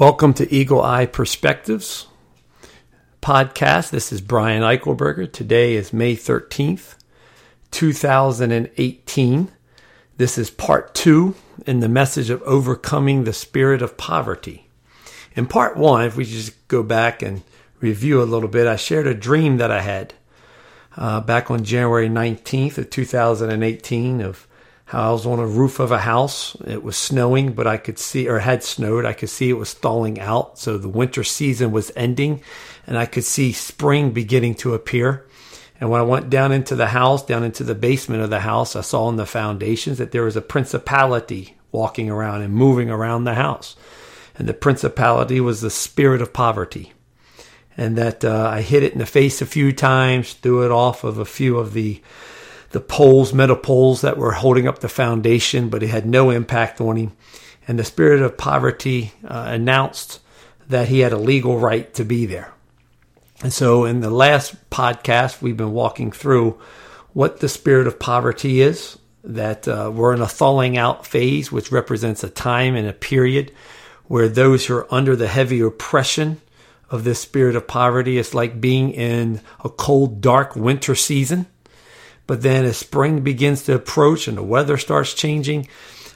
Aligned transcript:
Welcome 0.00 0.32
to 0.32 0.50
Eagle 0.50 0.80
Eye 0.80 1.04
Perspectives 1.04 2.06
podcast. 3.20 3.90
This 3.90 4.12
is 4.12 4.22
Brian 4.22 4.62
Eichelberger. 4.62 5.30
Today 5.30 5.74
is 5.74 5.92
May 5.92 6.16
13th, 6.16 6.94
2018. 7.70 9.50
This 10.16 10.38
is 10.38 10.48
part 10.48 10.94
two 10.94 11.34
in 11.66 11.80
the 11.80 11.88
message 11.90 12.30
of 12.30 12.40
overcoming 12.44 13.24
the 13.24 13.34
spirit 13.34 13.82
of 13.82 13.98
poverty. 13.98 14.70
In 15.36 15.44
part 15.44 15.76
one, 15.76 16.06
if 16.06 16.16
we 16.16 16.24
just 16.24 16.66
go 16.68 16.82
back 16.82 17.20
and 17.20 17.42
review 17.80 18.22
a 18.22 18.24
little 18.24 18.48
bit, 18.48 18.66
I 18.66 18.76
shared 18.76 19.06
a 19.06 19.12
dream 19.12 19.58
that 19.58 19.70
I 19.70 19.82
had 19.82 20.14
uh, 20.96 21.20
back 21.20 21.50
on 21.50 21.62
January 21.62 22.08
19th 22.08 22.78
of 22.78 22.88
2018 22.88 24.22
of 24.22 24.48
I 24.92 25.10
was 25.10 25.24
on 25.24 25.38
a 25.38 25.46
roof 25.46 25.78
of 25.78 25.92
a 25.92 25.98
house. 25.98 26.56
It 26.66 26.82
was 26.82 26.96
snowing, 26.96 27.52
but 27.52 27.66
I 27.66 27.76
could 27.76 27.98
see, 27.98 28.28
or 28.28 28.40
had 28.40 28.64
snowed. 28.64 29.04
I 29.04 29.12
could 29.12 29.30
see 29.30 29.48
it 29.48 29.54
was 29.54 29.72
thawing 29.72 30.18
out. 30.18 30.58
So 30.58 30.78
the 30.78 30.88
winter 30.88 31.22
season 31.22 31.70
was 31.70 31.92
ending 31.94 32.42
and 32.86 32.98
I 32.98 33.06
could 33.06 33.24
see 33.24 33.52
spring 33.52 34.10
beginning 34.10 34.56
to 34.56 34.74
appear. 34.74 35.26
And 35.80 35.90
when 35.90 36.00
I 36.00 36.04
went 36.04 36.28
down 36.28 36.52
into 36.52 36.74
the 36.74 36.88
house, 36.88 37.24
down 37.24 37.44
into 37.44 37.64
the 37.64 37.74
basement 37.74 38.22
of 38.22 38.30
the 38.30 38.40
house, 38.40 38.74
I 38.76 38.80
saw 38.80 39.08
in 39.08 39.16
the 39.16 39.26
foundations 39.26 39.98
that 39.98 40.10
there 40.10 40.24
was 40.24 40.36
a 40.36 40.42
principality 40.42 41.56
walking 41.72 42.10
around 42.10 42.42
and 42.42 42.52
moving 42.52 42.90
around 42.90 43.24
the 43.24 43.34
house. 43.34 43.76
And 44.36 44.48
the 44.48 44.54
principality 44.54 45.40
was 45.40 45.60
the 45.60 45.70
spirit 45.70 46.20
of 46.20 46.32
poverty. 46.32 46.92
And 47.76 47.96
that 47.96 48.24
uh, 48.24 48.50
I 48.52 48.62
hit 48.62 48.82
it 48.82 48.92
in 48.92 48.98
the 48.98 49.06
face 49.06 49.40
a 49.40 49.46
few 49.46 49.72
times, 49.72 50.34
threw 50.34 50.64
it 50.64 50.72
off 50.72 51.04
of 51.04 51.18
a 51.18 51.24
few 51.24 51.58
of 51.58 51.72
the 51.72 52.02
the 52.70 52.80
poles, 52.80 53.32
metal 53.32 53.56
poles 53.56 54.00
that 54.00 54.16
were 54.16 54.32
holding 54.32 54.66
up 54.66 54.78
the 54.78 54.88
foundation, 54.88 55.68
but 55.68 55.82
it 55.82 55.88
had 55.88 56.06
no 56.06 56.30
impact 56.30 56.80
on 56.80 56.96
him. 56.96 57.12
And 57.66 57.78
the 57.78 57.84
spirit 57.84 58.22
of 58.22 58.38
poverty 58.38 59.12
uh, 59.24 59.46
announced 59.48 60.20
that 60.68 60.88
he 60.88 61.00
had 61.00 61.12
a 61.12 61.18
legal 61.18 61.58
right 61.58 61.92
to 61.94 62.04
be 62.04 62.26
there. 62.26 62.52
And 63.42 63.52
so, 63.52 63.84
in 63.84 64.00
the 64.00 64.10
last 64.10 64.70
podcast, 64.70 65.40
we've 65.40 65.56
been 65.56 65.72
walking 65.72 66.12
through 66.12 66.58
what 67.12 67.40
the 67.40 67.48
spirit 67.48 67.86
of 67.86 67.98
poverty 67.98 68.60
is, 68.60 68.98
that 69.24 69.66
uh, 69.66 69.90
we're 69.92 70.14
in 70.14 70.20
a 70.20 70.28
thawing 70.28 70.78
out 70.78 71.06
phase, 71.06 71.50
which 71.50 71.72
represents 71.72 72.22
a 72.22 72.30
time 72.30 72.76
and 72.76 72.86
a 72.86 72.92
period 72.92 73.52
where 74.06 74.28
those 74.28 74.66
who 74.66 74.74
are 74.74 74.94
under 74.94 75.16
the 75.16 75.28
heavy 75.28 75.60
oppression 75.60 76.40
of 76.90 77.04
this 77.04 77.20
spirit 77.20 77.56
of 77.56 77.66
poverty, 77.66 78.18
it's 78.18 78.34
like 78.34 78.60
being 78.60 78.90
in 78.90 79.40
a 79.64 79.68
cold, 79.68 80.20
dark 80.20 80.56
winter 80.56 80.94
season 80.94 81.46
but 82.30 82.42
then 82.42 82.64
as 82.64 82.76
spring 82.76 83.22
begins 83.22 83.64
to 83.64 83.74
approach 83.74 84.28
and 84.28 84.38
the 84.38 84.42
weather 84.44 84.76
starts 84.76 85.14
changing, 85.14 85.66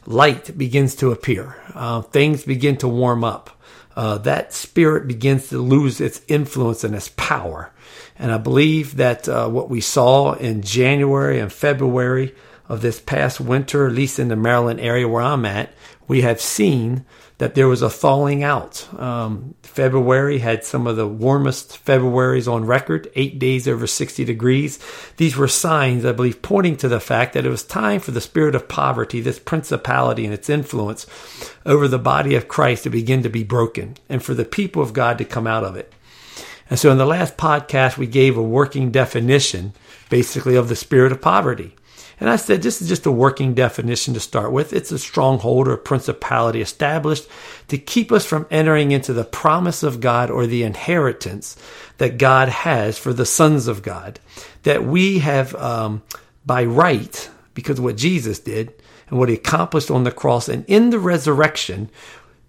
light 0.07 0.57
begins 0.57 0.95
to 0.95 1.11
appear. 1.11 1.57
Uh, 1.75 2.03
things 2.03 2.45
begin 2.45 2.77
to 2.77 2.87
warm 2.87 3.25
up. 3.25 3.61
Uh, 3.97 4.19
that 4.19 4.53
spirit 4.53 5.09
begins 5.09 5.49
to 5.49 5.59
lose 5.59 6.01
its 6.01 6.21
influence 6.29 6.85
and 6.85 6.95
its 6.95 7.09
power. 7.17 7.73
And 8.17 8.31
I 8.31 8.39
believe 8.39 8.99
that 8.99 9.29
uh, 9.29 9.49
what 9.49 9.69
we 9.69 9.81
saw 9.81 10.35
in 10.35 10.63
January 10.63 11.41
and 11.41 11.53
February 11.53 12.33
of 12.69 12.81
this 12.81 13.01
past 13.01 13.41
winter, 13.41 13.89
at 13.89 13.93
least 13.93 14.21
in 14.21 14.29
the 14.29 14.37
Maryland 14.37 14.79
area 14.79 15.09
where 15.09 15.21
I'm 15.21 15.45
at, 15.45 15.75
we 16.07 16.21
have 16.23 16.41
seen 16.41 17.05
that 17.39 17.57
there 17.57 17.67
was 17.67 17.83
a 17.83 17.91
thawing 17.91 18.45
out. 18.45 18.87
Um, 19.01 19.57
February 19.75 20.39
had 20.39 20.63
some 20.63 20.87
of 20.87 20.95
the 20.95 21.07
warmest 21.07 21.85
Februarys 21.85 22.51
on 22.51 22.65
record, 22.65 23.11
eight 23.17 23.41
days 23.41 23.67
over 23.67 23.89
60 23.89 24.25
degrees. 24.25 24.79
These 25.17 25.37
were 25.37 25.49
signs, 25.49 26.05
I 26.05 26.13
believe, 26.13 26.43
pointing 26.43 26.77
to 26.77 26.89
the 26.89 27.01
fact 27.01 27.33
that 27.33 27.45
it 27.45 27.51
was 27.51 27.65
time 27.65 27.99
for 27.99 28.13
the 28.13 28.21
spirit 28.21 28.55
of 28.55 28.69
poverty, 28.69 29.21
this 29.21 29.41
principality 29.41 30.25
and 30.25 30.33
its 30.33 30.49
influence 30.49 31.07
over 31.67 31.89
the 31.89 31.99
body 31.99 32.37
of 32.37 32.47
Christ 32.47 32.85
to 32.85 32.91
begin 32.91 33.25
to 33.25 33.29
be 33.29 33.43
broken 33.43 33.97
and 34.09 34.23
for 34.23 34.33
the 34.33 34.45
people 34.45 34.81
of 34.81 34.93
God 34.93 35.19
to 35.19 35.25
come 35.25 35.49
out 35.49 35.65
of 35.65 35.75
it. 35.75 35.93
And 36.71 36.79
so 36.79 36.93
in 36.93 36.99
the 36.99 37.05
last 37.05 37.37
podcast, 37.37 37.97
we 37.97 38.07
gave 38.07 38.37
a 38.37 38.43
working 38.43 38.93
definition 38.93 39.73
basically 40.09 40.55
of 40.55 40.69
the 40.69 40.77
spirit 40.77 41.11
of 41.11 41.21
poverty. 41.21 41.75
And 42.21 42.31
I 42.31 42.37
said, 42.37 42.63
this 42.63 42.81
is 42.81 42.89
just 42.89 43.07
a 43.07 43.11
working 43.13 43.55
definition 43.55 44.15
to 44.15 44.21
start 44.21 44.53
with. 44.53 44.73
It's 44.73 44.93
a 44.93 44.99
stronghold 44.99 45.67
or 45.67 45.77
principality 45.77 46.61
established 46.61 47.29
to 47.69 47.79
keep 47.79 48.13
us 48.13 48.25
from 48.25 48.47
entering 48.51 48.93
into 48.93 49.13
the 49.13 49.25
promise 49.25 49.83
of 49.83 50.01
God 50.01 50.31
or 50.31 50.47
the 50.47 50.63
inheritance 50.63 51.57
that 51.99 52.19
God 52.19 52.49
has 52.49 52.99
for 52.99 53.13
the 53.13 53.27
sons 53.27 53.67
of 53.67 53.83
God. 53.83 54.21
That 54.63 54.85
we 54.85 55.19
have, 55.19 55.55
um, 55.57 56.03
by 56.47 56.65
right, 56.65 57.31
because 57.55 57.79
of 57.79 57.85
what 57.85 57.97
Jesus 57.97 58.39
did 58.39 58.73
and 59.09 59.19
what 59.19 59.29
he 59.29 59.35
accomplished 59.35 59.91
on 59.91 60.05
the 60.05 60.13
cross 60.13 60.49
and 60.49 60.65
in 60.67 60.91
the 60.91 60.99
resurrection, 60.99 61.91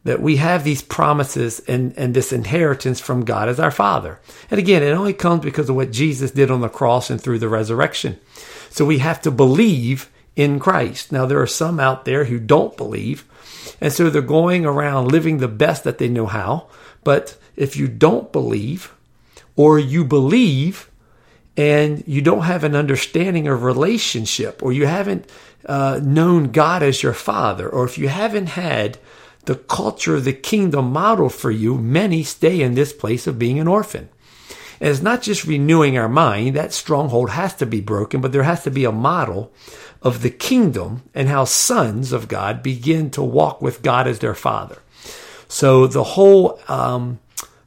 that 0.06 0.22
we 0.22 0.38
have 0.38 0.64
these 0.64 0.84
promises 0.84 1.60
and, 1.68 1.94
and 1.98 2.14
this 2.14 2.32
inheritance 2.32 3.00
from 3.00 3.26
God 3.26 3.50
as 3.50 3.60
our 3.60 3.72
Father. 3.72 4.20
And 4.50 4.60
again, 4.60 4.84
it 4.84 4.92
only 4.92 5.14
comes 5.14 5.44
because 5.44 5.68
of 5.68 5.76
what 5.76 5.92
Jesus 5.92 6.32
did 6.32 6.52
on 6.52 6.62
the 6.62 6.70
cross 6.70 7.10
and 7.10 7.20
through 7.20 7.40
the 7.40 7.50
resurrection. 7.50 8.20
So 8.70 8.86
we 8.86 9.00
have 9.00 9.20
to 9.24 9.32
believe 9.32 10.10
in 10.36 10.60
Christ. 10.60 11.12
Now, 11.12 11.26
there 11.26 11.42
are 11.42 11.48
some 11.48 11.80
out 11.80 12.06
there 12.06 12.26
who 12.26 12.40
don't 12.40 12.78
believe, 12.78 13.26
and 13.82 13.92
so 13.92 14.10
they're 14.10 14.22
going 14.22 14.64
around 14.64 15.12
living 15.12 15.40
the 15.40 15.48
best 15.48 15.84
that 15.86 15.98
they 15.98 16.08
know 16.08 16.28
how. 16.28 16.68
But 17.04 17.38
if 17.56 17.76
you 17.76 17.88
don't 17.88 18.32
believe, 18.32 18.94
or 19.56 19.80
you 19.80 20.06
believe, 20.06 20.90
and 21.58 22.04
you 22.06 22.22
don't 22.22 22.44
have 22.44 22.64
an 22.64 22.76
understanding 22.76 23.48
of 23.48 23.64
relationship, 23.64 24.62
or 24.62 24.72
you 24.72 24.86
haven't 24.86 25.28
uh, 25.66 26.00
known 26.04 26.52
God 26.52 26.84
as 26.84 27.02
your 27.02 27.14
Father, 27.14 27.68
or 27.68 27.86
if 27.86 27.98
you 27.98 28.08
haven't 28.08 28.48
had 28.48 29.00
the 29.46 29.56
culture 29.56 30.16
of 30.16 30.26
the 30.26 30.34
kingdom 30.34 30.92
model 30.92 31.30
for 31.30 31.52
you, 31.52 31.78
many 31.78 32.24
stay 32.24 32.62
in 32.62 32.76
this 32.76 32.94
place 32.94 33.28
of 33.28 33.40
being 33.40 33.60
an 33.60 33.68
orphan. 33.68 34.10
And 34.80 34.90
it's 34.90 35.02
not 35.02 35.22
just 35.22 35.46
renewing 35.46 35.98
our 35.98 36.10
mind, 36.10 36.56
that 36.56 36.74
stronghold 36.74 37.30
has 37.32 37.56
to 37.56 37.66
be 37.66 37.82
broken, 37.82 38.22
but 38.22 38.32
there 38.32 38.44
has 38.44 38.64
to 38.64 38.72
be 38.72 38.86
a 38.86 38.92
model 38.92 39.52
of 40.02 40.22
the 40.22 40.30
kingdom 40.30 41.04
and 41.14 41.28
how 41.28 41.46
sons 41.46 42.12
of 42.12 42.28
God 42.28 42.62
begin 42.62 43.10
to 43.12 43.24
walk 43.24 43.62
with 43.62 43.82
God 43.82 44.08
as 44.08 44.20
their 44.20 44.36
father. 44.36 44.80
So 45.48 45.88
the 45.88 46.04
whole 46.04 46.60
um, 46.68 47.20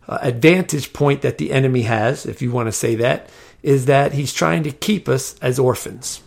uh, 0.06 0.18
advantage 0.20 0.92
point 0.92 1.22
that 1.22 1.38
the 1.38 1.50
enemy 1.50 1.82
has, 1.82 2.26
if 2.26 2.42
you 2.42 2.50
want 2.50 2.66
to 2.66 2.72
say 2.72 2.94
that, 2.96 3.28
is 3.62 3.86
that 3.86 4.12
he's 4.12 4.32
trying 4.32 4.62
to 4.64 4.70
keep 4.70 5.08
us 5.08 5.36
as 5.40 5.58
orphans. 5.58 6.22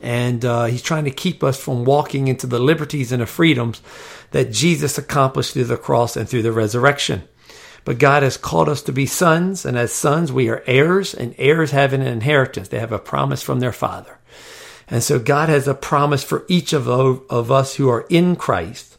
And 0.00 0.44
uh, 0.44 0.66
he's 0.66 0.82
trying 0.82 1.04
to 1.04 1.10
keep 1.10 1.42
us 1.42 1.58
from 1.58 1.84
walking 1.84 2.28
into 2.28 2.46
the 2.46 2.58
liberties 2.58 3.12
and 3.12 3.22
the 3.22 3.26
freedoms 3.26 3.80
that 4.32 4.52
Jesus 4.52 4.98
accomplished 4.98 5.52
through 5.52 5.64
the 5.64 5.76
cross 5.76 6.16
and 6.16 6.28
through 6.28 6.42
the 6.42 6.52
resurrection. 6.52 7.22
But 7.84 7.98
God 7.98 8.22
has 8.22 8.36
called 8.36 8.68
us 8.68 8.82
to 8.82 8.92
be 8.92 9.06
sons, 9.06 9.66
and 9.66 9.76
as 9.76 9.92
sons, 9.92 10.32
we 10.32 10.48
are 10.48 10.62
heirs, 10.66 11.14
and 11.14 11.34
heirs 11.36 11.70
have 11.70 11.92
an 11.92 12.02
inheritance. 12.02 12.68
They 12.68 12.78
have 12.78 12.92
a 12.92 12.98
promise 12.98 13.42
from 13.42 13.60
their 13.60 13.72
Father. 13.72 14.18
And 14.88 15.02
so 15.02 15.18
God 15.18 15.48
has 15.48 15.68
a 15.68 15.74
promise 15.74 16.24
for 16.24 16.44
each 16.48 16.72
of, 16.72 16.88
of 16.88 17.50
us 17.50 17.76
who 17.76 17.88
are 17.88 18.06
in 18.08 18.36
Christ. 18.36 18.96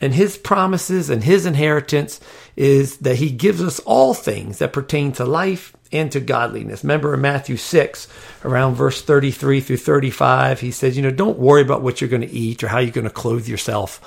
And 0.00 0.14
his 0.14 0.38
promises 0.38 1.10
and 1.10 1.24
his 1.24 1.44
inheritance 1.44 2.20
is 2.56 2.98
that 2.98 3.16
he 3.16 3.30
gives 3.30 3.62
us 3.62 3.80
all 3.80 4.14
things 4.14 4.58
that 4.58 4.72
pertain 4.72 5.12
to 5.12 5.24
life 5.24 5.74
and 5.92 6.10
to 6.12 6.20
godliness. 6.20 6.84
Remember 6.84 7.14
in 7.14 7.20
Matthew 7.20 7.56
6, 7.56 8.08
around 8.44 8.74
verse 8.74 9.02
33 9.02 9.60
through 9.60 9.76
35, 9.76 10.60
he 10.60 10.70
says, 10.70 10.96
you 10.96 11.02
know, 11.02 11.10
don't 11.10 11.38
worry 11.38 11.62
about 11.62 11.82
what 11.82 12.00
you're 12.00 12.10
going 12.10 12.20
to 12.20 12.30
eat 12.30 12.62
or 12.62 12.68
how 12.68 12.78
you're 12.78 12.92
going 12.92 13.04
to 13.04 13.10
clothe 13.10 13.48
yourself 13.48 14.00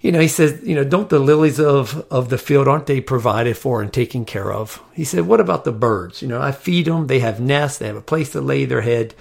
you 0.00 0.12
know, 0.12 0.20
he 0.20 0.28
says, 0.28 0.60
you 0.62 0.76
know, 0.76 0.84
don't 0.84 1.08
the 1.08 1.18
lilies 1.18 1.58
of, 1.58 2.06
of 2.10 2.28
the 2.28 2.38
field, 2.38 2.68
aren't 2.68 2.86
they 2.86 3.00
provided 3.00 3.56
for 3.56 3.82
and 3.82 3.92
taken 3.92 4.24
care 4.24 4.52
of? 4.52 4.80
He 4.92 5.04
said, 5.04 5.26
what 5.26 5.40
about 5.40 5.64
the 5.64 5.72
birds? 5.72 6.22
You 6.22 6.28
know, 6.28 6.40
I 6.40 6.52
feed 6.52 6.86
them. 6.86 7.08
They 7.08 7.18
have 7.18 7.40
nests. 7.40 7.78
They 7.78 7.88
have 7.88 7.96
a 7.96 8.00
place 8.00 8.30
to 8.32 8.40
lay 8.40 8.64
their 8.64 8.82
head. 8.82 9.14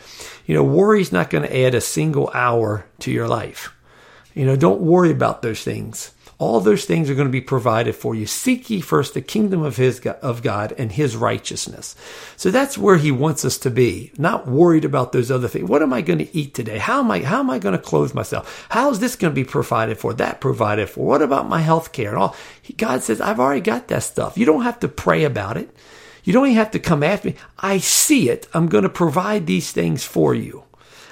You 0.46 0.54
know, 0.54 0.64
worry's 0.64 1.12
not 1.12 1.32
going 1.32 1.44
to 1.44 1.58
add 1.66 1.74
a 1.74 1.82
single 1.82 2.30
hour 2.34 2.86
to 3.00 3.12
your 3.12 3.28
life. 3.28 3.74
You 4.36 4.46
know, 4.46 4.56
don't 4.56 4.82
worry 4.82 5.10
about 5.10 5.42
those 5.42 5.64
things. 5.64 6.12
All 6.40 6.60
those 6.60 6.86
things 6.86 7.10
are 7.10 7.16
going 7.16 7.28
to 7.28 7.32
be 7.32 7.42
provided 7.42 7.96
for 7.96 8.14
you. 8.14 8.28
Seek 8.28 8.70
ye 8.70 8.80
first 8.80 9.16
the 9.16 9.22
kingdom 9.22 9.64
of 9.64 9.78
his 9.78 10.00
of 10.22 10.44
God 10.44 10.72
and 10.78 10.92
his 10.92 11.16
righteousness. 11.16 11.96
So 12.36 12.52
that's 12.52 12.78
where 12.78 12.98
he 12.98 13.12
wants 13.12 13.44
us 13.44 13.58
to 13.60 13.72
be. 13.72 14.12
Not 14.20 14.48
worried 14.48 14.86
about 14.86 15.14
those 15.14 15.32
other 15.32 15.48
things. 15.48 15.68
What 15.68 15.82
am 15.82 15.94
I 15.94 16.02
going 16.02 16.20
to 16.20 16.38
eat 16.38 16.54
today? 16.54 16.78
How 16.78 17.00
am 17.00 17.10
I 17.10 17.22
how 17.24 17.40
am 17.40 17.50
I 17.50 17.58
going 17.58 17.76
to 17.76 17.82
clothe 17.82 18.14
myself? 18.14 18.68
How 18.70 18.92
is 18.92 19.00
this 19.00 19.16
going 19.16 19.34
to 19.34 19.36
be 19.36 19.44
provided 19.44 19.98
for? 19.98 20.14
That 20.14 20.40
provided 20.40 20.90
for. 20.92 21.08
What 21.08 21.24
about 21.24 21.50
my 21.50 21.62
health 21.62 21.92
care 21.92 22.10
and 22.10 22.20
all? 22.20 22.36
God 22.78 23.02
says, 23.02 23.20
I've 23.20 23.40
already 23.40 23.62
got 23.62 23.88
that 23.88 24.04
stuff. 24.04 24.38
You 24.38 24.46
don't 24.46 24.64
have 24.64 24.80
to 24.82 24.88
pray 24.88 25.24
about 25.24 25.58
it. 25.58 25.76
You 26.24 26.34
don't 26.34 26.46
even 26.46 26.58
have 26.58 26.72
to 26.72 26.80
come 26.80 27.02
after 27.02 27.30
me. 27.30 27.36
I 27.58 27.80
see 27.80 28.30
it. 28.30 28.48
I'm 28.54 28.68
going 28.68 28.84
to 28.84 28.90
provide 28.90 29.48
these 29.48 29.72
things 29.72 30.04
for 30.04 30.36
you. 30.36 30.67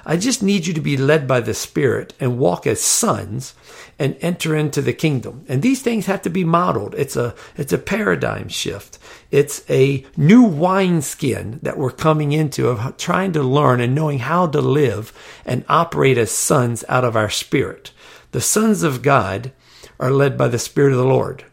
I 0.05 0.17
just 0.17 0.43
need 0.43 0.67
you 0.67 0.73
to 0.73 0.81
be 0.81 0.97
led 0.97 1.27
by 1.27 1.39
the 1.39 1.53
Spirit 1.53 2.13
and 2.19 2.37
walk 2.37 2.67
as 2.67 2.79
sons 2.79 3.55
and 3.97 4.15
enter 4.21 4.55
into 4.55 4.81
the 4.81 4.93
kingdom. 4.93 5.45
And 5.47 5.61
these 5.61 5.81
things 5.81 6.05
have 6.05 6.21
to 6.23 6.29
be 6.29 6.43
modeled. 6.43 6.93
It's 6.95 7.15
a 7.15 7.33
it's 7.55 7.73
a 7.73 7.77
paradigm 7.77 8.49
shift. 8.49 8.99
It's 9.31 9.69
a 9.69 10.05
new 10.15 10.43
wineskin 10.43 11.59
that 11.63 11.77
we're 11.77 11.91
coming 11.91 12.31
into 12.31 12.67
of 12.67 12.97
trying 12.97 13.31
to 13.33 13.43
learn 13.43 13.81
and 13.81 13.95
knowing 13.95 14.19
how 14.19 14.47
to 14.47 14.61
live 14.61 15.11
and 15.45 15.65
operate 15.67 16.17
as 16.17 16.31
sons 16.31 16.83
out 16.87 17.03
of 17.03 17.15
our 17.15 17.29
spirit. 17.29 17.91
The 18.31 18.41
sons 18.41 18.83
of 18.83 19.01
God 19.01 19.51
are 19.99 20.11
led 20.11 20.37
by 20.37 20.49
the 20.49 20.59
Spirit 20.59 20.91
of 20.91 20.97
the 20.97 21.05
Lord. 21.05 21.45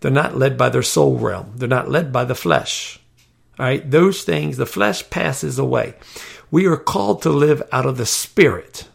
They're 0.00 0.10
not 0.10 0.36
led 0.36 0.56
by 0.56 0.70
their 0.70 0.82
soul 0.82 1.18
realm. 1.18 1.52
They're 1.56 1.68
not 1.68 1.90
led 1.90 2.12
by 2.12 2.24
the 2.24 2.34
flesh. 2.34 2.98
All 3.58 3.66
right. 3.66 3.88
Those 3.90 4.22
things, 4.22 4.56
the 4.56 4.66
flesh 4.66 5.08
passes 5.10 5.58
away. 5.58 5.94
We 6.50 6.66
are 6.66 6.76
called 6.76 7.22
to 7.22 7.30
live 7.30 7.62
out 7.72 7.86
of 7.86 7.96
the 7.96 8.06
spirit. 8.06 8.88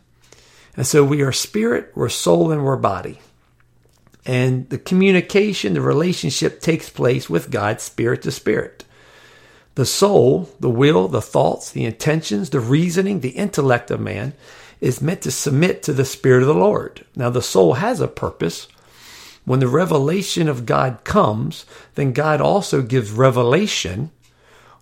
And 0.76 0.86
so 0.86 1.04
we 1.04 1.22
are 1.22 1.32
spirit, 1.32 1.92
we're 1.96 2.10
soul, 2.10 2.52
and 2.52 2.66
we're 2.66 2.76
body. 2.76 3.20
And 4.26 4.70
the 4.70 4.78
communication, 4.78 5.74
the 5.74 5.82
relationship 5.82 6.60
takes 6.60 6.90
place 6.90 7.30
with 7.30 7.52
God, 7.52 7.80
spirit 7.80 8.24
to 8.24 8.32
spirit. 8.32 8.84
The 9.76 9.86
soul, 9.86 10.50
the 10.60 10.70
will, 10.70 11.08
the 11.08 11.22
thoughts, 11.22 11.72
the 11.72 11.86
intentions, 11.86 12.50
the 12.50 12.60
reasoning, 12.60 13.20
the 13.20 13.30
intellect 13.30 13.92
of 13.92 14.00
man 14.00 14.34
is 14.82 15.02
meant 15.02 15.22
to 15.22 15.32
submit 15.32 15.84
to 15.84 15.94
the 15.94 16.06
Spirit 16.06 16.42
of 16.42 16.48
the 16.48 16.54
Lord. 16.54 17.06
Now, 17.16 17.30
the 17.30 17.42
soul 17.42 17.74
has 17.74 18.02
a 18.02 18.08
purpose. 18.08 18.68
When 19.44 19.60
the 19.60 19.68
revelation 19.68 20.48
of 20.48 20.66
God 20.66 21.04
comes, 21.04 21.66
then 21.96 22.14
God 22.14 22.42
also 22.42 22.82
gives 22.82 23.12
revelation 23.12 24.12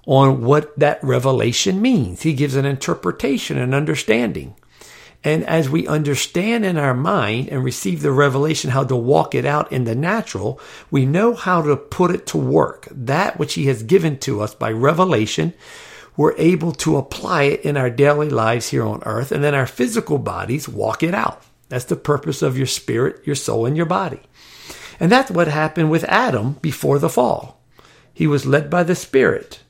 on 0.05 0.43
what 0.43 0.77
that 0.77 1.03
revelation 1.03 1.81
means. 1.81 2.21
He 2.21 2.33
gives 2.33 2.55
an 2.55 2.65
interpretation 2.65 3.57
and 3.57 3.73
understanding. 3.73 4.55
And 5.23 5.45
as 5.45 5.69
we 5.69 5.87
understand 5.87 6.65
in 6.65 6.77
our 6.77 6.93
mind 6.93 7.47
and 7.47 7.63
receive 7.63 8.01
the 8.01 8.11
revelation 8.11 8.71
how 8.71 8.83
to 8.83 8.95
walk 8.95 9.33
it 9.33 9.45
out 9.45 9.71
in 9.71 9.85
the 9.85 9.95
natural, 9.95 10.59
we 10.91 11.05
know 11.05 11.33
how 11.33 11.61
to 11.61 11.77
put 11.77 12.11
it 12.11 12.25
to 12.27 12.37
work. 12.37 12.87
That 12.91 13.39
which 13.39 13.53
He 13.53 13.67
has 13.67 13.83
given 13.83 14.17
to 14.19 14.41
us 14.41 14.53
by 14.53 14.71
revelation, 14.71 15.53
we're 16.17 16.35
able 16.37 16.73
to 16.73 16.97
apply 16.97 17.43
it 17.43 17.61
in 17.61 17.77
our 17.77 17.89
daily 17.89 18.29
lives 18.29 18.69
here 18.69 18.83
on 18.83 19.01
earth. 19.05 19.31
And 19.31 19.41
then 19.41 19.55
our 19.55 19.65
physical 19.65 20.17
bodies 20.17 20.67
walk 20.67 21.03
it 21.03 21.13
out. 21.13 21.41
That's 21.69 21.85
the 21.85 21.95
purpose 21.95 22.41
of 22.41 22.57
your 22.57 22.67
spirit, 22.67 23.25
your 23.25 23.35
soul, 23.35 23.65
and 23.65 23.77
your 23.77 23.85
body. 23.85 24.19
And 24.99 25.11
that's 25.11 25.31
what 25.31 25.47
happened 25.47 25.89
with 25.89 26.03
Adam 26.03 26.53
before 26.61 26.99
the 26.99 27.09
fall. 27.09 27.61
He 28.13 28.27
was 28.27 28.45
led 28.45 28.69
by 28.69 28.83
the 28.83 28.95
Spirit. 28.95 29.61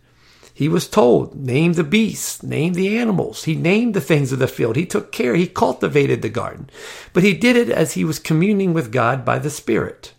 He 0.53 0.69
was 0.69 0.87
told, 0.87 1.35
name 1.35 1.73
the 1.73 1.83
beasts, 1.83 2.43
name 2.43 2.73
the 2.73 2.97
animals. 2.97 3.45
He 3.45 3.55
named 3.55 3.95
the 3.95 4.01
things 4.01 4.31
of 4.31 4.39
the 4.39 4.47
field. 4.47 4.75
He 4.75 4.85
took 4.85 5.11
care. 5.11 5.35
He 5.35 5.47
cultivated 5.47 6.21
the 6.21 6.29
garden. 6.29 6.69
But 7.11 7.23
he 7.23 7.33
did 7.33 7.55
it 7.55 7.69
as 7.69 7.93
he 7.93 8.05
was 8.05 8.19
communing 8.19 8.73
with 8.73 8.91
God 8.91 9.25
by 9.25 9.39
the 9.39 9.49
Spirit. 9.49 10.13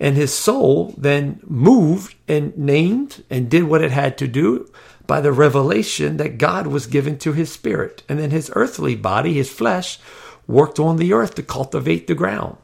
And 0.00 0.16
his 0.16 0.32
soul 0.32 0.94
then 0.96 1.40
moved 1.44 2.16
and 2.26 2.56
named 2.56 3.22
and 3.30 3.50
did 3.50 3.64
what 3.64 3.82
it 3.82 3.90
had 3.90 4.16
to 4.18 4.26
do 4.26 4.72
by 5.06 5.20
the 5.20 5.32
revelation 5.32 6.16
that 6.16 6.38
God 6.38 6.66
was 6.66 6.86
given 6.86 7.18
to 7.18 7.32
his 7.32 7.52
spirit. 7.52 8.02
And 8.08 8.18
then 8.18 8.30
his 8.30 8.50
earthly 8.54 8.96
body, 8.96 9.34
his 9.34 9.50
flesh, 9.50 9.98
worked 10.46 10.78
on 10.78 10.96
the 10.96 11.12
earth 11.12 11.34
to 11.34 11.42
cultivate 11.42 12.06
the 12.06 12.14
ground. 12.14 12.56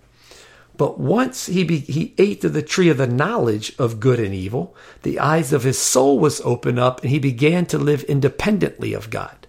But 0.77 0.99
once 0.99 1.47
he, 1.47 1.65
be, 1.65 1.79
he 1.79 2.15
ate 2.19 2.45
of 2.45 2.53
the 2.53 2.63
tree 2.63 2.89
of 2.89 2.99
the 2.99 3.07
knowledge 3.07 3.75
of 3.79 4.01
good 4.01 4.21
and 4.21 4.35
evil, 4.35 4.75
the 5.03 5.19
eyes 5.19 5.53
of 5.53 5.63
his 5.63 5.79
soul 5.79 6.19
was 6.19 6.41
opened 6.43 6.79
up 6.79 7.03
and 7.03 7.11
he 7.11 7.19
began 7.19 7.67
to 7.67 7.79
live 7.79 8.03
independently 8.05 8.93
of 8.93 9.11
God. 9.11 9.47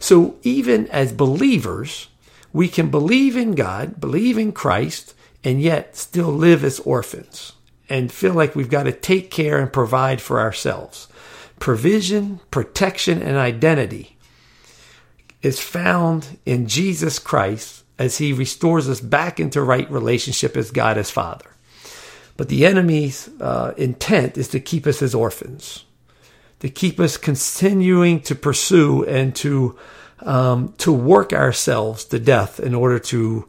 So 0.00 0.36
even 0.42 0.88
as 0.88 1.12
believers, 1.12 2.08
we 2.52 2.68
can 2.68 2.90
believe 2.90 3.36
in 3.36 3.54
God, 3.54 4.00
believe 4.00 4.36
in 4.36 4.52
Christ, 4.52 5.14
and 5.42 5.60
yet 5.60 5.96
still 5.96 6.32
live 6.32 6.64
as 6.64 6.80
orphans 6.80 7.52
and 7.88 8.10
feel 8.10 8.32
like 8.32 8.56
we've 8.56 8.70
got 8.70 8.84
to 8.84 8.92
take 8.92 9.30
care 9.30 9.58
and 9.58 9.72
provide 9.72 10.20
for 10.20 10.40
ourselves. 10.40 11.08
Provision, 11.60 12.40
protection, 12.50 13.22
and 13.22 13.36
identity 13.36 14.16
is 15.42 15.60
found 15.60 16.38
in 16.46 16.66
Jesus 16.66 17.18
Christ 17.18 17.83
as 17.98 18.18
he 18.18 18.32
restores 18.32 18.88
us 18.88 19.00
back 19.00 19.38
into 19.38 19.62
right 19.62 19.90
relationship 19.90 20.56
as 20.56 20.70
God 20.70 20.98
as 20.98 21.10
Father. 21.10 21.46
But 22.36 22.48
the 22.48 22.66
enemy's 22.66 23.28
uh, 23.40 23.74
intent 23.76 24.36
is 24.36 24.48
to 24.48 24.60
keep 24.60 24.86
us 24.86 25.02
as 25.02 25.14
orphans, 25.14 25.84
to 26.60 26.68
keep 26.68 26.98
us 26.98 27.16
continuing 27.16 28.20
to 28.22 28.34
pursue 28.34 29.04
and 29.04 29.34
to 29.36 29.78
um, 30.20 30.74
to 30.78 30.92
work 30.92 31.32
ourselves 31.32 32.04
to 32.06 32.18
death 32.18 32.58
in 32.58 32.74
order 32.74 32.98
to 32.98 33.48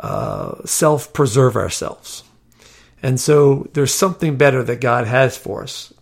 uh, 0.00 0.64
self 0.64 1.12
preserve 1.12 1.56
ourselves. 1.56 2.24
And 3.02 3.20
so 3.20 3.68
there's 3.74 3.92
something 3.92 4.36
better 4.36 4.62
that 4.62 4.80
God 4.80 5.06
has 5.06 5.36
for 5.36 5.62
us, 5.62 5.92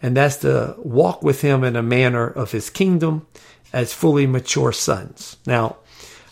and 0.00 0.16
that's 0.16 0.36
to 0.38 0.76
walk 0.78 1.22
with 1.22 1.40
Him 1.40 1.64
in 1.64 1.76
a 1.76 1.82
manner 1.82 2.26
of 2.26 2.52
His 2.52 2.70
kingdom 2.70 3.26
as 3.72 3.92
fully 3.92 4.26
mature 4.26 4.72
sons. 4.72 5.36
Now, 5.44 5.76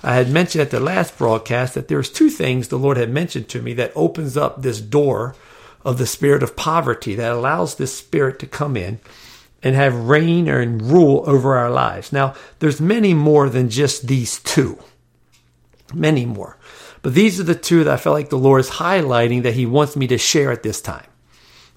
I 0.05 0.17
had 0.17 0.31
mentioned 0.31 0.61
at 0.61 0.71
the 0.71 0.81
last 0.81 1.17
broadcast 1.17 1.73
that 1.75 1.89
there's 1.89 2.11
two 2.11 2.29
things 2.29 2.69
the 2.69 2.79
Lord 2.79 2.99
had 2.99 3.09
mentioned 3.09 3.49
to 3.49 3.63
me 3.63 3.73
that 3.73 3.93
opens 3.95 4.37
up 4.37 4.61
this 4.61 4.81
door 4.81 5.35
of 5.83 5.97
the 5.97 6.07
spirit 6.07 6.43
of 6.43 6.57
poverty 6.57 7.15
that 7.15 7.33
allows 7.33 7.77
this 7.77 7.97
spirit 7.97 8.39
to 8.41 8.47
come 8.47 8.77
in 8.77 9.01
and 9.63 9.75
have 9.75 9.95
reign 9.95 10.47
and 10.47 10.83
rule 10.83 11.25
over 11.27 11.57
our 11.57 11.71
lives. 11.71 12.13
Now, 12.13 12.35
there's 12.59 12.83
many 12.83 13.15
more 13.15 13.49
than 13.49 13.71
just 13.71 14.07
these 14.07 14.41
two. 14.41 14.79
Many 15.95 16.27
more. 16.27 16.59
But 17.01 17.15
these 17.15 17.41
are 17.41 17.45
the 17.45 17.55
two 17.55 17.83
that 17.85 17.95
I 17.95 17.97
felt 17.97 18.15
like 18.15 18.29
the 18.29 18.37
Lord 18.37 18.61
is 18.61 18.71
highlighting 18.71 19.43
that 19.43 19.55
He 19.55 19.65
wants 19.65 19.97
me 19.97 20.07
to 20.09 20.19
share 20.19 20.53
at 20.53 20.63
this 20.63 20.83
time. 20.83 21.07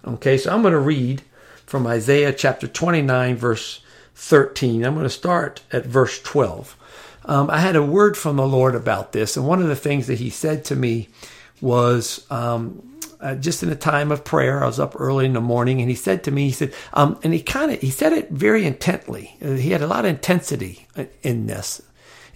Okay, 0.06 0.38
so 0.38 0.54
I'm 0.54 0.62
going 0.62 0.74
to 0.74 0.80
read 0.80 1.22
from 1.66 1.88
Isaiah 1.88 2.34
chapter 2.34 2.68
29, 2.68 3.38
verse 3.38 3.82
13. 4.16 4.86
I'm 4.86 4.94
going 4.94 5.04
to 5.04 5.10
start 5.10 5.64
at 5.72 5.86
verse 5.86 6.22
12. 6.22 6.77
Um, 7.28 7.50
I 7.50 7.60
had 7.60 7.76
a 7.76 7.84
word 7.84 8.18
from 8.18 8.38
the 8.38 8.48
Lord 8.48 8.74
about 8.74 9.12
this, 9.12 9.36
and 9.36 9.46
one 9.46 9.62
of 9.62 9.68
the 9.68 9.76
things 9.76 10.08
that 10.08 10.20
He 10.20 10.30
said 10.30 10.66
to 10.66 10.76
me 10.76 11.10
was 11.60 12.26
um, 12.32 13.00
uh, 13.20 13.36
just 13.36 13.64
in 13.64 13.70
a 13.70 13.76
time 13.76 14.12
of 14.12 14.24
prayer. 14.24 14.64
I 14.64 14.68
was 14.68 14.80
up 14.80 14.96
early 14.98 15.26
in 15.26 15.34
the 15.34 15.42
morning, 15.42 15.82
and 15.82 15.90
He 15.90 15.96
said 15.96 16.24
to 16.24 16.32
me, 16.32 16.46
He 16.46 16.52
said, 16.52 16.74
um, 16.94 17.20
and 17.24 17.34
He 17.34 17.42
kind 17.42 17.72
of 17.72 17.82
He 17.82 17.92
said 17.92 18.14
it 18.14 18.32
very 18.32 18.66
intently. 18.66 19.36
Uh, 19.44 19.52
he 19.52 19.72
had 19.72 19.82
a 19.82 19.88
lot 19.88 20.06
of 20.06 20.10
intensity 20.10 20.88
in 21.22 21.48
this, 21.48 21.82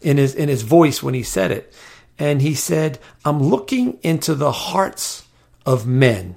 in 0.01 0.17
his 0.17 0.35
in 0.35 0.49
his 0.49 0.63
voice 0.63 1.01
when 1.01 1.13
He 1.13 1.23
said 1.23 1.51
it, 1.51 1.73
and 2.19 2.41
He 2.41 2.53
said, 2.53 2.99
"I'm 3.23 3.41
looking 3.41 3.97
into 4.03 4.35
the 4.35 4.51
hearts 4.51 5.23
of 5.65 5.87
men. 5.87 6.35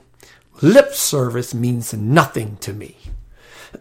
Lip 0.63 0.95
service 0.95 1.53
means 1.53 1.93
nothing 1.93 2.57
to 2.59 2.73
me." 2.73 2.97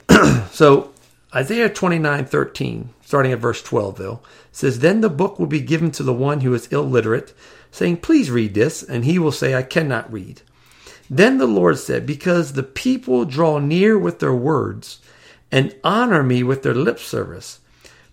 so 0.51 0.92
Isaiah 1.35 1.69
29, 1.69 2.25
13, 2.25 2.89
starting 3.03 3.31
at 3.31 3.39
verse 3.39 3.63
12, 3.63 3.97
though, 3.97 4.19
says, 4.51 4.79
Then 4.79 5.01
the 5.01 5.09
book 5.09 5.39
will 5.39 5.47
be 5.47 5.61
given 5.61 5.89
to 5.91 6.03
the 6.03 6.13
one 6.13 6.41
who 6.41 6.53
is 6.53 6.67
illiterate, 6.67 7.33
saying, 7.71 7.97
Please 7.97 8.29
read 8.29 8.53
this, 8.53 8.83
and 8.83 9.03
he 9.03 9.17
will 9.17 9.31
say, 9.31 9.55
I 9.55 9.63
cannot 9.63 10.11
read. 10.13 10.41
Then 11.09 11.39
the 11.39 11.47
Lord 11.47 11.79
said, 11.79 12.05
Because 12.05 12.53
the 12.53 12.63
people 12.63 13.25
draw 13.25 13.57
near 13.57 13.97
with 13.97 14.19
their 14.19 14.33
words 14.33 14.99
and 15.51 15.75
honor 15.83 16.21
me 16.21 16.43
with 16.43 16.61
their 16.63 16.75
lip 16.75 16.99
service, 16.99 17.59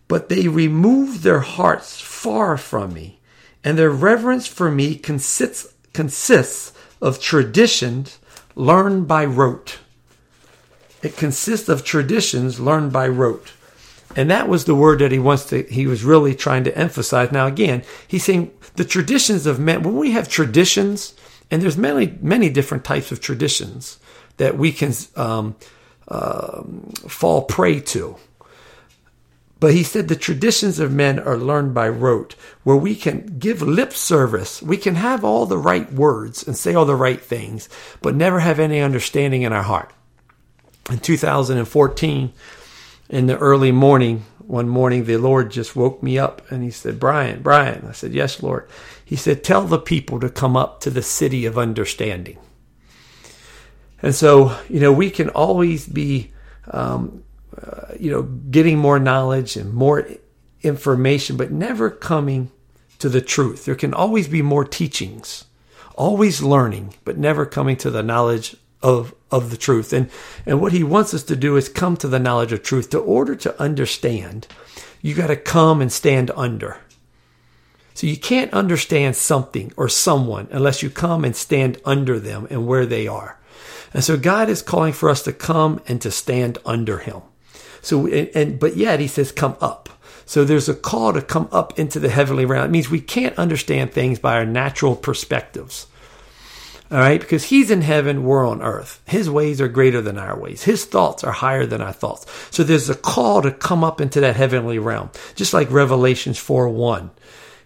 but 0.08 0.28
they 0.28 0.48
remove 0.48 1.22
their 1.22 1.40
hearts 1.40 2.00
far 2.00 2.56
from 2.56 2.94
me, 2.94 3.20
and 3.62 3.78
their 3.78 3.90
reverence 3.90 4.46
for 4.46 4.70
me 4.70 4.94
consists, 4.94 5.74
consists 5.92 6.72
of 7.02 7.20
traditions 7.20 8.18
learned 8.54 9.06
by 9.06 9.24
rote. 9.24 9.78
It 11.02 11.16
consists 11.16 11.69
of 11.69 11.85
traditions 11.85 12.61
learned 12.61 12.92
by 12.92 13.09
rote. 13.09 13.52
And 14.16 14.30
that 14.30 14.49
was 14.49 14.64
the 14.64 14.75
word 14.75 14.99
that 14.99 15.12
he 15.12 15.19
wants 15.19 15.45
to, 15.47 15.62
he 15.62 15.87
was 15.87 16.04
really 16.04 16.35
trying 16.35 16.64
to 16.64 16.76
emphasize. 16.76 17.30
Now, 17.30 17.47
again, 17.47 17.85
he's 18.07 18.25
saying 18.25 18.52
the 18.76 18.85
traditions 18.85 19.47
of 19.47 19.61
men, 19.61 19.83
when 19.83 19.97
we 19.97 20.11
have 20.12 20.28
traditions, 20.28 21.14
and 21.50 21.62
there's 21.62 21.76
many, 21.76 22.19
many 22.21 22.50
different 22.50 22.85
types 22.85 23.12
of 23.12 23.21
traditions 23.21 23.99
that 24.37 24.57
we 24.57 24.73
can 24.73 24.92
um, 25.16 25.57
uh, 26.09 26.62
fall 27.09 27.42
prey 27.42 27.80
to. 27.80 28.16
But 29.61 29.75
he 29.75 29.83
said 29.83 30.09
the 30.09 30.16
traditions 30.16 30.80
of 30.80 30.90
men 30.90 31.19
are 31.19 31.37
learned 31.37 31.75
by 31.75 31.88
rote, 31.88 32.35
where 32.64 32.76
we 32.76 32.97
can 32.97 33.38
give 33.38 33.61
lip 33.61 33.92
service. 33.92 34.62
We 34.62 34.78
can 34.78 34.95
have 34.95 35.23
all 35.23 35.45
the 35.45 35.59
right 35.59 35.92
words 35.92 36.47
and 36.47 36.57
say 36.57 36.75
all 36.75 36.87
the 36.87 36.97
right 36.97 37.21
things, 37.21 37.69
but 38.00 38.14
never 38.14 38.40
have 38.40 38.59
any 38.59 38.80
understanding 38.80 39.42
in 39.42 39.52
our 39.52 39.62
heart 39.62 39.92
in 40.90 40.99
2014, 40.99 42.32
in 43.09 43.26
the 43.26 43.38
early 43.38 43.73
morning, 43.73 44.25
one 44.38 44.68
morning, 44.68 45.04
the 45.04 45.16
Lord 45.16 45.50
just 45.50 45.76
woke 45.76 46.02
me 46.02 46.18
up 46.18 46.49
and 46.50 46.62
He 46.62 46.70
said, 46.70 46.99
Brian, 46.99 47.42
Brian. 47.42 47.87
I 47.88 47.92
said, 47.92 48.12
Yes, 48.12 48.42
Lord. 48.42 48.68
He 49.04 49.16
said, 49.16 49.44
Tell 49.44 49.62
the 49.62 49.78
people 49.78 50.18
to 50.20 50.28
come 50.28 50.56
up 50.56 50.80
to 50.80 50.90
the 50.90 51.02
city 51.02 51.47
of 51.47 51.56
understanding. 51.56 52.38
And 54.02 54.14
so, 54.14 54.59
you 54.68 54.80
know, 54.80 54.92
we 54.92 55.11
can 55.11 55.28
always 55.28 55.87
be, 55.87 56.32
um, 56.70 57.23
uh, 57.61 57.94
you 57.99 58.11
know, 58.11 58.23
getting 58.23 58.78
more 58.78 58.99
knowledge 58.99 59.56
and 59.56 59.73
more 59.75 60.09
information, 60.62 61.37
but 61.37 61.52
never 61.52 61.90
coming 61.90 62.50
to 62.99 63.09
the 63.09 63.20
truth. 63.20 63.64
There 63.64 63.75
can 63.75 63.94
always 63.94 64.28
be 64.28 64.42
more 64.42 64.64
teachings, 64.64 65.44
always 65.97 66.42
learning, 66.42 66.94
but 67.04 67.18
never 67.18 67.47
coming 67.47 67.76
to 67.78 67.90
the 67.90 68.02
knowledge 68.02 68.56
of 68.82 69.14
of 69.30 69.50
the 69.50 69.56
truth. 69.56 69.92
And 69.92 70.10
and 70.46 70.60
what 70.60 70.72
he 70.72 70.82
wants 70.82 71.14
us 71.14 71.22
to 71.25 71.37
do 71.37 71.56
is 71.56 71.68
come 71.68 71.96
to 71.99 72.08
the 72.08 72.18
knowledge 72.18 72.52
of 72.52 72.62
truth. 72.62 72.90
To 72.90 72.99
order 72.99 73.34
to 73.37 73.60
understand, 73.60 74.46
you 75.02 75.14
got 75.14 75.28
to 75.28 75.37
come 75.37 75.80
and 75.80 75.92
stand 75.92 76.30
under. 76.37 76.78
So 77.94 78.06
you 78.06 78.16
can't 78.16 78.52
understand 78.52 79.16
something 79.16 79.72
or 79.76 79.88
someone 79.88 80.49
unless 80.50 80.82
you 80.82 80.88
come 80.90 81.25
and 81.25 81.37
stand 81.37 81.80
under 81.84 82.18
them 82.18 82.46
and 82.50 82.66
where 82.66 82.87
they 82.87 83.06
are. 83.06 83.38
And 83.92 84.04
so 84.04 84.16
God 84.16 84.49
is 84.49 84.62
calling 84.62 84.92
for 84.92 85.10
us 85.10 85.22
to 85.25 85.32
come 85.32 85.82
and 85.87 86.00
to 86.00 86.10
stand 86.10 86.58
under 86.64 86.99
him. 86.99 87.22
So, 87.82 88.06
and, 88.06 88.30
and 88.34 88.60
but 88.60 88.76
yet 88.76 89.00
he 89.00 89.06
says, 89.06 89.32
come 89.32 89.56
up. 89.60 89.88
So 90.25 90.44
there's 90.44 90.68
a 90.68 90.75
call 90.75 91.12
to 91.12 91.22
come 91.22 91.49
up 91.50 91.78
into 91.78 91.99
the 91.99 92.08
heavenly 92.08 92.44
realm. 92.44 92.64
It 92.64 92.70
means 92.70 92.88
we 92.88 93.00
can't 93.00 93.37
understand 93.37 93.92
things 93.92 94.18
by 94.18 94.37
our 94.37 94.46
natural 94.46 94.94
perspectives. 94.94 95.87
All 96.90 96.99
right, 96.99 97.20
because 97.20 97.44
he's 97.44 97.70
in 97.70 97.82
heaven, 97.82 98.25
we're 98.25 98.47
on 98.47 98.62
earth. 98.62 99.00
His 99.06 99.30
ways 99.30 99.61
are 99.61 99.68
greater 99.68 100.02
than 100.02 100.18
our 100.18 100.37
ways. 100.37 100.64
His 100.64 100.85
thoughts 100.85 101.23
are 101.23 101.30
higher 101.30 101.64
than 101.64 101.80
our 101.80 101.92
thoughts. 101.92 102.26
So 102.50 102.64
there's 102.64 102.90
a 102.90 102.97
call 102.97 103.42
to 103.42 103.52
come 103.52 103.85
up 103.85 104.00
into 104.00 104.20
that 104.20 104.35
heavenly 104.35 104.80
realm, 104.80 105.11
just 105.37 105.54
like 105.54 105.70
Revelations 105.70 106.38
4 106.38 106.68
1. 106.68 107.11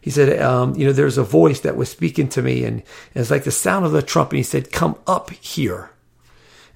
He 0.02 0.10
said, 0.10 0.42
um, 0.42 0.76
you 0.76 0.84
know, 0.84 0.92
there's 0.92 1.16
a 1.16 1.24
voice 1.24 1.60
that 1.60 1.76
was 1.76 1.88
speaking 1.88 2.28
to 2.30 2.42
me, 2.42 2.64
and, 2.64 2.80
and 2.80 3.22
it's 3.22 3.30
like 3.30 3.44
the 3.44 3.50
sound 3.50 3.86
of 3.86 3.92
the 3.92 4.02
trumpet. 4.02 4.36
He 4.36 4.42
said, 4.42 4.70
Come 4.70 4.96
up 5.06 5.30
here. 5.30 5.90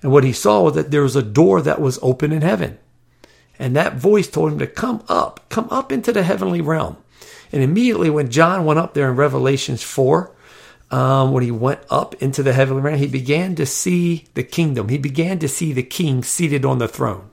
And 0.00 0.10
what 0.10 0.24
he 0.24 0.32
saw 0.32 0.62
was 0.62 0.74
that 0.76 0.90
there 0.90 1.02
was 1.02 1.16
a 1.16 1.22
door 1.22 1.60
that 1.60 1.82
was 1.82 1.98
open 2.00 2.32
in 2.32 2.40
heaven. 2.40 2.78
And 3.58 3.76
that 3.76 3.96
voice 3.96 4.28
told 4.28 4.52
him 4.52 4.58
to 4.60 4.66
come 4.66 5.02
up, 5.10 5.44
come 5.50 5.68
up 5.70 5.92
into 5.92 6.12
the 6.12 6.22
heavenly 6.22 6.62
realm. 6.62 6.96
And 7.52 7.62
immediately 7.62 8.08
when 8.08 8.30
John 8.30 8.64
went 8.64 8.78
up 8.78 8.94
there 8.94 9.10
in 9.10 9.16
Revelations 9.16 9.82
4, 9.82 10.34
um, 10.90 11.32
when 11.32 11.42
he 11.42 11.50
went 11.50 11.80
up 11.90 12.14
into 12.22 12.42
the 12.42 12.52
heavenly 12.52 12.82
realm, 12.82 12.98
he 12.98 13.06
began 13.06 13.54
to 13.56 13.66
see 13.66 14.24
the 14.34 14.42
kingdom. 14.42 14.88
He 14.88 14.98
began 14.98 15.38
to 15.40 15.48
see 15.48 15.72
the 15.72 15.82
king 15.82 16.22
seated 16.22 16.64
on 16.64 16.78
the 16.78 16.88
throne. 16.88 17.30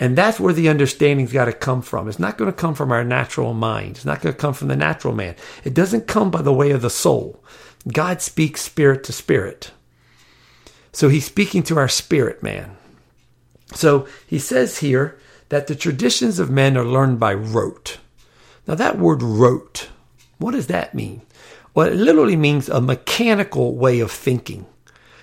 And 0.00 0.16
that's 0.16 0.38
where 0.38 0.52
the 0.52 0.68
understanding's 0.68 1.32
got 1.32 1.46
to 1.46 1.52
come 1.52 1.82
from. 1.82 2.08
It's 2.08 2.18
not 2.18 2.38
going 2.38 2.50
to 2.50 2.56
come 2.56 2.74
from 2.74 2.92
our 2.92 3.04
natural 3.04 3.52
mind. 3.52 3.96
It's 3.96 4.04
not 4.04 4.20
going 4.20 4.32
to 4.32 4.40
come 4.40 4.54
from 4.54 4.68
the 4.68 4.76
natural 4.76 5.14
man. 5.14 5.34
It 5.64 5.74
doesn't 5.74 6.06
come 6.06 6.30
by 6.30 6.42
the 6.42 6.52
way 6.52 6.70
of 6.70 6.82
the 6.82 6.90
soul. 6.90 7.42
God 7.92 8.20
speaks 8.22 8.60
spirit 8.60 9.02
to 9.04 9.12
spirit. 9.12 9.72
So 10.92 11.08
he's 11.08 11.26
speaking 11.26 11.62
to 11.64 11.78
our 11.78 11.88
spirit 11.88 12.42
man. 12.42 12.76
So 13.74 14.06
he 14.26 14.38
says 14.38 14.78
here 14.78 15.18
that 15.48 15.66
the 15.66 15.74
traditions 15.74 16.38
of 16.38 16.50
men 16.50 16.76
are 16.76 16.84
learned 16.84 17.20
by 17.20 17.34
rote. 17.34 17.98
Now, 18.66 18.74
that 18.74 18.98
word 18.98 19.22
rote, 19.22 19.88
what 20.38 20.52
does 20.52 20.66
that 20.68 20.94
mean? 20.94 21.22
Well, 21.78 21.86
it 21.86 21.94
literally 21.94 22.34
means 22.34 22.68
a 22.68 22.80
mechanical 22.80 23.76
way 23.76 24.00
of 24.00 24.10
thinking, 24.10 24.66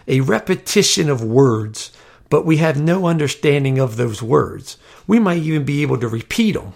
a 0.07 0.21
repetition 0.21 1.09
of 1.09 1.21
words, 1.21 1.91
but 2.29 2.45
we 2.45 2.55
have 2.57 2.79
no 2.79 3.07
understanding 3.07 3.77
of 3.77 3.97
those 3.97 4.21
words. 4.21 4.77
We 5.05 5.19
might 5.19 5.43
even 5.43 5.65
be 5.65 5.81
able 5.81 5.97
to 5.97 6.07
repeat 6.07 6.53
them. 6.53 6.73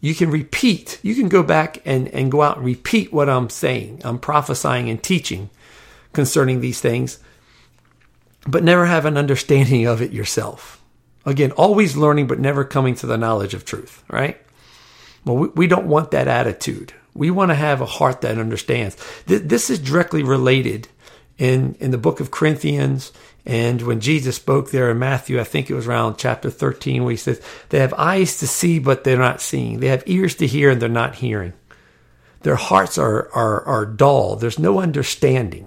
You 0.00 0.14
can 0.14 0.30
repeat, 0.30 0.98
you 1.02 1.14
can 1.14 1.28
go 1.28 1.42
back 1.42 1.82
and, 1.84 2.08
and 2.08 2.32
go 2.32 2.40
out 2.40 2.56
and 2.56 2.64
repeat 2.64 3.12
what 3.12 3.28
I'm 3.28 3.50
saying. 3.50 4.00
I'm 4.02 4.18
prophesying 4.18 4.88
and 4.88 5.02
teaching 5.02 5.50
concerning 6.14 6.62
these 6.62 6.80
things, 6.80 7.18
but 8.48 8.64
never 8.64 8.86
have 8.86 9.04
an 9.04 9.18
understanding 9.18 9.86
of 9.86 10.00
it 10.00 10.10
yourself. 10.10 10.82
Again, 11.26 11.52
always 11.52 11.98
learning, 11.98 12.28
but 12.28 12.40
never 12.40 12.64
coming 12.64 12.94
to 12.94 13.06
the 13.06 13.18
knowledge 13.18 13.52
of 13.52 13.66
truth, 13.66 14.02
right? 14.08 14.40
Well, 15.22 15.36
we, 15.36 15.48
we 15.48 15.66
don't 15.66 15.86
want 15.86 16.12
that 16.12 16.28
attitude. 16.28 16.94
We 17.14 17.30
want 17.30 17.50
to 17.50 17.54
have 17.54 17.80
a 17.80 17.86
heart 17.86 18.22
that 18.22 18.38
understands. 18.38 18.96
This 19.26 19.70
is 19.70 19.78
directly 19.78 20.22
related 20.22 20.88
in, 21.38 21.76
in 21.80 21.90
the 21.90 21.98
book 21.98 22.20
of 22.20 22.30
Corinthians 22.30 23.12
and 23.44 23.82
when 23.82 24.00
Jesus 24.00 24.36
spoke 24.36 24.70
there 24.70 24.90
in 24.90 24.98
Matthew, 24.98 25.40
I 25.40 25.44
think 25.44 25.68
it 25.68 25.74
was 25.74 25.88
around 25.88 26.16
chapter 26.16 26.48
13, 26.48 27.02
where 27.02 27.10
he 27.10 27.16
says, 27.16 27.40
They 27.70 27.80
have 27.80 27.94
eyes 27.94 28.38
to 28.38 28.46
see, 28.46 28.78
but 28.78 29.02
they're 29.02 29.18
not 29.18 29.40
seeing. 29.40 29.80
They 29.80 29.88
have 29.88 30.04
ears 30.06 30.36
to 30.36 30.46
hear, 30.46 30.70
and 30.70 30.80
they're 30.80 30.88
not 30.88 31.16
hearing. 31.16 31.52
Their 32.42 32.56
hearts 32.56 32.98
are, 32.98 33.30
are, 33.32 33.64
are 33.64 33.86
dull. 33.86 34.36
There's 34.36 34.58
no 34.58 34.80
understanding. 34.80 35.66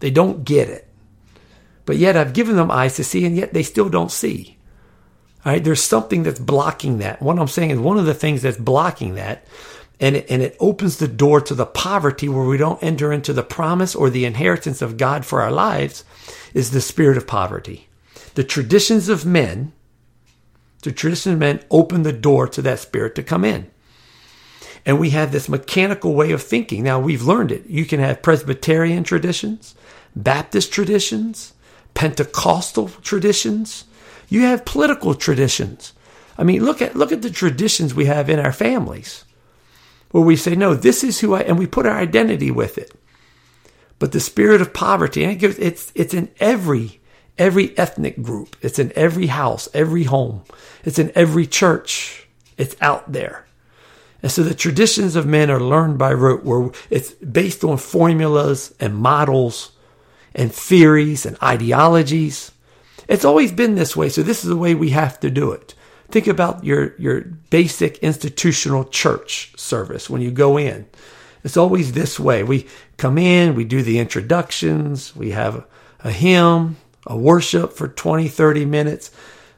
They 0.00 0.10
don't 0.10 0.44
get 0.44 0.68
it. 0.68 0.88
But 1.84 1.96
yet 1.96 2.16
I've 2.16 2.32
given 2.32 2.56
them 2.56 2.70
eyes 2.70 2.96
to 2.96 3.04
see, 3.04 3.26
and 3.26 3.36
yet 3.36 3.52
they 3.52 3.62
still 3.62 3.88
don't 3.88 4.10
see. 4.10 4.56
All 5.44 5.52
right, 5.52 5.62
there's 5.62 5.82
something 5.82 6.22
that's 6.22 6.40
blocking 6.40 6.98
that. 6.98 7.22
What 7.22 7.38
I'm 7.38 7.46
saying 7.46 7.70
is 7.70 7.78
one 7.78 7.98
of 7.98 8.06
the 8.06 8.14
things 8.14 8.42
that's 8.42 8.56
blocking 8.56 9.14
that 9.14 9.46
and 9.98 10.16
it, 10.16 10.26
and 10.28 10.42
it 10.42 10.56
opens 10.60 10.98
the 10.98 11.08
door 11.08 11.40
to 11.40 11.54
the 11.54 11.66
poverty 11.66 12.28
where 12.28 12.44
we 12.44 12.58
don't 12.58 12.82
enter 12.82 13.12
into 13.12 13.32
the 13.32 13.42
promise 13.42 13.94
or 13.94 14.10
the 14.10 14.24
inheritance 14.24 14.82
of 14.82 14.96
God 14.96 15.24
for 15.24 15.40
our 15.40 15.50
lives 15.50 16.04
is 16.52 16.70
the 16.70 16.80
spirit 16.80 17.16
of 17.16 17.26
poverty. 17.26 17.88
The 18.34 18.44
traditions 18.44 19.08
of 19.08 19.24
men, 19.24 19.72
the 20.82 20.92
traditions 20.92 21.34
of 21.34 21.38
men 21.38 21.64
open 21.70 22.02
the 22.02 22.12
door 22.12 22.46
to 22.48 22.62
that 22.62 22.78
spirit 22.78 23.14
to 23.14 23.22
come 23.22 23.44
in. 23.44 23.70
And 24.84 25.00
we 25.00 25.10
have 25.10 25.32
this 25.32 25.48
mechanical 25.48 26.14
way 26.14 26.30
of 26.32 26.42
thinking. 26.42 26.82
Now 26.84 27.00
we've 27.00 27.22
learned 27.22 27.50
it. 27.50 27.66
You 27.66 27.86
can 27.86 27.98
have 27.98 28.22
Presbyterian 28.22 29.02
traditions, 29.02 29.74
Baptist 30.14 30.72
traditions, 30.72 31.54
Pentecostal 31.94 32.88
traditions. 33.00 33.84
You 34.28 34.42
have 34.42 34.66
political 34.66 35.14
traditions. 35.14 35.94
I 36.38 36.44
mean, 36.44 36.64
look 36.64 36.82
at 36.82 36.94
look 36.94 37.10
at 37.10 37.22
the 37.22 37.30
traditions 37.30 37.94
we 37.94 38.04
have 38.04 38.28
in 38.28 38.38
our 38.38 38.52
families 38.52 39.24
where 40.10 40.24
we 40.24 40.36
say, 40.36 40.54
no, 40.54 40.74
this 40.74 41.04
is 41.04 41.20
who 41.20 41.34
I, 41.34 41.40
and 41.40 41.58
we 41.58 41.66
put 41.66 41.86
our 41.86 41.96
identity 41.96 42.50
with 42.50 42.78
it. 42.78 42.92
But 43.98 44.12
the 44.12 44.20
spirit 44.20 44.60
of 44.60 44.72
poverty, 44.72 45.22
and 45.22 45.32
it 45.32 45.36
gives, 45.36 45.58
it's, 45.58 45.92
it's 45.94 46.14
in 46.14 46.30
every, 46.38 47.00
every 47.38 47.76
ethnic 47.78 48.22
group. 48.22 48.56
It's 48.60 48.78
in 48.78 48.92
every 48.94 49.26
house, 49.26 49.68
every 49.74 50.04
home. 50.04 50.42
It's 50.84 50.98
in 50.98 51.12
every 51.14 51.46
church. 51.46 52.28
It's 52.56 52.76
out 52.80 53.12
there. 53.12 53.46
And 54.22 54.32
so 54.32 54.42
the 54.42 54.54
traditions 54.54 55.16
of 55.16 55.26
men 55.26 55.50
are 55.50 55.60
learned 55.60 55.98
by 55.98 56.12
rote, 56.12 56.44
where 56.44 56.70
it's 56.90 57.12
based 57.12 57.62
on 57.64 57.76
formulas 57.78 58.74
and 58.80 58.96
models 58.96 59.72
and 60.34 60.52
theories 60.52 61.24
and 61.24 61.36
ideologies. 61.42 62.52
It's 63.08 63.24
always 63.24 63.52
been 63.52 63.74
this 63.74 63.96
way, 63.96 64.08
so 64.08 64.22
this 64.22 64.42
is 64.42 64.48
the 64.48 64.56
way 64.56 64.74
we 64.74 64.90
have 64.90 65.20
to 65.20 65.30
do 65.30 65.52
it. 65.52 65.74
Think 66.08 66.26
about 66.26 66.64
your, 66.64 66.94
your 66.96 67.22
basic 67.50 67.98
institutional 67.98 68.84
church 68.84 69.52
service 69.56 70.08
when 70.08 70.22
you 70.22 70.30
go 70.30 70.56
in. 70.56 70.86
It's 71.42 71.56
always 71.56 71.92
this 71.92 72.18
way. 72.18 72.42
We 72.42 72.66
come 72.96 73.18
in, 73.18 73.54
we 73.54 73.64
do 73.64 73.82
the 73.82 73.98
introductions, 73.98 75.14
we 75.14 75.30
have 75.30 75.64
a, 76.00 76.10
hymn, 76.10 76.76
a 77.06 77.16
worship 77.16 77.72
for 77.72 77.88
20, 77.88 78.28
30 78.28 78.64
minutes. 78.64 79.10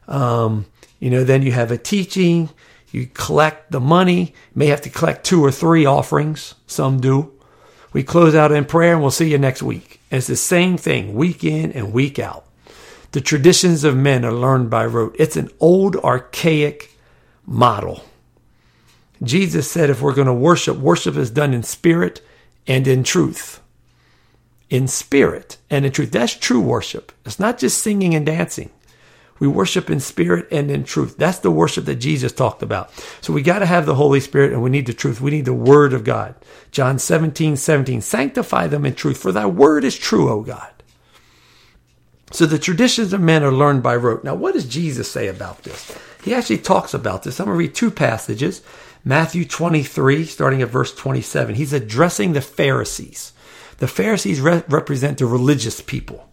Um, 0.07 0.67
you 1.00 1.11
know, 1.11 1.25
then 1.25 1.43
you 1.43 1.52
have 1.52 1.71
a 1.71 1.78
teaching, 1.78 2.50
you 2.90 3.07
collect 3.07 3.71
the 3.71 3.81
money, 3.81 4.21
you 4.21 4.55
may 4.55 4.67
have 4.67 4.81
to 4.83 4.90
collect 4.90 5.25
two 5.25 5.45
or 5.45 5.52
three 5.52 5.87
offerings, 5.87 6.55
some 6.67 7.00
do. 7.00 7.33
We 7.93 8.02
close 8.02 8.35
out 8.35 8.52
in 8.52 8.64
prayer 8.64 8.93
and 8.93 9.00
we'll 9.00 9.11
see 9.11 9.31
you 9.31 9.38
next 9.38 9.62
week. 9.62 10.00
And 10.11 10.19
it's 10.19 10.26
the 10.26 10.37
same 10.37 10.76
thing 10.76 11.14
week 11.14 11.45
in 11.45 11.73
and 11.73 11.93
week 11.93 12.19
out. 12.19 12.48
The 13.12 13.21
traditions 13.21 13.85
of 13.85 13.97
men 13.97 14.25
are 14.25 14.33
learned 14.33 14.71
by 14.71 14.85
rote. 14.87 15.17
It's 15.19 15.37
an 15.37 15.50
old, 15.61 15.97
archaic 15.97 16.95
model. 17.47 18.05
Jesus 19.23 19.71
said 19.71 19.91
if 19.91 20.03
we're 20.03 20.15
going 20.15 20.27
to 20.27 20.35
worship, 20.35 20.77
worship 20.77 21.17
is 21.17 21.31
done 21.31 21.55
in 21.55 21.62
spirit 21.62 22.21
and 22.67 22.87
in 22.87 23.03
truth. 23.03 23.61
In 24.71 24.87
spirit 24.87 25.57
and 25.71 25.87
in 25.87 25.93
truth. 25.93 26.12
That's 26.12 26.35
true 26.35 26.61
worship. 26.61 27.12
It's 27.25 27.41
not 27.41 27.59
just 27.59 27.83
singing 27.83 28.15
and 28.15 28.27
dancing. 28.27 28.71
We 29.38 29.49
worship 29.49 29.88
in 29.88 30.00
spirit 30.00 30.49
and 30.50 30.71
in 30.71 30.85
truth. 30.85 31.17
That's 31.17 31.38
the 31.38 31.50
worship 31.50 31.85
that 31.85 31.97
Jesus 31.97 32.33
talked 32.33 32.62
about. 32.62 32.91
So 33.21 33.33
we 33.33 33.43
got 33.43 33.61
to 33.61 33.67
have 33.67 33.87
the 33.87 33.95
Holy 33.95 34.21
Spirit 34.21 34.53
and 34.53 34.62
we 34.62 34.71
need 34.71 34.87
the 34.87 34.93
truth. 34.93 35.21
We 35.21 35.31
need 35.31 35.45
the 35.45 35.55
Word 35.55 35.93
of 35.93 36.05
God. 36.05 36.35
John 36.73 36.99
17, 36.99 37.57
17. 37.57 38.00
Sanctify 38.00 38.67
them 38.67 38.85
in 38.85 38.95
truth, 38.95 39.19
for 39.19 39.33
thy 39.33 39.47
word 39.47 39.85
is 39.85 39.97
true, 39.97 40.29
O 40.29 40.43
God. 40.43 40.71
So 42.31 42.47
the 42.47 42.59
traditions 42.59 43.13
of 43.13 43.21
men 43.21 43.43
are 43.43 43.53
learned 43.53 43.83
by 43.83 43.97
rote. 43.97 44.25
Now, 44.25 44.35
what 44.35 44.55
does 44.55 44.67
Jesus 44.67 45.11
say 45.11 45.29
about 45.29 45.63
this? 45.63 45.97
He 46.23 46.35
actually 46.35 46.59
talks 46.59 46.93
about 46.93 47.23
this. 47.23 47.41
I'm 47.41 47.47
going 47.47 47.55
to 47.57 47.59
read 47.59 47.75
two 47.75 47.91
passages. 47.91 48.63
Matthew 49.05 49.45
23, 49.45 50.25
starting 50.27 50.61
at 50.61 50.69
verse 50.69 50.95
27. 50.95 51.55
He's 51.55 51.73
addressing 51.73 52.33
the 52.33 52.41
Pharisees. 52.41 53.33
The 53.79 53.89
Pharisees 53.89 54.41
re- 54.41 54.65
represent 54.69 55.19
the 55.19 55.27
religious 55.27 55.81
people, 55.81 56.29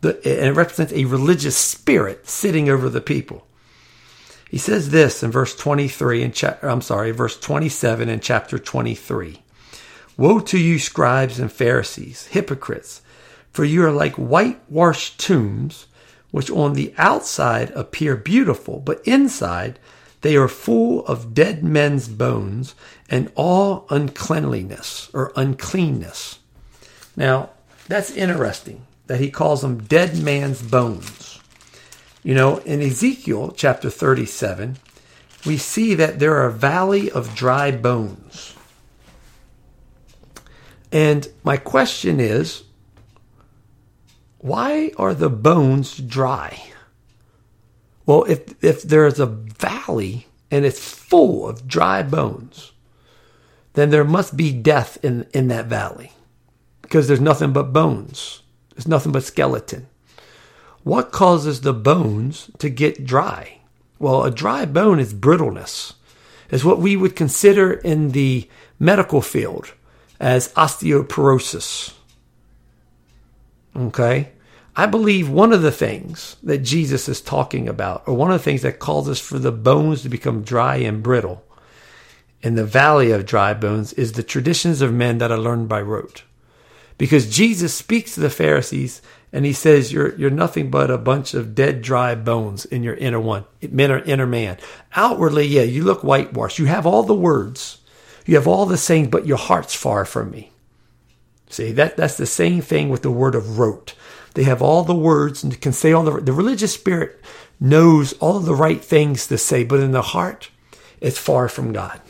the, 0.00 0.16
and 0.16 0.48
it 0.48 0.54
represents 0.54 0.92
a 0.92 1.04
religious 1.04 1.56
spirit 1.56 2.28
sitting 2.28 2.68
over 2.68 2.88
the 2.88 3.00
people. 3.00 3.46
He 4.50 4.58
says 4.58 4.90
this 4.90 5.22
in 5.22 5.30
verse 5.30 5.54
23 5.54 6.24
and 6.24 6.34
cha- 6.34 6.58
I'm 6.62 6.82
sorry, 6.82 7.12
verse 7.12 7.38
27 7.38 8.08
in 8.08 8.20
chapter 8.20 8.58
23. 8.58 9.42
Woe 10.16 10.40
to 10.40 10.58
you, 10.58 10.78
scribes 10.78 11.38
and 11.38 11.52
Pharisees, 11.52 12.26
hypocrites! 12.26 13.02
For 13.52 13.64
you 13.64 13.84
are 13.84 13.92
like 13.92 14.14
whitewashed 14.14 15.18
tombs, 15.18 15.86
which 16.30 16.50
on 16.50 16.74
the 16.74 16.94
outside 16.98 17.70
appear 17.70 18.16
beautiful, 18.16 18.80
but 18.80 19.06
inside 19.06 19.78
they 20.20 20.36
are 20.36 20.48
full 20.48 21.06
of 21.06 21.34
dead 21.34 21.62
men's 21.62 22.08
bones 22.08 22.74
and 23.08 23.30
all 23.34 23.86
uncleanliness 23.90 25.10
or 25.12 25.32
uncleanness. 25.36 26.38
Now, 27.16 27.50
that's 27.86 28.10
interesting 28.10 28.86
that 29.06 29.20
he 29.20 29.30
calls 29.30 29.62
them 29.62 29.82
dead 29.84 30.22
man's 30.22 30.60
bones. 30.60 31.40
You 32.22 32.34
know, 32.34 32.58
in 32.58 32.82
Ezekiel 32.82 33.52
chapter 33.56 33.88
37, 33.88 34.76
we 35.46 35.56
see 35.56 35.94
that 35.94 36.18
there 36.18 36.36
are 36.36 36.46
a 36.46 36.52
valley 36.52 37.10
of 37.10 37.34
dry 37.34 37.70
bones. 37.70 38.54
And 40.90 41.28
my 41.42 41.56
question 41.56 42.20
is 42.20 42.64
why 44.38 44.92
are 44.96 45.14
the 45.14 45.30
bones 45.30 45.98
dry? 45.98 46.62
Well, 48.06 48.24
if, 48.24 48.62
if 48.64 48.82
there's 48.82 49.20
a 49.20 49.26
valley 49.26 50.26
and 50.50 50.64
it's 50.64 50.78
full 50.80 51.48
of 51.48 51.68
dry 51.68 52.02
bones, 52.02 52.72
then 53.74 53.90
there 53.90 54.04
must 54.04 54.36
be 54.36 54.52
death 54.52 54.98
in, 55.04 55.26
in 55.34 55.48
that 55.48 55.66
valley 55.66 56.12
because 56.82 57.06
there's 57.06 57.20
nothing 57.20 57.52
but 57.52 57.72
bones. 57.72 58.42
There's 58.74 58.88
nothing 58.88 59.12
but 59.12 59.24
skeleton. 59.24 59.88
What 60.84 61.12
causes 61.12 61.60
the 61.60 61.74
bones 61.74 62.50
to 62.58 62.70
get 62.70 63.04
dry? 63.04 63.58
Well, 63.98 64.24
a 64.24 64.30
dry 64.30 64.64
bone 64.64 65.00
is 65.00 65.12
brittleness. 65.12 65.94
Is 66.50 66.64
what 66.64 66.78
we 66.78 66.96
would 66.96 67.14
consider 67.14 67.72
in 67.72 68.12
the 68.12 68.48
medical 68.78 69.20
field 69.20 69.74
as 70.18 70.52
osteoporosis. 70.54 71.92
Okay? 73.78 74.32
I 74.76 74.86
believe 74.86 75.28
one 75.28 75.52
of 75.52 75.62
the 75.62 75.72
things 75.72 76.36
that 76.42 76.58
Jesus 76.58 77.08
is 77.08 77.20
talking 77.20 77.68
about, 77.68 78.04
or 78.06 78.14
one 78.14 78.30
of 78.30 78.38
the 78.38 78.44
things 78.44 78.62
that 78.62 78.78
causes 78.78 79.18
for 79.18 79.38
the 79.38 79.52
bones 79.52 80.02
to 80.02 80.08
become 80.08 80.42
dry 80.42 80.76
and 80.76 81.02
brittle 81.02 81.44
in 82.42 82.54
the 82.54 82.64
valley 82.64 83.10
of 83.10 83.26
dry 83.26 83.54
bones, 83.54 83.92
is 83.94 84.12
the 84.12 84.22
traditions 84.22 84.80
of 84.80 84.94
men 84.94 85.18
that 85.18 85.32
are 85.32 85.38
learned 85.38 85.68
by 85.68 85.80
rote. 85.80 86.22
Because 86.96 87.28
Jesus 87.28 87.74
speaks 87.74 88.14
to 88.14 88.20
the 88.20 88.30
Pharisees 88.30 89.02
and 89.32 89.44
he 89.44 89.52
says, 89.52 89.92
You're 89.92 90.14
you're 90.16 90.30
nothing 90.30 90.70
but 90.70 90.90
a 90.90 90.98
bunch 90.98 91.34
of 91.34 91.54
dead, 91.54 91.82
dry 91.82 92.14
bones 92.14 92.64
in 92.64 92.82
your 92.82 92.94
inner 92.94 93.20
one, 93.20 93.44
inner, 93.60 93.98
inner 93.98 94.26
man. 94.26 94.58
Outwardly, 94.94 95.46
yeah, 95.46 95.62
you 95.62 95.84
look 95.84 96.02
whitewashed. 96.02 96.58
You 96.58 96.66
have 96.66 96.86
all 96.86 97.02
the 97.02 97.14
words, 97.14 97.78
you 98.26 98.36
have 98.36 98.46
all 98.46 98.66
the 98.66 98.76
sayings, 98.76 99.08
but 99.08 99.26
your 99.26 99.38
heart's 99.38 99.74
far 99.74 100.04
from 100.04 100.30
me. 100.30 100.52
See, 101.48 101.72
that, 101.72 101.96
that's 101.96 102.16
the 102.16 102.26
same 102.26 102.60
thing 102.60 102.88
with 102.88 103.02
the 103.02 103.10
word 103.10 103.34
of 103.34 103.58
rote. 103.58 103.94
They 104.34 104.44
have 104.44 104.62
all 104.62 104.84
the 104.84 104.94
words 104.94 105.42
and 105.42 105.60
can 105.60 105.72
say 105.72 105.92
all 105.92 106.04
the 106.04 106.20
the 106.20 106.32
religious 106.32 106.74
spirit 106.74 107.20
knows 107.58 108.12
all 108.14 108.40
the 108.40 108.54
right 108.54 108.82
things 108.84 109.26
to 109.26 109.38
say, 109.38 109.64
but 109.64 109.80
in 109.80 109.92
the 109.92 110.02
heart, 110.02 110.50
it's 111.00 111.18
far 111.18 111.48
from 111.48 111.72
God. 111.72 112.00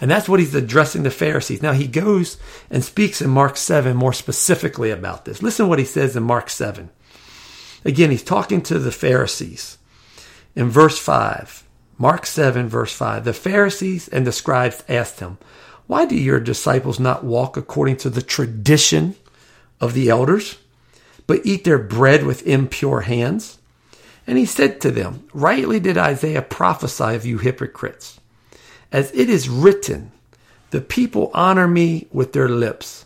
And 0.00 0.10
that's 0.10 0.28
what 0.28 0.40
he's 0.40 0.54
addressing 0.54 1.04
the 1.04 1.10
Pharisees. 1.10 1.62
Now 1.62 1.72
he 1.72 1.86
goes 1.86 2.36
and 2.70 2.84
speaks 2.84 3.22
in 3.22 3.30
Mark 3.30 3.56
7 3.56 3.96
more 3.96 4.12
specifically 4.12 4.90
about 4.90 5.24
this. 5.24 5.42
Listen 5.42 5.68
what 5.68 5.78
he 5.78 5.84
says 5.84 6.16
in 6.16 6.24
Mark 6.24 6.50
7. 6.50 6.90
Again, 7.84 8.10
he's 8.10 8.24
talking 8.24 8.62
to 8.62 8.78
the 8.78 8.92
Pharisees. 8.92 9.78
In 10.54 10.68
verse 10.68 10.98
5, 10.98 11.64
Mark 11.98 12.26
7, 12.26 12.68
verse 12.68 12.92
5, 12.92 13.24
the 13.24 13.32
Pharisees 13.32 14.08
and 14.08 14.26
the 14.26 14.32
scribes 14.32 14.82
asked 14.88 15.20
him, 15.20 15.38
Why 15.92 16.06
do 16.06 16.16
your 16.16 16.40
disciples 16.40 16.98
not 16.98 17.22
walk 17.22 17.58
according 17.58 17.98
to 17.98 18.08
the 18.08 18.22
tradition 18.22 19.14
of 19.78 19.92
the 19.92 20.08
elders, 20.08 20.56
but 21.26 21.44
eat 21.44 21.64
their 21.64 21.78
bread 21.78 22.24
with 22.24 22.46
impure 22.46 23.02
hands? 23.02 23.58
And 24.26 24.38
he 24.38 24.46
said 24.46 24.80
to 24.80 24.90
them, 24.90 25.28
Rightly 25.34 25.80
did 25.80 25.98
Isaiah 25.98 26.40
prophesy 26.40 27.14
of 27.14 27.26
you 27.26 27.36
hypocrites. 27.36 28.18
As 28.90 29.10
it 29.12 29.28
is 29.28 29.50
written, 29.50 30.12
the 30.70 30.80
people 30.80 31.30
honor 31.34 31.68
me 31.68 32.08
with 32.10 32.32
their 32.32 32.48
lips, 32.48 33.04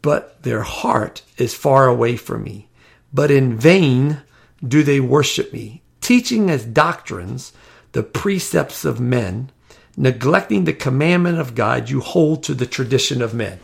but 0.00 0.40
their 0.44 0.62
heart 0.62 1.22
is 1.38 1.54
far 1.54 1.88
away 1.88 2.16
from 2.16 2.44
me. 2.44 2.68
But 3.12 3.32
in 3.32 3.58
vain 3.58 4.22
do 4.64 4.84
they 4.84 5.00
worship 5.00 5.52
me, 5.52 5.82
teaching 6.00 6.50
as 6.50 6.64
doctrines 6.64 7.52
the 7.90 8.04
precepts 8.04 8.84
of 8.84 9.00
men, 9.00 9.50
neglecting 9.96 10.64
the 10.64 10.72
commandment 10.72 11.38
of 11.38 11.54
God, 11.54 11.88
you 11.88 12.00
hold 12.00 12.42
to 12.44 12.54
the 12.54 12.66
tradition 12.66 13.22
of 13.22 13.34
men. 13.34 13.58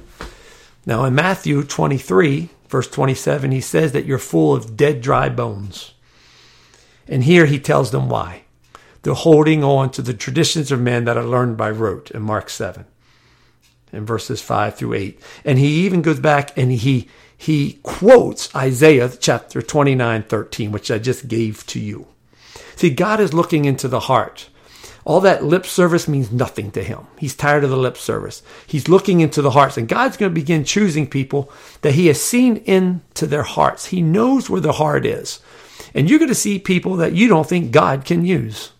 Now, 0.86 1.04
in 1.04 1.14
Matthew 1.14 1.62
23, 1.62 2.48
verse 2.68 2.88
27, 2.88 3.52
he 3.52 3.60
says 3.60 3.92
that 3.92 4.06
you're 4.06 4.18
full 4.18 4.54
of 4.54 4.76
dead, 4.76 5.00
dry 5.00 5.28
bones. 5.28 5.92
And 7.06 7.24
here 7.24 7.46
he 7.46 7.58
tells 7.58 7.90
them 7.90 8.08
why. 8.08 8.44
They're 9.02 9.14
holding 9.14 9.62
on 9.64 9.90
to 9.90 10.02
the 10.02 10.14
traditions 10.14 10.72
of 10.72 10.80
men 10.80 11.04
that 11.04 11.16
are 11.16 11.24
learned 11.24 11.56
by 11.56 11.70
rote 11.70 12.10
in 12.12 12.22
Mark 12.22 12.48
7 12.48 12.84
in 13.92 14.06
verses 14.06 14.40
5 14.40 14.76
through 14.76 14.94
8. 14.94 15.20
And 15.44 15.58
he 15.58 15.84
even 15.84 16.02
goes 16.02 16.20
back 16.20 16.56
and 16.56 16.72
he 16.72 17.08
he 17.36 17.80
quotes 17.82 18.54
Isaiah 18.54 19.10
chapter 19.18 19.60
29, 19.60 20.22
13, 20.22 20.70
which 20.70 20.92
I 20.92 20.98
just 20.98 21.26
gave 21.26 21.66
to 21.66 21.80
you. 21.80 22.06
See, 22.76 22.90
God 22.90 23.18
is 23.18 23.34
looking 23.34 23.64
into 23.64 23.88
the 23.88 23.98
heart. 23.98 24.48
All 25.04 25.20
that 25.20 25.44
lip 25.44 25.66
service 25.66 26.06
means 26.06 26.30
nothing 26.30 26.70
to 26.72 26.82
him. 26.82 27.06
He's 27.18 27.34
tired 27.34 27.64
of 27.64 27.70
the 27.70 27.76
lip 27.76 27.96
service. 27.96 28.42
He's 28.66 28.88
looking 28.88 29.20
into 29.20 29.42
the 29.42 29.50
hearts, 29.50 29.76
and 29.76 29.88
God's 29.88 30.16
going 30.16 30.30
to 30.30 30.40
begin 30.40 30.64
choosing 30.64 31.08
people 31.08 31.50
that 31.80 31.94
He 31.94 32.06
has 32.06 32.22
seen 32.22 32.58
into 32.58 33.26
their 33.26 33.42
hearts. 33.42 33.86
He 33.86 34.00
knows 34.00 34.48
where 34.48 34.60
the 34.60 34.72
heart 34.72 35.04
is. 35.04 35.40
And 35.94 36.08
you're 36.08 36.20
going 36.20 36.28
to 36.28 36.34
see 36.34 36.58
people 36.58 36.96
that 36.96 37.14
you 37.14 37.26
don't 37.26 37.48
think 37.48 37.72
God 37.72 38.04
can 38.04 38.24
use. 38.24 38.70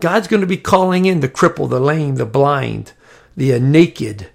God's 0.00 0.28
going 0.28 0.42
to 0.42 0.46
be 0.46 0.56
calling 0.56 1.06
in 1.06 1.20
the 1.20 1.28
crippled, 1.28 1.70
the 1.70 1.80
lame, 1.80 2.16
the 2.16 2.26
blind, 2.26 2.92
the 3.36 3.58
naked, 3.58 4.28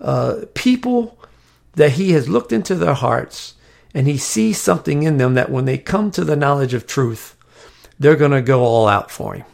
uh, 0.00 0.42
people 0.54 1.18
that 1.74 1.92
He 1.92 2.12
has 2.12 2.28
looked 2.28 2.52
into 2.52 2.74
their 2.74 2.94
hearts 2.94 3.54
and 3.94 4.06
He 4.06 4.18
sees 4.18 4.58
something 4.58 5.02
in 5.02 5.16
them 5.16 5.34
that 5.34 5.50
when 5.50 5.64
they 5.64 5.78
come 5.78 6.10
to 6.10 6.24
the 6.24 6.36
knowledge 6.36 6.74
of 6.74 6.86
truth, 6.86 7.36
they're 7.98 8.16
going 8.16 8.32
to 8.32 8.42
go 8.42 8.62
all 8.62 8.88
out 8.88 9.10
for 9.10 9.34
Him. 9.34 9.46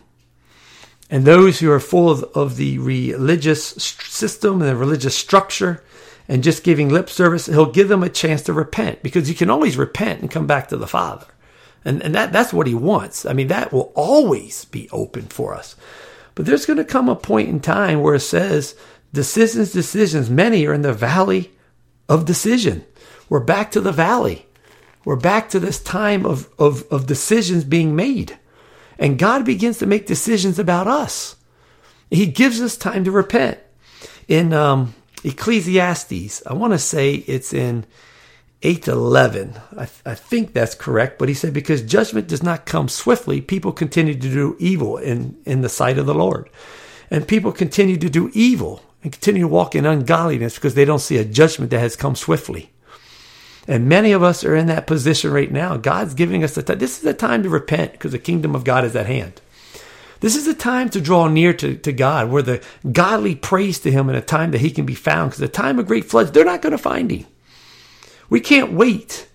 And 1.11 1.25
those 1.25 1.59
who 1.59 1.71
are 1.71 1.81
full 1.81 2.11
of, 2.11 2.23
of 2.35 2.57
the 2.57 2.79
religious 2.79 3.67
system 3.67 4.61
and 4.61 4.71
the 4.71 4.77
religious 4.77 5.17
structure 5.17 5.83
and 6.29 6.45
just 6.45 6.65
giving 6.65 6.91
lip 6.91 7.09
service, 7.09 7.47
He'll 7.47 7.73
give 7.73 7.89
them 7.89 8.03
a 8.03 8.11
chance 8.11 8.43
to 8.43 8.53
repent 8.53 9.03
because 9.03 9.29
you 9.29 9.35
can 9.35 9.49
always 9.49 9.77
repent 9.77 10.21
and 10.21 10.31
come 10.31 10.47
back 10.47 10.69
to 10.69 10.77
the 10.77 10.87
Father. 10.87 11.27
And, 11.85 12.03
and 12.03 12.15
that, 12.15 12.33
that's 12.33 12.53
what 12.53 12.67
he 12.67 12.75
wants. 12.75 13.25
I 13.25 13.33
mean, 13.33 13.49
that 13.49 13.73
will 13.73 13.93
always 13.95 14.65
be 14.67 14.91
open 14.91 15.23
for 15.27 15.55
us. 15.55 15.77
But 16.35 16.47
there's 16.47 16.67
going 16.67 16.77
to 16.77 16.85
come 16.85 17.09
a 17.09 17.17
point 17.17 17.49
in 17.49 17.61
time 17.61 18.01
where 18.01 18.15
it 18.15 18.21
says, 18.21 18.77
decisions, 19.13 19.73
decisions, 19.73 20.29
many 20.29 20.67
are 20.67 20.75
in 20.75 20.83
the 20.83 20.93
valley 20.93 21.53
of 22.09 22.25
decision. 22.25 22.85
We're 23.29 23.41
back 23.41 23.71
to 23.73 23.81
the 23.81 23.93
valley. 23.93 24.47
We're 25.05 25.17
back 25.17 25.49
to 25.51 25.61
this 25.61 25.83
time 25.83 26.27
of, 26.27 26.49
of, 26.59 26.85
of 26.91 27.07
decisions 27.07 27.65
being 27.65 27.97
made. 27.97 28.39
And 28.99 29.19
God 29.19 29.45
begins 29.45 29.79
to 29.79 29.87
make 29.87 30.07
decisions 30.07 30.59
about 30.59 30.87
us. 30.87 31.37
He 32.11 32.27
gives 32.27 32.61
us 32.61 32.77
time 32.77 33.05
to 33.05 33.11
repent. 33.11 33.59
In 34.27 34.53
um, 34.53 34.95
Ecclesiastes, 35.25 36.43
I 36.47 36.53
want 36.55 36.73
to 36.73 36.79
say 36.79 37.15
it's 37.15 37.53
in 37.53 37.87
8 38.63 38.83
to 38.85 38.93
11. 38.93 39.55
I, 39.73 39.77
th- 39.77 39.91
I, 40.05 40.15
think 40.15 40.53
that's 40.53 40.75
correct. 40.75 41.19
But 41.19 41.29
he 41.29 41.35
said, 41.35 41.53
because 41.53 41.83
judgment 41.83 42.29
does 42.29 42.43
not 42.43 42.67
come 42.67 42.89
swiftly, 42.89 43.41
people 43.41 43.73
continue 43.73 44.15
to 44.15 44.21
do 44.21 44.57
evil 44.59 44.97
in, 44.97 45.37
in 45.45 45.61
the 45.61 45.69
sight 45.69 45.99
of 45.99 46.07
the 46.07 46.15
Lord. 46.15 46.51
And 47.11 47.29
people 47.29 47.53
continue 47.53 47.97
to 47.97 48.11
do 48.11 48.31
evil 48.35 48.83
and 49.03 49.13
continue 49.13 49.43
to 49.43 49.49
walk 49.49 49.75
in 49.75 49.87
ungodliness 49.87 50.57
because 50.57 50.75
they 50.75 50.85
don't 50.85 50.99
see 50.99 51.17
a 51.17 51.25
judgment 51.25 51.71
that 51.71 51.79
has 51.79 51.97
come 51.97 52.17
swiftly. 52.17 52.71
And 53.69 53.87
many 53.87 54.13
of 54.13 54.23
us 54.23 54.45
are 54.45 54.57
in 54.57 54.67
that 54.69 54.87
position 54.87 55.31
right 55.31 55.53
now. 55.53 55.77
God's 55.77 56.15
giving 56.15 56.43
us 56.43 56.55
the 56.55 56.63
time. 56.63 56.79
This 56.79 56.97
is 56.97 57.03
the 57.03 57.13
time 57.13 57.43
to 57.43 57.51
repent 57.51 57.93
because 57.93 58.13
the 58.13 58.19
kingdom 58.19 58.55
of 58.55 58.65
God 58.65 58.83
is 58.85 58.97
at 58.97 59.05
hand. 59.05 59.43
This 60.21 60.35
is 60.35 60.47
the 60.47 60.55
time 60.55 60.89
to 60.91 61.01
draw 61.03 61.29
near 61.29 61.53
to, 61.53 61.77
to 61.77 61.93
God, 61.93 62.31
where 62.31 62.43
the 62.43 62.65
godly 62.91 63.35
prays 63.35 63.79
to 63.81 63.93
Him 63.93 64.09
in 64.09 64.17
a 64.17 64.23
time 64.23 64.53
that 64.53 64.63
He 64.63 64.71
can 64.71 64.87
be 64.87 64.95
found. 64.95 65.31
Because 65.31 65.41
the 65.41 65.49
time 65.49 65.79
of 65.79 65.87
great 65.87 66.07
floods, 66.07 66.33
they're 66.33 66.47
not 66.47 66.63
going 66.63 66.73
to 66.73 66.79
find 66.79 67.11
Him. 67.11 67.27
We 68.31 68.41
can't 68.41 68.73
wait 68.73 69.29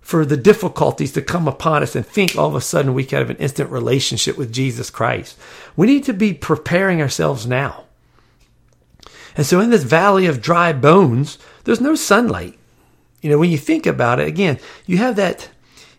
for 0.00 0.24
the 0.24 0.36
difficulties 0.36 1.12
to 1.12 1.22
come 1.22 1.48
upon 1.48 1.82
us 1.82 1.96
and 1.96 2.06
think 2.06 2.36
all 2.36 2.48
of 2.48 2.54
a 2.54 2.60
sudden 2.60 2.94
we 2.94 3.04
can 3.04 3.18
have 3.18 3.30
an 3.30 3.36
instant 3.38 3.70
relationship 3.70 4.36
with 4.36 4.52
Jesus 4.52 4.90
Christ. 4.90 5.38
We 5.76 5.86
need 5.86 6.04
to 6.04 6.12
be 6.12 6.34
preparing 6.34 7.00
ourselves 7.00 7.46
now. 7.46 7.84
And 9.34 9.46
so 9.46 9.60
in 9.60 9.70
this 9.70 9.84
valley 9.84 10.26
of 10.26 10.42
dry 10.42 10.72
bones, 10.72 11.38
there's 11.64 11.80
no 11.80 11.94
sunlight. 11.94 12.57
You 13.20 13.30
know, 13.30 13.38
when 13.38 13.50
you 13.50 13.58
think 13.58 13.86
about 13.86 14.20
it, 14.20 14.28
again, 14.28 14.58
you 14.86 14.98
have 14.98 15.16
that 15.16 15.50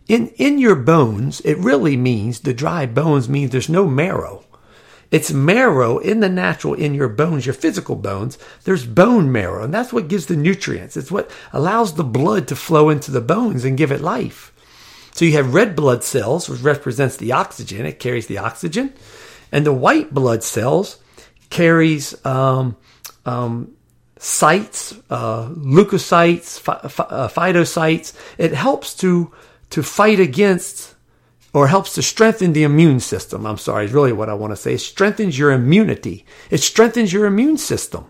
in, 0.07 0.29
in 0.37 0.57
your 0.57 0.75
bones, 0.75 1.39
it 1.41 1.57
really 1.57 1.95
means 1.95 2.39
the 2.39 2.53
dry 2.53 2.85
bones 2.87 3.29
means 3.29 3.51
there's 3.51 3.69
no 3.69 3.87
marrow. 3.87 4.43
It's 5.11 5.31
marrow 5.31 5.97
in 5.97 6.19
the 6.19 6.29
natural 6.29 6.73
in 6.73 6.93
your 6.93 7.09
bones, 7.09 7.45
your 7.45 7.53
physical 7.53 7.95
bones. 7.95 8.37
There's 8.63 8.85
bone 8.85 9.31
marrow, 9.31 9.63
and 9.63 9.73
that's 9.73 9.93
what 9.93 10.07
gives 10.07 10.25
the 10.27 10.35
nutrients. 10.35 10.97
It's 10.97 11.11
what 11.11 11.31
allows 11.53 11.93
the 11.93 12.03
blood 12.03 12.47
to 12.47 12.55
flow 12.55 12.89
into 12.89 13.11
the 13.11 13.21
bones 13.21 13.65
and 13.65 13.77
give 13.77 13.91
it 13.91 14.01
life. 14.01 14.51
So 15.13 15.25
you 15.25 15.33
have 15.33 15.53
red 15.53 15.75
blood 15.75 16.03
cells, 16.03 16.47
which 16.47 16.61
represents 16.61 17.17
the 17.17 17.31
oxygen. 17.31 17.85
It 17.85 17.99
carries 17.99 18.27
the 18.27 18.37
oxygen, 18.37 18.93
and 19.51 19.65
the 19.65 19.73
white 19.73 20.13
blood 20.13 20.43
cells 20.43 20.99
carries 21.49 22.23
um, 22.25 22.77
um, 23.25 23.75
sites, 24.19 24.93
uh, 25.09 25.47
leukocytes, 25.47 26.59
phy- 26.59 26.73
uh, 26.73 27.27
phytocytes. 27.29 28.13
It 28.37 28.53
helps 28.53 28.93
to 28.95 29.31
to 29.71 29.81
fight 29.81 30.19
against 30.19 30.95
or 31.53 31.67
helps 31.67 31.95
to 31.95 32.01
strengthen 32.01 32.53
the 32.53 32.63
immune 32.63 32.99
system. 32.99 33.45
I'm 33.45 33.57
sorry, 33.57 33.85
is 33.85 33.91
really 33.91 34.13
what 34.13 34.29
I 34.29 34.33
want 34.33 34.51
to 34.51 34.57
say. 34.57 34.73
It 34.73 34.81
strengthens 34.81 35.37
your 35.39 35.51
immunity. 35.51 36.25
It 36.51 36.59
strengthens 36.59 37.11
your 37.11 37.25
immune 37.25 37.57
system. 37.57 38.05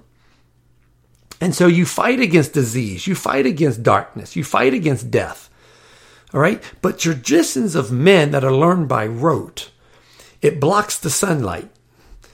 And 1.40 1.56
so 1.56 1.68
you 1.68 1.86
fight 1.86 2.20
against 2.20 2.52
disease, 2.52 3.08
you 3.08 3.16
fight 3.16 3.46
against 3.46 3.84
darkness, 3.84 4.36
you 4.36 4.44
fight 4.44 4.74
against 4.74 5.10
death. 5.10 5.50
All 6.34 6.42
right. 6.42 6.62
But 6.82 7.00
traditions 7.00 7.76
of 7.76 7.92
men 7.92 8.32
that 8.32 8.44
are 8.44 8.54
learned 8.54 8.90
by 8.90 9.08
rote, 9.08 9.72
it 10.42 10.60
blocks 10.60 11.00
the 11.00 11.10
sunlight. 11.10 11.70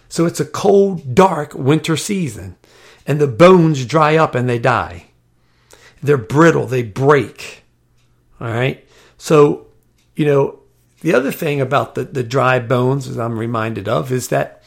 So 0.09 0.25
it's 0.25 0.39
a 0.39 0.45
cold, 0.45 1.13
dark 1.13 1.53
winter 1.53 1.97
season 1.97 2.57
and 3.05 3.19
the 3.19 3.27
bones 3.27 3.85
dry 3.85 4.15
up 4.17 4.35
and 4.35 4.49
they 4.49 4.59
die. 4.59 5.05
They're 6.01 6.17
brittle, 6.17 6.67
they 6.67 6.83
break. 6.83 7.63
All 8.39 8.47
right. 8.47 8.85
So, 9.17 9.67
you 10.15 10.25
know, 10.25 10.59
the 11.01 11.13
other 11.13 11.31
thing 11.31 11.61
about 11.61 11.95
the, 11.95 12.03
the 12.03 12.23
dry 12.23 12.59
bones, 12.59 13.07
as 13.07 13.17
I'm 13.17 13.37
reminded 13.37 13.87
of, 13.87 14.11
is 14.11 14.29
that, 14.29 14.63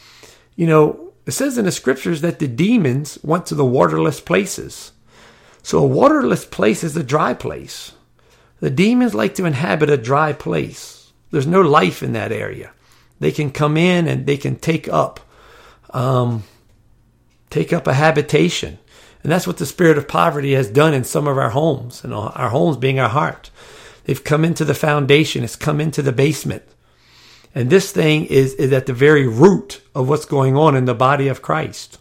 you 0.57 0.67
know, 0.67 1.13
it 1.27 1.33
says 1.33 1.59
in 1.59 1.65
the 1.65 1.73
scriptures 1.73 2.21
that 2.23 2.39
the 2.39 2.49
demons 2.49 3.19
went 3.23 3.47
to 3.47 3.55
the 3.55 3.65
waterless 3.65 4.21
places. 4.21 4.93
So 5.63 5.79
a 5.79 5.87
waterless 5.87 6.45
place 6.45 6.83
is 6.83 6.97
a 6.97 7.03
dry 7.03 7.35
place. 7.35 7.93
The 8.61 8.71
demons 8.71 9.15
like 9.15 9.35
to 9.35 9.45
inhabit 9.45 9.91
a 9.91 9.97
dry 9.97 10.33
place. 10.33 11.13
There's 11.31 11.47
no 11.47 11.61
life 11.61 12.03
in 12.03 12.15
that 12.15 12.33
area. 12.33 12.73
They 13.21 13.33
can 13.33 13.51
come 13.51 13.77
in 13.77 14.07
and 14.07 14.27
they 14.27 14.37
can 14.37 14.57
take 14.57 14.89
up, 14.89 15.21
um, 15.91 16.45
take 17.51 17.73
up 17.73 17.87
a 17.87 17.95
habitation. 17.95 18.79
And 19.23 19.33
that's 19.33 19.47
what 19.47 19.59
the 19.59 19.67
spirit 19.67 19.99
of 19.99 20.09
poverty 20.09 20.55
has 20.55 20.69
done 20.69 20.95
in 20.95 21.05
some 21.05 21.27
of 21.27 21.39
our 21.39 21.51
homes, 21.51 22.05
and 22.05 22.15
our 22.15 22.51
homes 22.51 22.77
being 22.77 23.01
our 23.01 23.09
heart. 23.09 23.51
They've 24.05 24.23
come 24.23 24.45
into 24.45 24.65
the 24.65 24.75
foundation, 24.75 25.45
it's 25.45 25.57
come 25.57 25.81
into 25.81 26.03
the 26.03 26.13
basement. 26.13 26.63
And 27.55 27.71
this 27.71 27.91
thing 27.91 28.27
is, 28.27 28.55
is 28.55 28.73
at 28.73 28.87
the 28.87 28.93
very 28.93 29.27
root 29.27 29.83
of 29.95 30.09
what's 30.09 30.25
going 30.25 30.57
on 30.57 30.77
in 30.77 30.85
the 30.85 30.95
body 30.95 31.29
of 31.29 31.43
Christ. 31.43 31.99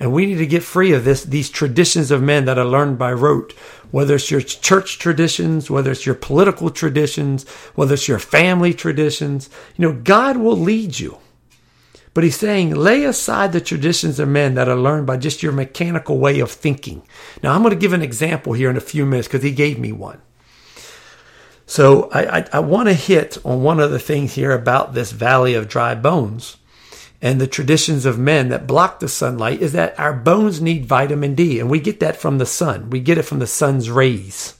And 0.00 0.12
we 0.12 0.26
need 0.26 0.38
to 0.38 0.46
get 0.46 0.62
free 0.62 0.92
of 0.92 1.04
this, 1.04 1.24
these 1.24 1.50
traditions 1.50 2.10
of 2.10 2.22
men 2.22 2.44
that 2.44 2.58
are 2.58 2.64
learned 2.64 2.98
by 2.98 3.12
rote, 3.12 3.52
whether 3.90 4.14
it's 4.14 4.30
your 4.30 4.40
church 4.40 4.98
traditions, 4.98 5.70
whether 5.70 5.90
it's 5.90 6.06
your 6.06 6.14
political 6.14 6.70
traditions, 6.70 7.48
whether 7.74 7.94
it's 7.94 8.06
your 8.06 8.20
family 8.20 8.72
traditions. 8.72 9.50
You 9.76 9.88
know, 9.88 10.00
God 10.00 10.36
will 10.36 10.56
lead 10.56 11.00
you. 11.00 11.18
But 12.18 12.24
he's 12.24 12.36
saying, 12.36 12.74
lay 12.74 13.04
aside 13.04 13.52
the 13.52 13.60
traditions 13.60 14.18
of 14.18 14.28
men 14.28 14.54
that 14.54 14.68
are 14.68 14.74
learned 14.74 15.06
by 15.06 15.18
just 15.18 15.40
your 15.40 15.52
mechanical 15.52 16.18
way 16.18 16.40
of 16.40 16.50
thinking. 16.50 17.06
Now, 17.44 17.54
I'm 17.54 17.62
going 17.62 17.72
to 17.72 17.78
give 17.78 17.92
an 17.92 18.02
example 18.02 18.54
here 18.54 18.68
in 18.68 18.76
a 18.76 18.80
few 18.80 19.06
minutes 19.06 19.28
because 19.28 19.44
he 19.44 19.52
gave 19.52 19.78
me 19.78 19.92
one. 19.92 20.20
So 21.64 22.10
I, 22.10 22.38
I, 22.38 22.48
I 22.54 22.58
want 22.58 22.88
to 22.88 22.94
hit 22.94 23.38
on 23.44 23.62
one 23.62 23.78
of 23.78 23.92
the 23.92 24.00
things 24.00 24.34
here 24.34 24.50
about 24.50 24.94
this 24.94 25.12
valley 25.12 25.54
of 25.54 25.68
dry 25.68 25.94
bones 25.94 26.56
and 27.22 27.40
the 27.40 27.46
traditions 27.46 28.04
of 28.04 28.18
men 28.18 28.48
that 28.48 28.66
block 28.66 28.98
the 28.98 29.08
sunlight 29.08 29.62
is 29.62 29.72
that 29.74 29.96
our 29.96 30.12
bones 30.12 30.60
need 30.60 30.86
vitamin 30.86 31.36
D, 31.36 31.60
and 31.60 31.70
we 31.70 31.78
get 31.78 32.00
that 32.00 32.16
from 32.16 32.38
the 32.38 32.46
sun. 32.46 32.90
We 32.90 32.98
get 32.98 33.18
it 33.18 33.26
from 33.26 33.38
the 33.38 33.46
sun's 33.46 33.90
rays. 33.90 34.57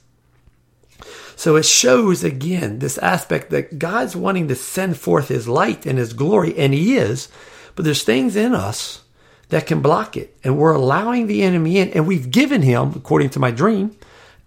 So 1.39 1.55
it 1.55 1.67
shows 1.67 2.25
again 2.25 2.81
this 2.81 2.99
aspect 2.99 3.51
that 3.51 3.79
God's 3.79 4.17
wanting 4.17 4.49
to 4.49 4.57
send 4.57 4.97
forth 4.97 5.29
his 5.29 5.47
light 5.47 5.87
and 5.87 5.97
his 5.97 6.13
glory, 6.13 6.59
and 6.59 6.75
he 6.75 6.97
is, 6.97 7.29
but 7.77 7.85
there's 7.85 8.03
things 8.03 8.35
in 8.35 8.57
us 8.57 9.05
that 9.51 9.65
can 9.65 9.81
block 9.81 10.17
it. 10.17 10.37
And 10.43 10.59
we're 10.59 10.75
allowing 10.75 11.29
the 11.29 11.45
enemy 11.45 11.79
in, 11.79 11.91
and 11.91 12.09
we've 12.09 12.33
given 12.33 12.63
him, 12.63 12.93
according 12.97 13.31
to 13.31 13.39
my 13.39 13.53
dream, 13.53 13.97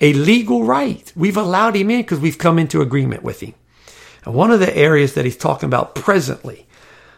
a 0.02 0.12
legal 0.12 0.66
right. 0.66 1.10
We've 1.16 1.38
allowed 1.38 1.78
him 1.78 1.90
in 1.92 2.02
because 2.02 2.20
we've 2.20 2.38
come 2.38 2.60
into 2.60 2.82
agreement 2.82 3.24
with 3.24 3.40
him. 3.40 3.54
And 4.26 4.36
one 4.36 4.52
of 4.52 4.60
the 4.60 4.76
areas 4.76 5.14
that 5.14 5.24
he's 5.24 5.38
talking 5.38 5.68
about 5.68 5.96
presently 5.96 6.68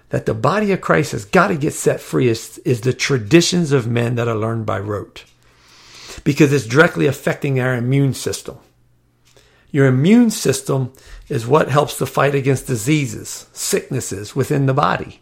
that 0.10 0.28
the 0.28 0.36
body 0.36 0.72
of 0.72 0.82
Christ 0.82 1.14
has 1.14 1.26
got 1.26 1.48
to 1.48 1.58
get 1.58 1.74
set 1.74 2.00
free 2.00 2.28
is, 2.28 2.60
is 2.60 2.82
the 2.82 2.94
traditions 2.94 3.72
of 3.72 3.88
men 3.88 4.14
that 4.16 4.28
are 4.28 4.38
learned 4.38 4.68
by 4.68 4.78
rote 4.78 5.26
because 6.24 6.54
it's 6.54 6.68
directly 6.68 7.08
affecting 7.08 7.60
our 7.60 7.74
immune 7.74 8.14
system. 8.14 8.60
Your 9.74 9.88
immune 9.88 10.30
system 10.30 10.94
is 11.28 11.48
what 11.48 11.68
helps 11.68 11.98
to 11.98 12.06
fight 12.06 12.36
against 12.36 12.68
diseases, 12.68 13.48
sicknesses 13.54 14.36
within 14.36 14.68
the 14.68 14.74
body. 14.74 15.20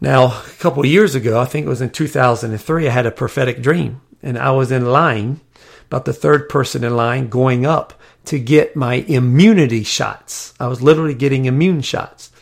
Now, 0.00 0.42
a 0.42 0.50
couple 0.58 0.84
years 0.84 1.14
ago, 1.14 1.40
I 1.40 1.44
think 1.44 1.64
it 1.64 1.68
was 1.68 1.80
in 1.80 1.90
2003, 1.90 2.88
I 2.88 2.90
had 2.90 3.06
a 3.06 3.12
prophetic 3.12 3.62
dream 3.62 4.00
and 4.20 4.36
I 4.36 4.50
was 4.50 4.72
in 4.72 4.86
line, 4.86 5.40
about 5.86 6.06
the 6.06 6.12
third 6.12 6.48
person 6.48 6.82
in 6.82 6.96
line 6.96 7.28
going 7.28 7.64
up 7.64 7.94
to 8.24 8.40
get 8.40 8.74
my 8.74 8.94
immunity 8.94 9.84
shots. 9.84 10.52
I 10.58 10.66
was 10.66 10.82
literally 10.82 11.14
getting 11.14 11.44
immune 11.44 11.82
shots. 11.82 12.32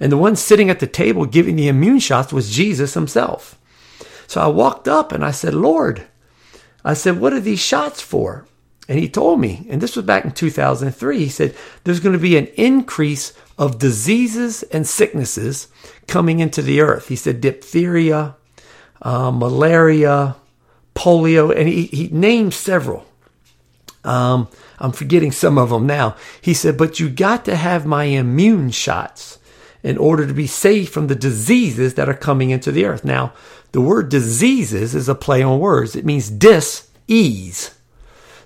And 0.00 0.10
the 0.10 0.16
one 0.16 0.36
sitting 0.36 0.70
at 0.70 0.80
the 0.80 0.86
table 0.86 1.26
giving 1.26 1.56
the 1.56 1.68
immune 1.68 1.98
shots 1.98 2.32
was 2.32 2.54
Jesus 2.54 2.94
himself. 2.94 3.58
So 4.26 4.40
I 4.40 4.46
walked 4.46 4.88
up 4.88 5.12
and 5.12 5.22
I 5.22 5.32
said, 5.32 5.52
Lord, 5.52 6.06
I 6.82 6.94
said, 6.94 7.20
what 7.20 7.34
are 7.34 7.40
these 7.40 7.60
shots 7.60 8.00
for? 8.00 8.46
And 8.88 8.98
he 8.98 9.08
told 9.08 9.40
me, 9.40 9.66
and 9.70 9.80
this 9.80 9.94
was 9.94 10.04
back 10.04 10.24
in 10.24 10.32
2003, 10.32 11.18
he 11.18 11.28
said, 11.28 11.54
there's 11.84 12.00
going 12.00 12.14
to 12.14 12.18
be 12.18 12.36
an 12.36 12.48
increase 12.56 13.32
of 13.56 13.78
diseases 13.78 14.64
and 14.64 14.86
sicknesses 14.86 15.68
coming 16.08 16.40
into 16.40 16.62
the 16.62 16.80
earth. 16.80 17.08
He 17.08 17.16
said 17.16 17.40
diphtheria, 17.40 18.34
uh, 19.00 19.30
malaria, 19.30 20.36
polio, 20.94 21.56
and 21.56 21.68
he, 21.68 21.86
he 21.86 22.08
named 22.08 22.54
several. 22.54 23.06
Um, 24.04 24.48
I'm 24.80 24.92
forgetting 24.92 25.30
some 25.30 25.58
of 25.58 25.70
them 25.70 25.86
now. 25.86 26.16
He 26.40 26.54
said, 26.54 26.76
but 26.76 26.98
you 26.98 27.08
got 27.08 27.44
to 27.44 27.54
have 27.54 27.86
my 27.86 28.04
immune 28.04 28.70
shots 28.70 29.38
in 29.82 29.96
order 29.96 30.26
to 30.26 30.34
be 30.34 30.46
safe 30.46 30.90
from 30.90 31.06
the 31.06 31.14
diseases 31.14 31.94
that 31.94 32.08
are 32.08 32.14
coming 32.14 32.50
into 32.50 32.72
the 32.72 32.84
earth. 32.84 33.04
Now, 33.04 33.32
the 33.72 33.80
word 33.80 34.08
diseases 34.08 34.94
is 34.94 35.08
a 35.08 35.14
play 35.14 35.42
on 35.42 35.60
words. 35.60 35.96
It 35.96 36.04
means 36.04 36.30
dis 36.30 36.88
ease. 37.06 37.70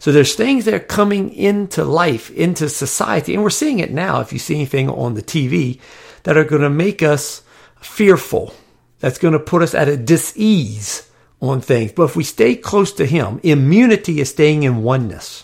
So 0.07 0.13
there's 0.13 0.37
things 0.37 0.67
that 0.67 0.75
are 0.75 0.79
coming 0.79 1.35
into 1.35 1.83
life, 1.83 2.31
into 2.31 2.69
society, 2.69 3.35
and 3.35 3.43
we're 3.43 3.51
seeing 3.51 3.81
it 3.81 3.91
now. 3.91 4.21
If 4.21 4.33
you 4.33 4.39
see 4.39 4.55
anything 4.55 4.89
on 4.89 5.15
the 5.15 5.21
TV, 5.21 5.81
that 6.23 6.37
are 6.37 6.45
going 6.45 6.63
to 6.63 6.71
make 6.71 7.03
us 7.03 7.43
fearful. 7.81 8.55
That's 9.01 9.19
going 9.19 9.33
to 9.33 9.41
put 9.41 9.63
us 9.63 9.75
at 9.75 9.89
a 9.89 9.97
dis-ease 9.97 11.11
on 11.43 11.61
things. 11.61 11.91
But 11.91 12.05
if 12.05 12.15
we 12.15 12.23
stay 12.23 12.55
close 12.55 12.93
to 12.93 13.05
Him, 13.05 13.41
immunity 13.43 14.21
is 14.21 14.31
staying 14.31 14.63
in 14.63 14.85
oneness 14.85 15.43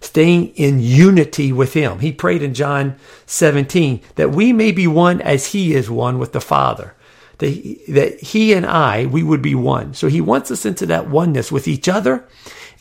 staying 0.00 0.48
in 0.54 0.80
unity 0.80 1.52
with 1.52 1.74
Him. 1.74 1.98
He 1.98 2.12
prayed 2.12 2.42
in 2.42 2.54
John 2.54 2.96
17 3.26 4.00
that 4.14 4.30
we 4.30 4.52
may 4.54 4.72
be 4.72 4.86
one 4.86 5.20
as 5.20 5.48
He 5.48 5.74
is 5.74 5.90
one 5.90 6.18
with 6.18 6.32
the 6.32 6.40
Father. 6.40 6.94
That 7.38 7.48
he, 7.48 7.80
that 7.88 8.20
he 8.20 8.52
and 8.52 8.64
I, 8.64 9.06
we 9.06 9.22
would 9.22 9.42
be 9.42 9.54
one. 9.54 9.92
So 9.92 10.08
He 10.08 10.20
wants 10.20 10.50
us 10.50 10.64
into 10.64 10.86
that 10.86 11.08
oneness 11.08 11.50
with 11.50 11.66
each 11.66 11.88
other 11.88 12.28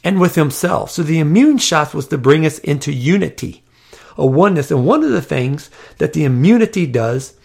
and 0.04 0.20
with 0.20 0.36
Himself. 0.36 0.92
So 0.92 1.04
the 1.04 1.20
immune 1.20 1.58
shots 1.58 1.94
was 1.94 2.08
to 2.08 2.18
bring 2.18 2.46
us 2.46 2.60
into 2.60 2.92
unity, 2.92 3.63
a 4.18 4.26
oneness. 4.26 4.72
And 4.72 4.86
one 4.86 5.04
of 5.04 5.12
the 5.12 5.22
things 5.22 5.70
that 5.98 6.13
the 6.13 6.26
immunity 6.26 6.86
does 6.86 7.36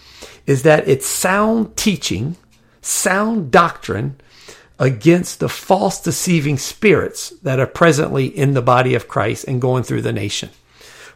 is 0.46 0.62
that 0.62 0.88
it's 0.88 1.06
sound 1.06 1.76
teaching, 1.76 2.36
sound 2.80 3.50
doctrine 3.50 4.16
against 4.78 5.40
the 5.40 5.48
false 5.48 6.00
deceiving 6.00 6.56
spirits 6.56 7.30
that 7.42 7.58
are 7.58 7.66
presently 7.66 8.26
in 8.26 8.54
the 8.54 8.62
body 8.62 8.94
of 8.94 9.08
Christ 9.08 9.44
and 9.44 9.60
going 9.60 9.82
through 9.82 10.02
the 10.02 10.12
nation. 10.12 10.50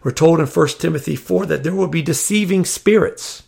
We're 0.03 0.11
told 0.11 0.41
in 0.41 0.47
1 0.47 0.69
Timothy 0.79 1.15
4 1.15 1.47
that 1.47 1.63
there 1.63 1.75
will 1.75 1.89
be 1.89 2.03
deceiving 2.03 2.65
spirits 2.65 3.45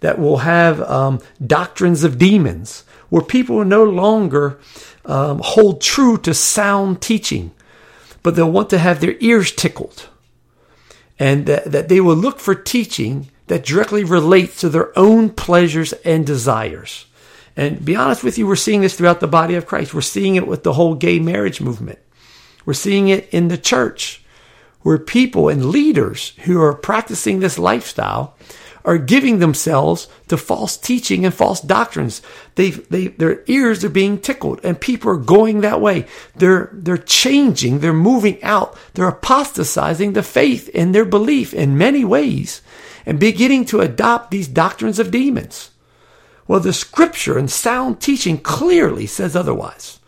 that 0.00 0.18
will 0.18 0.38
have 0.38 0.80
um, 0.82 1.20
doctrines 1.44 2.04
of 2.04 2.18
demons, 2.18 2.84
where 3.08 3.22
people 3.22 3.58
are 3.58 3.64
no 3.64 3.84
longer 3.84 4.60
um, 5.08 5.40
hold 5.42 5.80
true 5.80 6.18
to 6.18 6.34
sound 6.34 7.02
teaching, 7.02 7.50
but 8.22 8.36
they'll 8.36 8.50
want 8.50 8.70
to 8.70 8.78
have 8.78 9.00
their 9.00 9.16
ears 9.18 9.50
tickled. 9.50 10.08
And 11.18 11.46
that, 11.46 11.72
that 11.72 11.88
they 11.88 12.00
will 12.00 12.14
look 12.14 12.38
for 12.38 12.54
teaching 12.54 13.30
that 13.48 13.64
directly 13.64 14.04
relates 14.04 14.60
to 14.60 14.68
their 14.68 14.96
own 14.96 15.30
pleasures 15.30 15.92
and 16.04 16.24
desires. 16.24 17.06
And 17.56 17.84
be 17.84 17.96
honest 17.96 18.22
with 18.22 18.38
you, 18.38 18.46
we're 18.46 18.54
seeing 18.54 18.82
this 18.82 18.94
throughout 18.94 19.18
the 19.18 19.26
body 19.26 19.56
of 19.56 19.66
Christ. 19.66 19.92
We're 19.92 20.02
seeing 20.02 20.36
it 20.36 20.46
with 20.46 20.62
the 20.62 20.74
whole 20.74 20.94
gay 20.94 21.18
marriage 21.18 21.60
movement. 21.60 21.98
We're 22.64 22.74
seeing 22.74 23.08
it 23.08 23.28
in 23.30 23.48
the 23.48 23.58
church 23.58 24.22
where 24.82 24.98
people 24.98 25.48
and 25.48 25.66
leaders 25.66 26.34
who 26.44 26.60
are 26.62 26.74
practicing 26.74 27.40
this 27.40 27.58
lifestyle 27.58 28.36
are 28.84 28.98
giving 28.98 29.38
themselves 29.38 30.08
to 30.28 30.36
false 30.36 30.76
teaching 30.76 31.24
and 31.24 31.34
false 31.34 31.60
doctrines. 31.60 32.22
They, 32.54 32.70
they, 32.70 33.08
their 33.08 33.42
ears 33.46 33.84
are 33.84 33.90
being 33.90 34.20
tickled 34.20 34.60
and 34.62 34.80
people 34.80 35.10
are 35.10 35.16
going 35.16 35.60
that 35.60 35.80
way. 35.80 36.06
They're, 36.36 36.70
they're 36.72 36.98
changing. 36.98 37.80
They're 37.80 37.92
moving 37.92 38.42
out. 38.42 38.76
They're 38.94 39.08
apostatizing 39.08 40.12
the 40.12 40.22
faith 40.22 40.68
in 40.70 40.92
their 40.92 41.04
belief 41.04 41.52
in 41.52 41.78
many 41.78 42.04
ways 42.04 42.62
and 43.04 43.18
beginning 43.18 43.64
to 43.66 43.80
adopt 43.80 44.30
these 44.30 44.48
doctrines 44.48 44.98
of 44.98 45.10
demons. 45.10 45.70
Well, 46.46 46.60
the 46.60 46.72
scripture 46.72 47.38
and 47.38 47.50
sound 47.50 48.00
teaching 48.00 48.38
clearly 48.38 49.06
says 49.06 49.36
otherwise. 49.36 50.00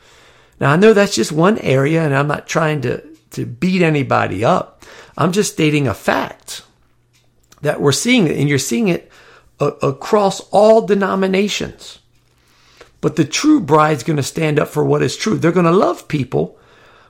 Now, 0.59 0.73
I 0.73 0.77
know 0.77 0.93
that's 0.93 1.15
just 1.15 1.33
one 1.33 1.59
area, 1.59 2.03
and 2.03 2.15
I'm 2.15 2.29
not 2.29 2.47
trying 2.47 2.83
to, 2.83 3.03
to 3.31 3.47
beat 3.47 3.83
anybody 3.83 4.45
up. 4.45 4.85
I'm 5.17 5.33
just 5.33 5.53
stating 5.53 5.87
a 5.87 5.95
fact 5.95 6.63
that 7.63 7.81
we're 7.81 7.93
seeing 7.93 8.27
it, 8.27 8.37
and 8.37 8.49
you're 8.49 8.59
seeing 8.59 8.89
it 8.89 9.11
a- 9.59 9.67
across 9.83 10.41
all 10.51 10.83
denominations. 10.83 11.99
But 13.01 13.17
the 13.17 13.25
true 13.25 13.61
bride's 13.61 14.03
going 14.03 14.19
to 14.19 14.23
stand 14.23 14.59
up 14.59 14.69
for 14.69 14.85
what 14.85 15.03
is 15.03 15.17
true. 15.17 15.39
They're 15.39 15.53
going 15.53 15.65
to 15.67 15.73
love 15.73 16.09
people, 16.09 16.59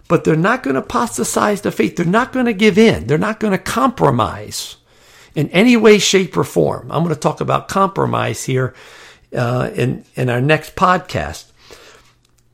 but 0.08 0.24
they're 0.24 0.36
not 0.36 0.62
going 0.62 0.74
to 0.74 0.82
apostatize 0.82 1.62
the 1.62 1.72
faith. 1.72 1.96
They're 1.96 2.06
not 2.06 2.32
going 2.32 2.46
to 2.46 2.52
give 2.52 2.78
in. 2.78 3.06
They're 3.06 3.18
not 3.18 3.40
going 3.40 3.52
to 3.52 3.58
compromise 3.58 4.76
in 5.34 5.48
any 5.50 5.76
way, 5.76 5.98
shape, 5.98 6.36
or 6.36 6.44
form. 6.44 6.90
I'm 6.90 7.02
going 7.02 7.14
to 7.14 7.20
talk 7.20 7.40
about 7.40 7.68
compromise 7.68 8.44
here 8.44 8.74
uh, 9.36 9.70
in 9.74 10.04
in 10.14 10.28
our 10.28 10.40
next 10.40 10.76
podcast. 10.76 11.46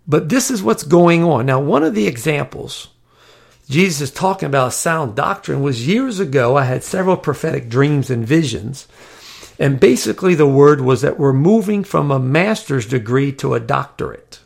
But 0.07 0.29
this 0.29 0.51
is 0.51 0.63
what's 0.63 0.85
going 0.85 1.25
on 1.25 1.47
now. 1.47 1.61
One 1.61 1.83
of 1.83 1.95
the 1.95 2.07
examples 2.07 2.89
Jesus 3.69 4.13
talking 4.13 4.47
about 4.47 4.73
sound 4.73 5.17
doctrine 5.17 5.61
was 5.61 5.87
years 5.87 6.21
ago. 6.21 6.57
I 6.57 6.65
had 6.65 6.85
several 6.85 7.17
prophetic 7.17 7.69
dreams 7.69 8.11
and 8.11 8.27
visions. 8.27 8.87
And 9.59 9.81
basically, 9.81 10.35
the 10.35 10.47
word 10.47 10.81
was 10.81 11.01
that 11.01 11.19
we're 11.19 11.33
moving 11.33 11.83
from 11.83 12.11
a 12.11 12.19
master's 12.19 12.87
degree 12.87 13.33
to 13.33 13.55
a 13.55 13.61
doctorate. 13.61 14.41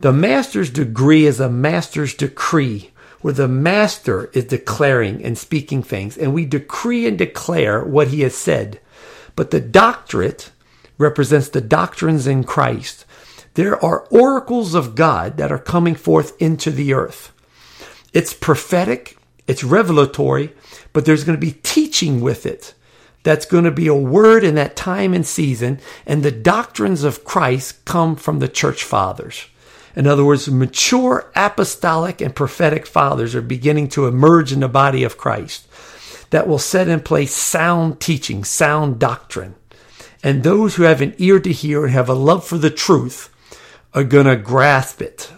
The 0.00 0.12
master's 0.12 0.70
degree 0.70 1.26
is 1.26 1.38
a 1.40 1.48
master's 1.48 2.14
decree, 2.14 2.90
where 3.20 3.34
the 3.34 3.48
master 3.48 4.30
is 4.32 4.46
declaring 4.46 5.24
and 5.24 5.38
speaking 5.38 5.82
things, 5.82 6.16
and 6.16 6.34
we 6.34 6.44
decree 6.44 7.06
and 7.06 7.16
declare 7.16 7.84
what 7.84 8.08
he 8.08 8.22
has 8.22 8.34
said. 8.34 8.80
But 9.36 9.50
the 9.50 9.60
doctorate 9.60 10.50
represents 10.98 11.48
the 11.48 11.60
doctrines 11.60 12.26
in 12.26 12.44
Christ. 12.44 13.04
There 13.54 13.82
are 13.84 14.06
oracles 14.10 14.74
of 14.74 14.94
God 14.94 15.36
that 15.36 15.52
are 15.52 15.58
coming 15.58 15.94
forth 15.94 16.40
into 16.40 16.70
the 16.70 16.92
earth. 16.92 17.32
It's 18.14 18.32
prophetic, 18.32 19.18
it's 19.46 19.62
revelatory, 19.62 20.54
but 20.94 21.04
there's 21.04 21.24
going 21.24 21.36
to 21.36 21.46
be 21.46 21.58
teaching 21.62 22.22
with 22.22 22.46
it. 22.46 22.72
That's 23.24 23.44
going 23.44 23.64
to 23.64 23.70
be 23.70 23.88
a 23.88 23.94
word 23.94 24.44
in 24.44 24.54
that 24.54 24.76
time 24.76 25.12
and 25.12 25.26
season, 25.26 25.80
and 26.06 26.22
the 26.22 26.30
doctrines 26.30 27.04
of 27.04 27.24
Christ 27.24 27.84
come 27.84 28.16
from 28.16 28.38
the 28.38 28.48
church 28.48 28.84
fathers. 28.84 29.46
In 29.96 30.06
other 30.06 30.24
words, 30.24 30.48
mature 30.48 31.30
apostolic 31.36 32.20
and 32.20 32.34
prophetic 32.34 32.86
fathers 32.86 33.34
are 33.34 33.42
beginning 33.42 33.88
to 33.90 34.06
emerge 34.06 34.52
in 34.52 34.60
the 34.60 34.68
body 34.68 35.04
of 35.04 35.18
Christ 35.18 35.68
that 36.30 36.48
will 36.48 36.58
set 36.58 36.88
in 36.88 37.00
place 37.00 37.32
sound 37.32 38.00
teaching, 38.00 38.44
sound 38.44 38.98
doctrine. 38.98 39.54
And 40.22 40.42
those 40.42 40.74
who 40.74 40.82
have 40.82 41.00
an 41.00 41.14
ear 41.18 41.38
to 41.40 41.52
hear 41.52 41.84
and 41.84 41.92
have 41.92 42.08
a 42.08 42.14
love 42.14 42.44
for 42.44 42.58
the 42.58 42.70
truth 42.70 43.30
are 43.92 44.04
going 44.04 44.26
to 44.26 44.36
grasp 44.36 45.00
it. 45.00 45.32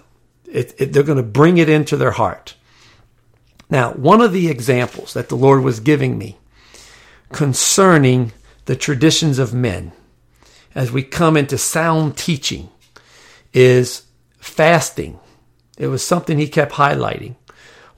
it, 0.47 0.75
it 0.79 0.93
they're 0.93 1.03
going 1.03 1.19
to 1.19 1.23
bring 1.23 1.59
it 1.59 1.69
into 1.69 1.97
their 1.97 2.13
heart. 2.13 2.56
Now, 3.69 3.93
one 3.93 4.21
of 4.21 4.33
the 4.33 4.49
examples 4.49 5.15
that 5.15 5.29
the 5.29 5.37
Lord 5.37 5.63
was 5.63 5.81
giving 5.81 6.19
me 6.19 6.39
concerning 7.33 8.33
the 8.67 8.77
traditions 8.77 9.39
of 9.39 9.53
men 9.53 9.93
as 10.75 10.93
we 10.93 11.03
come 11.03 11.37
into 11.37 11.59
sound 11.59 12.17
teaching 12.17 12.69
is 13.53 14.03
fasting. 14.39 15.19
It 15.79 15.89
was 15.89 16.07
something 16.07 16.39
he 16.39 16.49
kept 16.49 16.73
highlighting. 16.73 17.37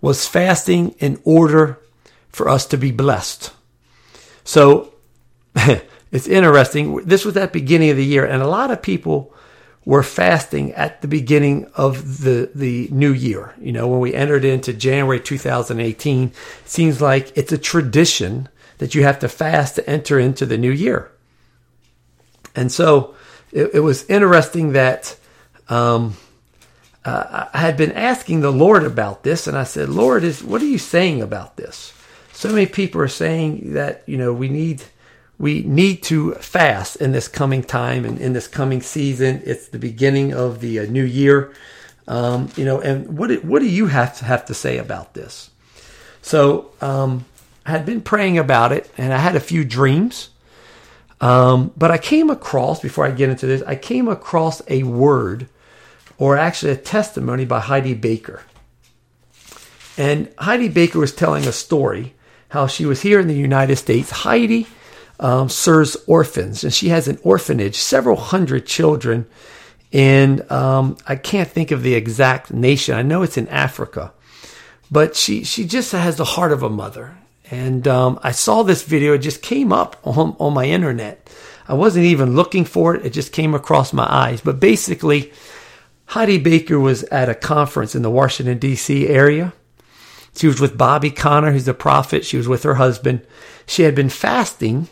Was 0.01 0.29
fasting 0.29 0.95
in 1.01 1.21
order 1.25 1.81
for 2.29 2.49
us 2.49 2.65
to 2.67 2.77
be 2.77 2.93
blessed. 2.93 3.53
So 4.45 4.95
it's 6.13 6.29
interesting. 6.29 7.05
This 7.05 7.25
was 7.25 7.37
at 7.37 7.53
beginning 7.53 7.91
of 7.91 7.97
the 7.97 8.05
year, 8.05 8.25
and 8.25 8.41
a 8.41 8.49
lot 8.49 8.71
of 8.71 8.81
people 8.81 9.35
were 9.89 10.03
fasting 10.03 10.71
at 10.75 11.01
the 11.01 11.09
beginning 11.09 11.65
of 11.75 12.23
the, 12.23 12.51
the 12.55 12.87
new 12.93 13.11
year. 13.11 13.55
You 13.59 13.73
know, 13.73 13.89
when 13.89 14.01
we 14.01 14.13
entered 14.13 14.45
into 14.45 14.75
January 14.75 15.19
2018, 15.19 16.29
it 16.29 16.35
seems 16.69 17.01
like 17.01 17.35
it's 17.39 17.53
a 17.53 17.57
tradition 17.57 18.51
that 18.77 18.95
you 18.95 19.03
have 19.05 19.19
to 19.21 19.31
fast 19.31 19.77
to 19.77 19.89
enter 19.89 20.19
into 20.19 20.45
the 20.45 20.59
new 20.59 20.71
year. 20.71 21.11
And 22.55 22.71
so 22.71 23.15
it, 23.51 23.77
it 23.77 23.81
was 23.81 24.05
interesting 24.11 24.73
that 24.73 25.17
um, 25.71 26.19
uh, 27.03 27.47
I 27.55 27.59
had 27.59 27.79
been 27.79 27.93
asking 27.93 28.43
the 28.43 28.53
Lord 28.53 28.85
about 28.85 29.23
this, 29.23 29.47
and 29.47 29.57
I 29.57 29.65
said, 29.65 29.89
Lord, 29.89 30.23
is 30.23 30.45
what 30.45 30.61
are 30.61 30.67
you 30.67 30.77
saying 30.77 31.23
about 31.23 31.57
this? 31.57 31.95
So 32.35 32.51
many 32.51 32.67
people 32.67 33.01
are 33.01 33.09
saying 33.09 33.73
that, 33.73 34.03
you 34.05 34.19
know, 34.19 34.35
we 34.35 34.51
need– 34.51 34.83
we 35.39 35.63
need 35.63 36.03
to 36.05 36.35
fast 36.35 36.97
in 36.97 37.13
this 37.13 37.29
coming 37.29 37.63
time 37.63 38.05
and 38.05 38.19
in 38.19 38.33
this 38.33 38.49
coming 38.49 38.83
season. 38.83 39.43
It's 39.45 39.69
the 39.69 39.79
beginning 39.79 40.35
of 40.35 40.61
the 40.61 40.81
uh, 40.81 40.87
new 40.87 41.05
year, 41.05 41.53
um, 42.09 42.51
you 42.57 42.65
know. 42.65 42.81
And 42.81 43.17
what 43.17 43.45
what 43.45 43.61
do 43.61 43.69
you 43.69 43.87
have 43.87 44.19
to 44.19 44.25
have 44.25 44.47
to 44.47 44.55
say 44.55 44.79
about 44.79 45.15
this? 45.15 45.51
So 46.23 46.73
um, 46.81 47.25
I 47.65 47.71
had 47.71 47.87
been 47.87 48.01
praying 48.01 48.39
about 48.39 48.73
it, 48.73 48.91
and 48.99 49.13
I 49.13 49.19
had 49.19 49.37
a 49.37 49.41
few 49.41 49.65
dreams. 49.65 50.31
Um, 51.21 51.73
but 51.77 51.91
I 51.91 51.99
came 51.99 52.31
across 52.31 52.81
before 52.81 53.05
I 53.05 53.11
get 53.11 53.29
into 53.29 53.47
this, 53.47 53.63
I 53.63 53.75
came 53.75 54.07
across 54.07 54.63
a 54.69 54.85
word, 54.85 55.49
or 56.17 56.37
actually 56.37 56.73
a 56.73 56.77
testimony 56.77 57.45
by 57.45 57.59
Heidi 57.61 57.95
Baker. 57.95 58.43
And 59.97 60.33
Heidi 60.39 60.69
Baker 60.69 61.01
was 61.01 61.13
telling 61.13 61.47
a 61.47 61.53
story 61.53 62.15
how 62.51 62.69
she 62.69 62.87
was 62.87 63.03
here 63.03 63.19
in 63.19 63.27
the 63.27 63.35
United 63.35 63.77
States. 63.77 64.11
Heidi 64.11 64.69
um, 65.21 65.49
serves 65.49 65.97
orphans, 66.07 66.65
and 66.65 66.73
she 66.73 66.89
has 66.89 67.09
an 67.09 67.19
orphanage, 67.23 67.77
several 67.77 68.17
hundred 68.17 68.67
children. 68.67 69.27
And 69.93 70.51
um, 70.51 70.97
I 71.07 71.17
can't 71.17 71.49
think 71.49 71.71
of 71.71 71.83
the 71.83 71.95
exact 71.95 72.53
nation. 72.53 72.95
I 72.95 73.03
know 73.03 73.23
it's 73.23 73.39
in 73.39 73.49
Africa, 73.49 74.13
but 74.91 75.17
she 75.17 75.45
she 75.45 75.65
just 75.65 75.93
has 75.93 76.17
the 76.17 76.25
heart 76.25 76.53
of 76.53 76.63
a 76.63 76.71
mother. 76.71 77.17
And 77.51 77.89
um, 77.89 78.21
I 78.23 78.33
saw 78.33 78.63
this 78.63 78.83
video; 78.83 79.15
it 79.15 79.19
just 79.19 79.43
came 79.43 79.73
up 79.73 79.97
on, 80.05 80.37
on 80.39 80.53
my 80.53 80.67
internet. 80.67 81.31
I 81.67 81.75
wasn't 81.75 82.05
even 82.05 82.37
looking 82.37 82.65
for 82.65 82.95
it; 82.95 83.07
it 83.07 83.13
just 83.13 83.33
came 83.33 83.55
across 83.55 83.93
my 83.93 84.07
eyes. 84.09 84.43
But 84.43 84.61
basically, 84.61 85.33
Heidi 86.07 86.39
Baker 86.39 86.79
was 86.79 87.05
at 87.05 87.31
a 87.31 87.35
conference 87.35 87.95
in 87.95 88.03
the 88.03 88.11
Washington 88.11 88.59
D.C. 88.59 89.09
area. 89.09 89.55
She 90.37 90.47
was 90.47 90.61
with 90.61 90.79
Bobby 90.79 91.11
Conner, 91.11 91.51
who's 91.51 91.67
a 91.67 91.75
prophet. 91.75 92.25
She 92.25 92.37
was 92.37 92.47
with 92.47 92.63
her 92.63 92.75
husband. 92.75 93.27
She 93.67 93.83
had 93.83 93.95
been 93.95 94.11
fasting 94.11 94.89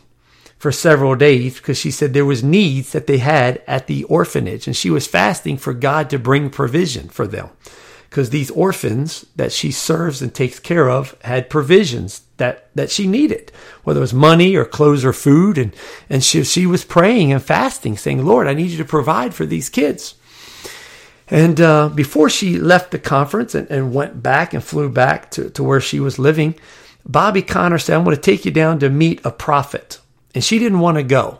for 0.59 0.73
several 0.73 1.15
days 1.15 1.57
because 1.57 1.79
she 1.79 1.91
said 1.91 2.13
there 2.13 2.25
was 2.25 2.43
needs 2.43 2.93
that 2.93 3.07
they 3.07 3.19
had 3.19 3.63
at 3.67 3.87
the 3.87 4.05
orphanage 4.05 4.67
and 4.67 4.77
she 4.77 4.91
was 4.91 5.07
fasting 5.07 5.57
for 5.57 5.75
God 5.75 6.09
to 6.11 6.19
bring 6.19 6.51
provision 6.51 7.09
for 7.09 7.27
them 7.27 7.51
because 8.09 8.31
these 8.31 8.51
orphans 8.53 9.27
that 9.37 9.53
she 9.53 9.71
serves 9.71 10.23
and 10.23 10.35
takes 10.35 10.59
care 10.59 10.89
of 10.89 11.15
had 11.23 11.51
provisions 11.51 12.23
that, 12.39 12.75
that 12.75 12.91
she 12.91 13.07
needed, 13.07 13.53
whether 13.85 13.99
it 13.99 14.01
was 14.01 14.15
money 14.15 14.57
or 14.57 14.65
clothes 14.65 15.05
or 15.05 15.13
food. 15.13 15.59
And, 15.59 15.75
and 16.09 16.25
she, 16.25 16.43
she 16.45 16.67
was 16.67 16.85
praying 16.85 17.33
and 17.33 17.43
fasting 17.43 17.97
saying, 17.97 18.25
Lord, 18.25 18.47
I 18.47 18.55
need 18.55 18.71
you 18.71 18.79
to 18.79 18.85
provide 18.85 19.35
for 19.35 19.45
these 19.45 19.69
kids. 19.69 20.15
And 21.29 21.61
uh, 21.61 21.89
before 21.89 22.31
she 22.31 22.59
left 22.59 22.93
the 22.93 22.99
conference 22.99 23.55
and, 23.55 23.69
and 23.71 23.93
went 23.93 24.23
back 24.23 24.55
and 24.55 24.63
flew 24.63 24.89
back 24.89 25.31
to, 25.33 25.51
to 25.51 25.63
where 25.63 25.81
she 25.81 25.99
was 25.99 26.19
living, 26.19 26.55
Bobby 27.05 27.43
Conner 27.43 27.79
said, 27.79 27.97
I'm 27.97 28.05
going 28.05 28.17
to 28.17 28.23
take 28.23 28.45
you 28.45 28.51
down 28.51 28.79
to 28.79 28.89
meet 28.89 29.21
a 29.25 29.31
prophet 29.31 30.01
and 30.37 30.45
she 30.45 30.59
didn't 30.59 30.81
want 30.81 30.99
to 30.99 31.03
go. 31.03 31.39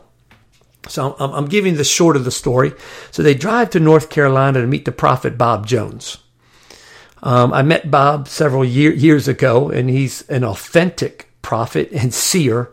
So 0.87 1.15
I'm, 1.19 1.31
I'm 1.31 1.45
giving 1.45 1.75
the 1.75 1.83
short 1.83 2.15
of 2.15 2.25
the 2.25 2.31
story. 2.31 2.73
So 3.11 3.21
they 3.21 3.35
drive 3.35 3.69
to 3.69 3.79
North 3.79 4.09
Carolina 4.09 4.59
to 4.59 4.65
meet 4.65 4.85
the 4.85 4.91
prophet 4.91 5.37
Bob 5.37 5.67
Jones. 5.67 6.17
Um, 7.21 7.53
I 7.53 7.61
met 7.61 7.91
Bob 7.91 8.27
several 8.27 8.65
year, 8.65 8.91
years 8.91 9.27
ago, 9.27 9.69
and 9.69 9.87
he's 9.87 10.27
an 10.29 10.43
authentic 10.43 11.29
prophet 11.43 11.91
and 11.91 12.11
seer 12.11 12.71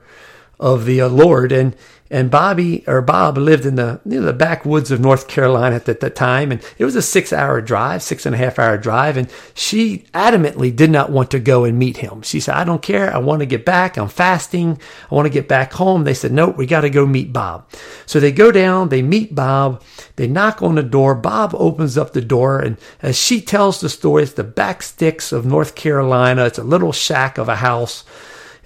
of 0.58 0.87
the 0.87 1.02
uh, 1.02 1.10
Lord. 1.10 1.52
And 1.52 1.76
and 2.14 2.31
Bobby 2.31 2.85
or 2.87 3.03
Bob 3.03 3.37
lived 3.37 3.66
in 3.66 3.74
the 3.74 4.00
you 4.07 4.20
know, 4.20 4.27
the 4.27 4.33
backwoods 4.33 4.92
of 4.92 5.00
North 5.00 5.27
Carolina 5.27 5.83
at 5.85 6.00
the 6.00 6.11
time, 6.11 6.53
and 6.53 6.62
it 6.79 6.85
was 6.85 6.94
a 6.94 7.03
six 7.03 7.33
hour 7.33 7.61
drive, 7.61 8.05
six 8.05 8.24
and 8.24 8.37
a 8.37 8.38
half 8.38 8.57
hour 8.57 8.79
drive, 8.79 9.16
and 9.16 9.29
she 9.53 10.05
adamantly 10.14 10.74
did 10.74 10.92
not 10.92 11.11
want 11.11 11.33
to 11.33 11.40
go 11.40 11.64
and 11.64 11.77
meet 11.77 11.96
him. 11.96 12.22
She 12.22 12.38
said, 12.38 12.55
"I 12.55 12.62
don't 12.62 12.83
care. 12.83 13.12
I 13.12 13.18
want 13.18 13.40
to 13.40 13.46
get 13.46 13.64
back. 13.64 13.96
I'm 13.96 14.07
fasting. 14.07 14.79
I 15.11 15.14
want 15.14 15.27
to 15.27 15.31
get 15.31 15.48
back 15.48 15.72
home." 15.72 16.05
They 16.05 16.14
said, 16.14 16.31
"Nope, 16.31 16.57
we 16.57 16.66
got 16.66 16.83
to 16.83 16.90
go 16.90 17.05
meet 17.05 17.33
Bob." 17.33 17.66
So 18.07 18.20
they 18.20 18.31
go 18.31 18.53
down, 18.53 18.90
they 18.90 19.03
meet 19.03 19.35
Bob, 19.35 19.83
they 20.14 20.29
knock 20.29 20.62
on 20.62 20.77
the 20.77 20.85
door. 20.85 21.16
Bob 21.16 21.53
opens 21.59 21.98
up 21.98 22.12
the 22.12 22.20
door, 22.20 22.61
and 22.61 22.77
as 23.03 23.18
she 23.18 23.40
tells 23.40 23.81
the 23.81 23.88
story, 23.88 24.22
it's 24.22 24.35
the 24.35 24.44
back 24.44 24.85
sticks 24.85 25.33
of 25.33 25.44
North 25.44 25.74
Carolina. 25.74 26.44
It's 26.44 26.59
a 26.61 26.62
little 26.62 26.92
shack 26.92 27.38
of 27.38 27.48
a 27.48 27.57
house 27.57 28.05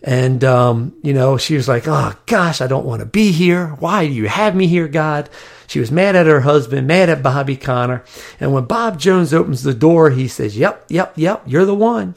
and, 0.02 0.44
um, 0.44 0.96
you 1.02 1.12
know, 1.12 1.36
she 1.36 1.54
was 1.54 1.68
like, 1.68 1.88
oh 1.88 2.14
gosh, 2.26 2.60
I 2.60 2.66
don't 2.66 2.86
want 2.86 3.00
to 3.00 3.06
be 3.06 3.32
here. 3.32 3.68
Why 3.80 4.06
do 4.06 4.12
you 4.12 4.28
have 4.28 4.54
me 4.54 4.66
here, 4.66 4.88
God? 4.88 5.28
She 5.66 5.80
was 5.80 5.90
mad 5.90 6.16
at 6.16 6.26
her 6.26 6.40
husband, 6.40 6.86
mad 6.86 7.10
at 7.10 7.22
Bobby 7.22 7.56
Conner. 7.56 8.04
And 8.40 8.52
when 8.52 8.64
Bob 8.64 8.98
Jones 8.98 9.34
opens 9.34 9.62
the 9.62 9.74
door, 9.74 10.10
he 10.10 10.28
says, 10.28 10.56
yep, 10.56 10.86
yep, 10.88 11.12
yep, 11.16 11.42
you're 11.46 11.66
the 11.66 11.74
one. 11.74 12.14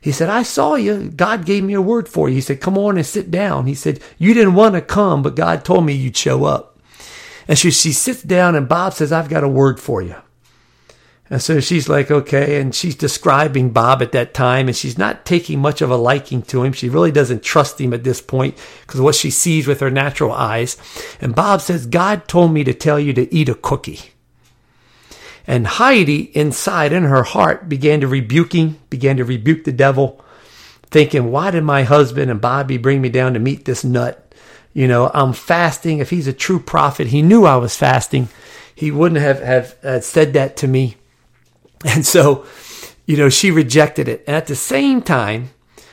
He 0.00 0.12
said, 0.12 0.28
I 0.28 0.42
saw 0.42 0.74
you. 0.74 1.10
God 1.10 1.44
gave 1.44 1.64
me 1.64 1.74
a 1.74 1.82
word 1.82 2.08
for 2.08 2.28
you. 2.28 2.36
He 2.36 2.40
said, 2.40 2.60
come 2.60 2.78
on 2.78 2.96
and 2.96 3.06
sit 3.06 3.30
down. 3.30 3.66
He 3.66 3.74
said, 3.74 4.00
you 4.16 4.32
didn't 4.32 4.54
want 4.54 4.74
to 4.74 4.80
come, 4.80 5.22
but 5.22 5.36
God 5.36 5.64
told 5.64 5.84
me 5.84 5.92
you'd 5.92 6.16
show 6.16 6.44
up. 6.44 6.78
And 7.46 7.58
she, 7.58 7.70
she 7.70 7.92
sits 7.92 8.22
down 8.22 8.54
and 8.54 8.68
Bob 8.68 8.92
says, 8.92 9.12
I've 9.12 9.28
got 9.28 9.44
a 9.44 9.48
word 9.48 9.80
for 9.80 10.02
you. 10.02 10.16
And 11.30 11.42
so 11.42 11.60
she's 11.60 11.88
like, 11.88 12.10
okay. 12.10 12.60
And 12.60 12.74
she's 12.74 12.94
describing 12.94 13.70
Bob 13.70 14.00
at 14.00 14.12
that 14.12 14.32
time, 14.32 14.66
and 14.66 14.76
she's 14.76 14.96
not 14.96 15.26
taking 15.26 15.58
much 15.58 15.82
of 15.82 15.90
a 15.90 15.96
liking 15.96 16.42
to 16.42 16.62
him. 16.62 16.72
She 16.72 16.88
really 16.88 17.12
doesn't 17.12 17.42
trust 17.42 17.80
him 17.80 17.92
at 17.92 18.04
this 18.04 18.20
point 18.22 18.56
because 18.82 19.00
what 19.00 19.14
she 19.14 19.30
sees 19.30 19.66
with 19.66 19.80
her 19.80 19.90
natural 19.90 20.32
eyes. 20.32 20.76
And 21.20 21.34
Bob 21.34 21.60
says, 21.60 21.86
God 21.86 22.28
told 22.28 22.52
me 22.52 22.64
to 22.64 22.72
tell 22.72 22.98
you 22.98 23.12
to 23.12 23.32
eat 23.34 23.48
a 23.48 23.54
cookie. 23.54 24.00
And 25.46 25.66
Heidi, 25.66 26.30
inside 26.36 26.92
in 26.92 27.04
her 27.04 27.22
heart, 27.22 27.68
began 27.68 28.00
to 28.02 28.08
rebuke 28.08 28.54
him, 28.54 28.78
began 28.90 29.16
to 29.16 29.24
rebuke 29.24 29.64
the 29.64 29.72
devil, 29.72 30.22
thinking, 30.82 31.30
Why 31.30 31.50
did 31.50 31.64
my 31.64 31.84
husband 31.84 32.30
and 32.30 32.40
Bobby 32.40 32.76
bring 32.76 33.00
me 33.00 33.08
down 33.08 33.32
to 33.32 33.38
meet 33.38 33.64
this 33.64 33.82
nut? 33.82 34.30
You 34.74 34.86
know, 34.86 35.10
I'm 35.12 35.32
fasting. 35.32 35.98
If 35.98 36.10
he's 36.10 36.26
a 36.26 36.34
true 36.34 36.60
prophet, 36.60 37.06
he 37.08 37.22
knew 37.22 37.46
I 37.46 37.56
was 37.56 37.74
fasting. 37.74 38.28
He 38.74 38.90
wouldn't 38.90 39.20
have, 39.20 39.40
have 39.40 39.76
uh, 39.82 40.00
said 40.00 40.34
that 40.34 40.58
to 40.58 40.68
me. 40.68 40.97
And 41.84 42.04
so, 42.04 42.44
you 43.06 43.16
know, 43.16 43.28
she 43.28 43.50
rejected 43.50 44.08
it. 44.08 44.24
And 44.26 44.36
at 44.36 44.46
the 44.46 44.56
same 44.56 45.00
time, 45.00 45.50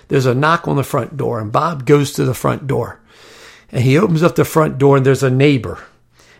there's 0.07 0.25
a 0.25 0.35
knock 0.35 0.67
on 0.67 0.75
the 0.75 0.83
front 0.83 1.17
door, 1.17 1.39
and 1.39 1.51
Bob 1.51 1.85
goes 1.85 2.13
to 2.13 2.25
the 2.25 2.33
front 2.33 2.67
door. 2.67 2.99
And 3.71 3.83
he 3.83 3.97
opens 3.97 4.23
up 4.23 4.35
the 4.35 4.45
front 4.45 4.77
door, 4.77 4.97
and 4.97 5.05
there's 5.05 5.23
a 5.23 5.29
neighbor. 5.29 5.83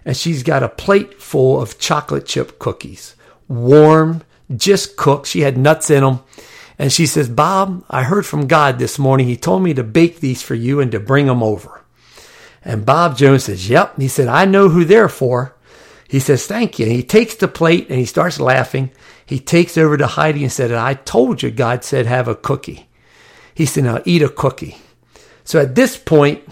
And 0.04 0.16
she's 0.16 0.44
got 0.44 0.64
a 0.64 0.70
plate 0.70 1.22
full 1.22 1.62
of 1.62 1.80
chocolate 1.80 2.26
chip 2.26 2.60
cookies, 2.60 3.16
warm, 3.48 4.24
just 4.56 4.98
cooked. 4.98 5.28
She 5.28 5.42
had 5.42 5.58
nuts 5.58 5.90
in 5.90 6.04
them. 6.04 6.20
And 6.78 6.92
she 6.92 7.06
says, 7.06 7.30
Bob, 7.30 7.84
I 7.90 8.04
heard 8.04 8.26
from 8.26 8.48
God 8.48 8.78
this 8.80 9.00
morning. 9.00 9.28
He 9.28 9.38
told 9.38 9.64
me 9.64 9.74
to 9.74 9.84
bake 9.84 10.20
these 10.20 10.42
for 10.42 10.56
you 10.56 10.80
and 10.80 10.92
to 10.92 11.00
bring 11.00 11.26
them 11.28 11.42
over. 11.42 11.84
And 12.64 12.86
Bob 12.86 13.18
Jones 13.18 13.46
says, 13.46 13.70
Yep. 13.70 14.00
He 14.00 14.08
said, 14.08 14.28
I 14.28 14.46
know 14.46 14.70
who 14.70 14.84
they're 14.84 15.10
for. 15.10 15.55
He 16.08 16.20
says, 16.20 16.46
Thank 16.46 16.80
you. 16.80 16.86
And 16.86 16.96
he 16.96 17.04
takes 17.04 17.36
the 17.36 17.48
plate 17.48 17.88
and 17.90 18.00
he 18.00 18.06
starts 18.06 18.40
laughing. 18.40 18.92
He 19.26 19.40
takes 19.40 19.78
over 19.78 19.98
to 19.98 20.08
Heidi 20.08 20.44
and 20.44 20.52
said, 20.52 20.72
I 20.72 20.94
told 20.94 21.42
you 21.42 21.52
God 21.52 21.84
said 21.84 22.06
have 22.06 22.28
a 22.28 22.36
cookie. 22.36 22.88
He 23.54 23.66
said, 23.66 23.86
Now 23.86 24.02
eat 24.06 24.22
a 24.22 24.30
cookie. 24.30 24.78
So 25.44 25.62
at 25.62 25.76
this 25.76 25.98
point, 25.98 26.44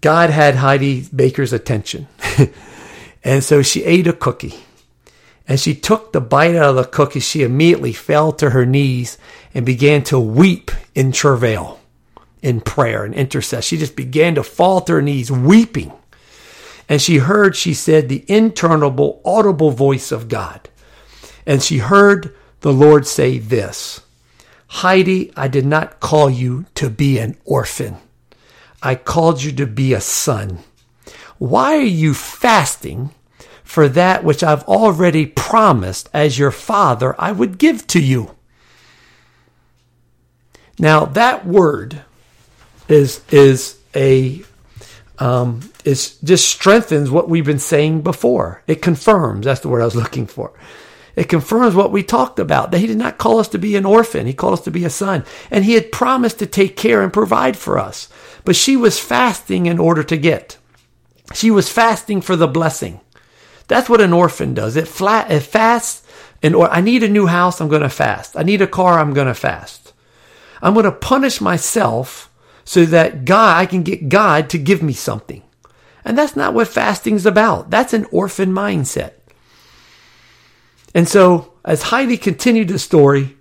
God 0.00 0.30
had 0.30 0.56
Heidi 0.56 1.06
Baker's 1.14 1.52
attention. 1.52 2.08
and 3.24 3.42
so 3.44 3.62
she 3.62 3.84
ate 3.84 4.06
a 4.06 4.12
cookie. 4.12 4.54
And 5.46 5.58
she 5.58 5.74
took 5.74 6.12
the 6.12 6.20
bite 6.20 6.54
out 6.54 6.70
of 6.70 6.76
the 6.76 6.84
cookie. 6.84 7.20
She 7.20 7.42
immediately 7.42 7.92
fell 7.92 8.32
to 8.34 8.50
her 8.50 8.64
knees 8.64 9.18
and 9.52 9.66
began 9.66 10.04
to 10.04 10.18
weep 10.18 10.70
in 10.94 11.10
travail, 11.10 11.80
in 12.40 12.60
prayer 12.60 13.04
and 13.04 13.14
intercession. 13.14 13.62
She 13.62 13.76
just 13.76 13.96
began 13.96 14.36
to 14.36 14.44
fall 14.44 14.80
to 14.82 14.94
her 14.94 15.02
knees, 15.02 15.30
weeping. 15.30 15.92
And 16.90 17.00
she 17.00 17.18
heard, 17.18 17.56
she 17.56 17.72
said, 17.72 18.10
the 18.10 18.24
internal, 18.28 19.22
audible 19.24 19.70
voice 19.70 20.12
of 20.12 20.28
God. 20.28 20.68
And 21.46 21.62
she 21.62 21.78
heard 21.78 22.36
the 22.60 22.72
Lord 22.72 23.06
say 23.06 23.38
this 23.38 24.02
Heidi, 24.66 25.32
I 25.34 25.48
did 25.48 25.64
not 25.64 26.00
call 26.00 26.28
you 26.28 26.66
to 26.74 26.90
be 26.90 27.18
an 27.18 27.38
orphan. 27.46 27.96
I 28.82 28.94
called 28.94 29.42
you 29.42 29.52
to 29.52 29.66
be 29.66 29.94
a 29.94 30.00
son. 30.02 30.58
Why 31.38 31.76
are 31.78 31.80
you 31.80 32.12
fasting 32.12 33.10
for 33.70 33.88
that 33.88 34.24
which 34.24 34.42
I've 34.42 34.64
already 34.64 35.26
promised 35.26 36.08
as 36.12 36.40
your 36.40 36.50
father 36.50 37.14
I 37.20 37.30
would 37.30 37.56
give 37.56 37.86
to 37.86 38.00
you. 38.00 38.34
Now 40.76 41.04
that 41.04 41.46
word 41.46 42.02
is 42.88 43.20
is 43.30 43.78
a 43.94 44.42
um, 45.20 45.60
just 45.84 46.48
strengthens 46.48 47.10
what 47.10 47.28
we've 47.28 47.44
been 47.44 47.58
saying 47.58 48.02
before. 48.02 48.62
It 48.66 48.82
confirms. 48.82 49.44
That's 49.44 49.60
the 49.60 49.68
word 49.68 49.82
I 49.82 49.86
was 49.86 49.96
looking 50.04 50.26
for. 50.26 50.52
It 51.16 51.28
confirms 51.28 51.74
what 51.74 51.92
we 51.92 52.02
talked 52.02 52.38
about. 52.38 52.70
That 52.70 52.78
he 52.78 52.86
did 52.86 52.96
not 52.96 53.18
call 53.18 53.38
us 53.38 53.48
to 53.48 53.58
be 53.58 53.76
an 53.76 53.84
orphan. 53.84 54.26
He 54.26 54.32
called 54.32 54.54
us 54.54 54.64
to 54.64 54.70
be 54.70 54.84
a 54.84 54.90
son. 54.90 55.24
And 55.50 55.64
he 55.64 55.74
had 55.74 55.92
promised 55.92 56.38
to 56.38 56.46
take 56.46 56.76
care 56.76 57.02
and 57.02 57.12
provide 57.12 57.56
for 57.56 57.78
us. 57.78 58.08
But 58.44 58.56
she 58.56 58.76
was 58.76 58.98
fasting 58.98 59.66
in 59.66 59.78
order 59.78 60.02
to 60.04 60.16
get. 60.16 60.56
She 61.34 61.50
was 61.50 61.70
fasting 61.70 62.22
for 62.22 62.36
the 62.36 62.48
blessing. 62.48 63.00
That's 63.68 63.88
what 63.88 64.00
an 64.00 64.12
orphan 64.12 64.54
does. 64.54 64.76
It 64.76 64.88
flat 64.88 65.30
it 65.30 65.40
fasts 65.40 66.06
and 66.42 66.54
or 66.54 66.70
I 66.70 66.80
need 66.80 67.02
a 67.02 67.08
new 67.08 67.26
house, 67.26 67.60
I'm 67.60 67.68
going 67.68 67.82
to 67.82 67.88
fast. 67.88 68.36
I 68.36 68.42
need 68.42 68.62
a 68.62 68.66
car, 68.66 68.98
I'm 68.98 69.12
going 69.12 69.26
to 69.26 69.34
fast. 69.34 69.92
I'm 70.62 70.74
going 70.74 70.84
to 70.84 70.92
punish 70.92 71.40
myself 71.40 72.29
so 72.64 72.84
that 72.86 73.24
God 73.24 73.56
I 73.56 73.66
can 73.66 73.82
get 73.82 74.08
God 74.08 74.50
to 74.50 74.58
give 74.58 74.82
me 74.82 74.92
something. 74.92 75.42
And 76.04 76.16
that's 76.16 76.36
not 76.36 76.54
what 76.54 76.68
fasting's 76.68 77.26
about. 77.26 77.70
That's 77.70 77.92
an 77.92 78.06
orphan 78.10 78.52
mindset. 78.52 79.12
And 80.94 81.08
so 81.08 81.52
as 81.64 81.84
Heidi 81.84 82.16
continued 82.16 82.68
the 82.68 82.78
story, 82.78 83.36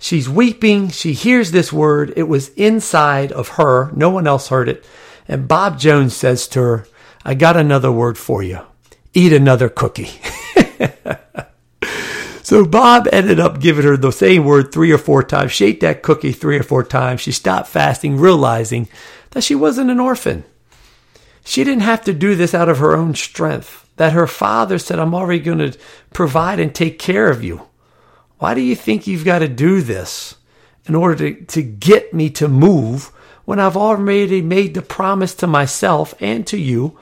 she's 0.00 0.28
weeping, 0.28 0.88
she 0.88 1.12
hears 1.12 1.50
this 1.50 1.72
word. 1.72 2.12
It 2.16 2.24
was 2.24 2.50
inside 2.50 3.32
of 3.32 3.48
her. 3.50 3.90
No 3.92 4.10
one 4.10 4.26
else 4.26 4.48
heard 4.48 4.68
it. 4.68 4.84
And 5.28 5.48
Bob 5.48 5.78
Jones 5.78 6.16
says 6.16 6.46
to 6.48 6.60
her, 6.60 6.88
I 7.24 7.34
got 7.34 7.56
another 7.56 7.90
word 7.90 8.16
for 8.16 8.42
you 8.42 8.60
eat 9.16 9.32
another 9.32 9.70
cookie. 9.70 10.10
so 12.46 12.64
Bob 12.64 13.08
ended 13.10 13.40
up 13.40 13.58
giving 13.58 13.84
her 13.84 13.96
the 13.96 14.12
same 14.12 14.44
word 14.44 14.70
three 14.70 14.92
or 14.92 14.98
four 14.98 15.24
times. 15.24 15.50
She 15.50 15.64
ate 15.64 15.80
that 15.80 16.04
cookie 16.04 16.30
three 16.30 16.56
or 16.56 16.62
four 16.62 16.84
times. 16.84 17.20
She 17.20 17.32
stopped 17.32 17.68
fasting, 17.68 18.18
realizing 18.18 18.88
that 19.30 19.42
she 19.42 19.56
wasn't 19.56 19.90
an 19.90 19.98
orphan. 19.98 20.44
She 21.44 21.64
didn't 21.64 21.82
have 21.82 22.04
to 22.04 22.12
do 22.12 22.36
this 22.36 22.54
out 22.54 22.68
of 22.68 22.78
her 22.78 22.94
own 22.94 23.16
strength. 23.16 23.90
That 23.96 24.12
her 24.12 24.28
father 24.28 24.78
said, 24.78 25.00
I'm 25.00 25.12
already 25.12 25.40
going 25.40 25.58
to 25.58 25.76
provide 26.12 26.60
and 26.60 26.72
take 26.72 27.00
care 27.00 27.28
of 27.28 27.42
you. 27.42 27.62
Why 28.38 28.54
do 28.54 28.60
you 28.60 28.76
think 28.76 29.08
you've 29.08 29.24
got 29.24 29.40
to 29.40 29.48
do 29.48 29.80
this 29.80 30.36
in 30.84 30.94
order 30.94 31.16
to, 31.16 31.44
to 31.46 31.62
get 31.64 32.14
me 32.14 32.30
to 32.30 32.46
move 32.46 33.06
when 33.44 33.58
I've 33.58 33.76
already 33.76 34.40
made 34.40 34.74
the 34.74 34.82
promise 34.82 35.34
to 35.34 35.48
myself 35.48 36.14
and 36.20 36.46
to 36.46 36.56
you 36.56 36.96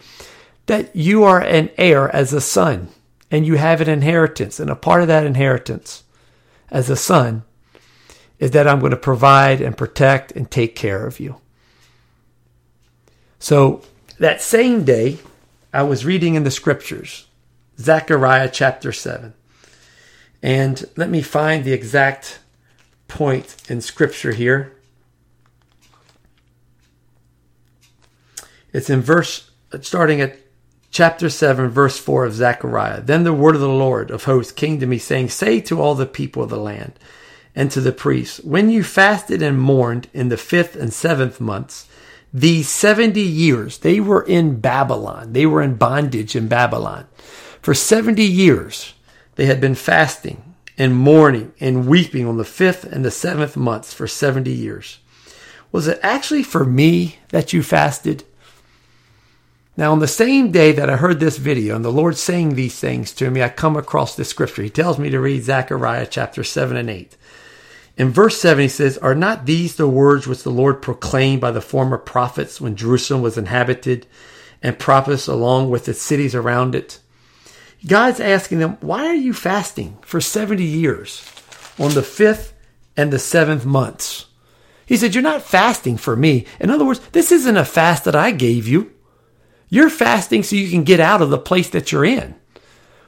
that 0.65 0.97
you 0.97 1.23
are 1.23 1.43
an 1.43 1.69
heir 1.77 2.09
as 2.17 2.33
a 2.33 2.41
son 2.41 2.89
and 3.35 3.45
you 3.45 3.57
have 3.57 3.81
an 3.81 3.89
inheritance. 3.89 4.61
And 4.61 4.71
a 4.71 4.77
part 4.77 5.03
of 5.03 5.09
that 5.09 5.27
inheritance 5.27 6.05
as 6.71 6.89
a 6.89 6.95
son 6.95 7.43
is 8.39 8.53
that 8.53 8.69
I'm 8.69 8.79
going 8.79 8.93
to 8.93 8.97
provide 8.97 9.61
and 9.61 9.77
protect 9.77 10.31
and 10.31 10.49
take 10.49 10.77
care 10.77 11.05
of 11.05 11.19
you. 11.19 11.41
So 13.41 13.83
that 14.21 14.41
same 14.41 14.85
day, 14.85 15.19
I 15.73 15.83
was 15.83 16.05
reading 16.05 16.37
in 16.37 16.45
the 16.45 16.51
scriptures, 16.53 17.27
Zechariah 17.77 18.51
chapter 18.53 18.93
7. 18.93 19.35
And 20.41 20.85
let 20.95 21.11
me 21.11 21.21
find 21.21 21.65
the 21.65 21.73
exact 21.73 22.39
point 23.09 23.57
in 23.69 23.81
scripture 23.81 24.33
here. 24.33 24.77
It's 28.73 28.89
in 28.89 29.01
verse, 29.01 29.51
starting 29.81 30.21
at 30.21 30.39
chapter 30.95 31.29
7, 31.29 31.71
verse 31.71 31.99
4 31.99 32.25
of 32.25 32.35
Zechariah. 32.35 33.01
Then 33.01 33.25
the 33.25 33.35
word 33.35 33.57
of 33.57 33.61
the 33.61 33.69
Lord 33.69 34.13
of 34.13 34.25
hosts 34.25 34.53
came 34.53 34.79
to 34.79 34.87
me, 34.87 34.97
saying, 34.97 35.29
Say 35.29 35.61
to 35.63 35.81
all 35.81 35.97
the 35.97 36.07
people 36.07 36.45
of 36.45 36.51
the 36.51 36.57
land 36.57 36.93
and 37.53 37.69
to 37.73 37.81
the 37.81 37.91
priests, 37.91 38.39
When 38.45 38.71
you 38.71 38.85
fasted 38.85 39.43
and 39.43 39.61
mourned 39.61 40.07
in 40.15 40.29
the 40.29 40.37
fifth 40.37 40.77
and 40.77 40.93
seventh 40.93 41.41
months, 41.41 41.89
these 42.33 42.69
70 42.69 43.21
years, 43.21 43.79
they 43.79 43.99
were 43.99 44.23
in 44.23 44.61
Babylon. 44.61 45.33
They 45.33 45.47
were 45.47 45.63
in 45.63 45.75
bondage 45.75 46.37
in 46.37 46.47
Babylon. 46.47 47.07
For 47.61 47.75
70 47.75 48.23
years, 48.23 48.95
they 49.35 49.47
had 49.47 49.61
been 49.61 49.75
fasting 49.75 50.55
and 50.79 50.95
mourning 50.95 51.53
and 51.59 51.89
weeping 51.89 52.27
on 52.27 52.37
the 52.37 52.45
fifth 52.45 52.85
and 52.85 53.05
the 53.05 53.11
seventh 53.11 53.57
months 53.57 53.93
for 53.93 54.07
70 54.07 54.49
years. 54.53 55.01
Was 55.73 55.89
it 55.89 55.99
actually 56.05 56.45
for 56.45 56.65
me 56.65 57.19
that 57.31 57.53
you 57.53 57.65
fasted? 57.65 58.23
Now, 59.77 59.91
on 59.91 59.99
the 59.99 60.07
same 60.07 60.53
day 60.53 60.71
that 60.73 60.89
I 60.89 60.97
heard 60.97 61.19
this 61.19 61.37
video 61.37 61.75
and 61.75 61.85
the 61.85 61.91
Lord 61.91 62.17
saying 62.17 62.55
these 62.55 62.79
things 62.79 63.11
to 63.15 63.31
me, 63.31 63.43
I 63.43 63.49
come 63.49 63.77
across 63.77 64.15
this 64.15 64.29
scripture. 64.29 64.63
He 64.63 64.71
tells 64.71 64.99
me 65.01 65.11
to 65.11 65.19
read 65.19 65.43
Zechariah 65.43 66.07
chapter 66.09 66.45
7 66.45 66.77
and 66.77 66.89
8. 66.89 67.17
In 67.97 68.11
verse 68.11 68.41
7, 68.41 68.63
he 68.63 68.69
says, 68.69 68.99
Are 68.99 69.17
not 69.17 69.47
these 69.47 69.75
the 69.75 69.89
words 69.89 70.27
which 70.27 70.45
the 70.45 70.51
Lord 70.51 70.81
proclaimed 70.81 71.41
by 71.41 71.51
the 71.51 71.61
former 71.61 71.99
prophets 71.99 72.61
when 72.61 72.77
Jerusalem 72.77 73.21
was 73.21 73.37
inhabited 73.37 74.07
and 74.63 74.79
prophets 74.79 75.27
along 75.27 75.71
with 75.71 75.87
the 75.87 75.95
cities 75.95 76.37
around 76.37 76.77
it? 76.77 77.01
God's 77.87 78.21
asking 78.21 78.61
them, 78.61 78.79
Why 78.81 79.07
are 79.07 79.15
you 79.15 79.33
fasting 79.35 79.99
for 80.03 80.21
70 80.21 80.63
years 80.63 81.29
on 81.79 81.95
the 81.95 82.03
fifth 82.03 82.55
and 82.97 83.13
the 83.13 83.19
seventh 83.19 83.67
months? 83.67 84.27
He 84.87 84.97
said, 84.97 85.15
You're 85.15 85.23
not 85.23 85.43
fasting 85.43 85.97
for 85.97 86.15
me. 86.15 86.47
In 86.61 86.71
other 86.71 86.85
words, 86.85 87.01
this 87.09 87.33
isn't 87.33 87.57
a 87.57 87.65
fast 87.65 88.05
that 88.05 88.17
I 88.17 88.31
gave 88.31 88.69
you. 88.69 88.94
You're 89.75 89.91
fasting 89.91 90.45
so 90.45 90.55
you 90.55 90.71
can 90.71 90.85
get 90.85 91.01
out 91.01 91.21
of 91.21 91.31
the 91.31 91.37
place 91.37 91.69
that 91.71 91.91
you're 91.91 92.05
in. 92.05 92.37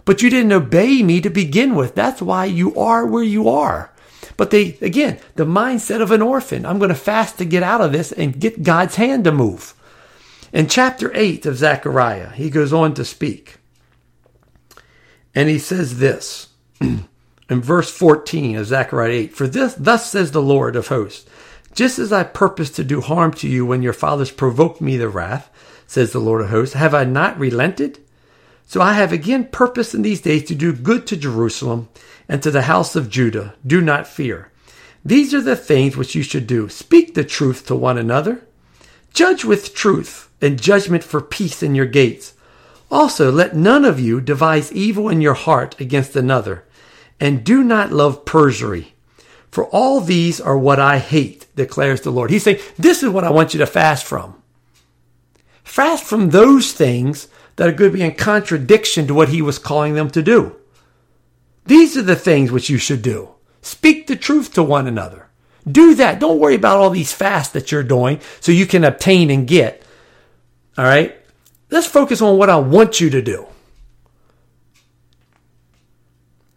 But 0.05 0.21
you 0.21 0.29
didn't 0.29 0.51
obey 0.51 1.01
me 1.01 1.21
to 1.21 1.31
begin 1.31 1.77
with. 1.77 1.95
That's 1.95 2.21
why 2.21 2.47
you 2.47 2.75
are 2.75 3.07
where 3.07 3.23
you 3.23 3.49
are. 3.49 3.93
But 4.37 4.51
they, 4.51 4.77
again, 4.81 5.21
the 5.37 5.45
mindset 5.45 6.03
of 6.03 6.11
an 6.11 6.23
orphan. 6.23 6.67
I'm 6.67 6.81
going 6.81 6.89
to 6.89 6.97
fast 6.97 7.39
to 7.39 7.45
get 7.45 7.63
out 7.63 7.83
of 7.83 7.93
this 7.93 8.11
and 8.11 8.41
get 8.41 8.65
God's 8.65 8.97
hand 8.97 9.23
to 9.25 9.31
move. 9.31 9.75
In 10.53 10.67
chapter 10.67 11.13
8 11.15 11.47
of 11.47 11.57
Zechariah, 11.57 12.31
he 12.31 12.51
goes 12.51 12.73
on 12.73 12.95
to 12.95 13.05
speak. 13.05 13.59
And 15.37 15.49
he 15.49 15.61
says 15.61 16.01
this 16.01 16.49
in 16.81 17.07
verse 17.49 17.93
14 17.93 18.57
of 18.57 18.67
Zechariah 18.67 19.11
8 19.13 19.37
For 19.37 19.47
this, 19.47 19.77
thus 19.77 20.11
says 20.11 20.33
the 20.33 20.43
Lord 20.43 20.75
of 20.75 20.89
hosts, 20.89 21.31
just 21.77 22.01
as 22.01 22.13
I 22.13 22.25
purposed 22.25 22.75
to 22.75 22.83
do 22.83 23.03
harm 23.03 23.33
to 23.35 23.47
you 23.47 23.65
when 23.65 23.83
your 23.83 23.93
fathers 23.93 24.33
provoked 24.33 24.81
me 24.81 24.99
to 24.99 25.09
wrath, 25.09 25.49
says 25.87 26.13
the 26.13 26.19
Lord 26.19 26.43
of 26.43 26.51
hosts. 26.51 26.75
Have 26.75 26.95
I 26.95 27.05
not 27.05 27.39
relented? 27.39 27.99
So 28.67 28.81
I 28.81 28.95
have 28.95 29.13
again 29.13 29.45
purpose 29.47 29.95
in 29.95 30.03
these 30.03 30.21
days 30.21 30.45
to 30.45 30.55
do 30.55 30.73
good 30.73 31.07
to 31.07 31.17
Jerusalem 31.17 31.89
and 32.29 32.43
to 32.43 32.51
the 32.51 32.63
house 32.63 32.97
of 32.97 33.09
Judah. 33.09 33.55
Do 33.67 33.81
not 33.81 34.09
fear. 34.09 34.51
These 35.05 35.33
are 35.33 35.41
the 35.41 35.55
things 35.55 35.97
which 35.97 36.17
you 36.17 36.23
should 36.23 36.49
do. 36.49 36.69
Speak 36.69 37.15
the 37.15 37.25
truth 37.25 37.67
to 37.67 37.77
one 37.77 37.97
another. 37.97 38.45
Judge 39.15 39.45
with 39.45 39.75
truth 39.75 40.29
and 40.43 40.61
judgment 40.61 41.05
for 41.05 41.21
peace 41.21 41.63
in 41.63 41.75
your 41.75 41.87
gates. 41.87 42.35
Also, 42.91 43.31
let 43.31 43.57
none 43.57 43.85
of 43.85 44.01
you 44.01 44.21
devise 44.21 44.73
evil 44.73 45.09
in 45.09 45.21
your 45.21 45.35
heart 45.35 45.81
against 45.81 46.15
another, 46.15 46.65
and 47.19 47.45
do 47.45 47.65
not 47.65 47.93
love 47.93 48.25
perjury. 48.25 48.95
For 49.51 49.67
all 49.67 50.01
these 50.01 50.41
are 50.41 50.59
what 50.59 50.79
I 50.79 50.99
hate, 50.99 51.47
declares 51.57 52.03
the 52.03 52.11
Lord. 52.11 52.31
He's 52.31 52.43
saying, 52.43 52.61
This 52.77 53.03
is 53.03 53.09
what 53.09 53.25
I 53.25 53.31
want 53.31 53.55
you 53.55 53.59
to 53.59 53.67
fast 53.67 54.05
from. 54.05 54.41
Fast 55.67 56.05
from 56.05 56.31
those 56.31 56.73
things 56.73 57.27
that 57.57 57.69
are 57.69 57.73
going 57.73 57.91
to 57.91 57.99
be 57.99 58.05
in 58.05 58.15
contradiction 58.15 59.09
to 59.09 59.15
what 59.15 59.31
he 59.31 59.43
was 59.43 59.59
calling 59.59 59.95
them 59.95 60.09
to 60.09 60.23
do. 60.23 60.55
These 61.67 61.97
are 61.97 62.03
the 62.03 62.15
things 62.15 62.53
which 62.53 62.71
you 62.71 62.79
should 62.79 63.03
do. 63.03 63.31
Speak 63.63 64.07
the 64.07 64.15
truth 64.15 64.55
to 64.55 64.63
one 64.63 64.87
another. 64.87 65.29
Do 65.71 65.97
that. 65.97 66.21
Don't 66.21 66.39
worry 66.39 66.55
about 66.55 66.79
all 66.79 66.91
these 66.91 67.13
fasts 67.13 67.53
that 67.53 67.73
you're 67.73 67.83
doing 67.83 68.21
so 68.41 68.53
you 68.53 68.65
can 68.65 68.85
obtain 68.85 69.29
and 69.29 69.47
get. 69.47 69.83
All 70.79 70.85
right? 70.85 71.17
Let's 71.69 71.89
focus 71.89 72.23
on 72.23 72.39
what 72.39 72.49
I 72.49 72.57
want 72.57 73.01
you 73.01 73.11
to 73.11 73.21
do. 73.21 73.47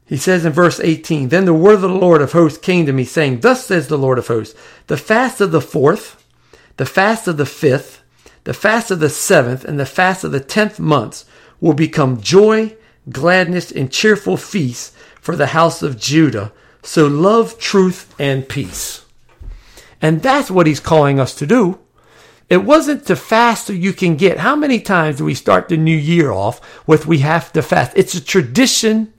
He 0.06 0.18
says 0.18 0.46
in 0.46 0.54
verse 0.54 0.80
18, 0.80 1.30
Then 1.30 1.46
the 1.46 1.54
word 1.54 1.74
of 1.74 1.82
the 1.82 1.90
Lord 1.90 2.22
of 2.22 2.32
hosts 2.32 2.60
came 2.60 2.86
to 2.86 2.94
me, 2.94 3.06
saying, 3.06 3.40
Thus 3.40 3.66
says 3.66 3.88
the 3.88 3.98
Lord 3.98 4.20
of 4.20 4.28
hosts, 4.28 4.58
the 4.86 4.98
fast 4.98 5.42
of 5.42 5.52
the 5.52 5.62
fourth, 5.62 6.24
the 6.78 6.86
fast 6.86 7.28
of 7.28 7.38
the 7.38 7.46
fifth, 7.48 7.99
the 8.44 8.54
fast 8.54 8.92
of 8.92 9.00
the 9.00 9.10
seventh, 9.10 9.64
and 9.66 9.80
the 9.80 9.86
fast 9.86 10.24
of 10.24 10.32
the 10.32 10.40
tenth 10.40 10.80
months 10.80 11.26
will 11.60 11.74
become 11.74 12.22
joy, 12.22 12.76
gladness, 13.10 13.72
and 13.72 13.92
cheerful 13.92 14.38
feasts 14.38 14.96
for 15.20 15.36
the 15.36 15.48
house 15.48 15.82
of 15.84 16.00
Judah. 16.00 16.52
So 16.82 17.08
love, 17.08 17.60
truth, 17.60 18.16
and 18.20 18.48
peace. 18.48 19.06
And 20.02 20.22
that's 20.22 20.50
what 20.50 20.68
he's 20.68 20.80
calling 20.80 21.20
us 21.20 21.36
to 21.36 21.46
do. 21.46 21.80
It 22.50 22.64
wasn't 22.64 23.06
to 23.06 23.16
fast 23.16 23.68
so 23.68 23.74
you 23.74 23.94
can 23.94 24.16
get. 24.16 24.40
How 24.40 24.56
many 24.56 24.80
times 24.80 25.18
do 25.18 25.26
we 25.26 25.36
start 25.36 25.70
the 25.70 25.78
new 25.78 25.96
year 25.96 26.32
off 26.32 26.88
with 26.88 27.06
we 27.06 27.20
have 27.20 27.54
to 27.54 27.62
fast? 27.62 27.92
It's 27.96 28.16
a 28.16 28.24
tradition 28.24 29.14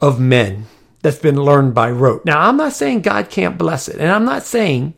of 0.00 0.20
men 0.20 0.66
that's 1.02 1.18
been 1.18 1.42
learned 1.42 1.74
by 1.74 1.90
rote. 1.90 2.24
Now, 2.24 2.48
I'm 2.48 2.56
not 2.56 2.74
saying 2.74 3.00
God 3.00 3.28
can't 3.28 3.58
bless 3.58 3.88
it, 3.88 3.98
and 3.98 4.10
I'm 4.10 4.24
not 4.24 4.44
saying 4.44 4.94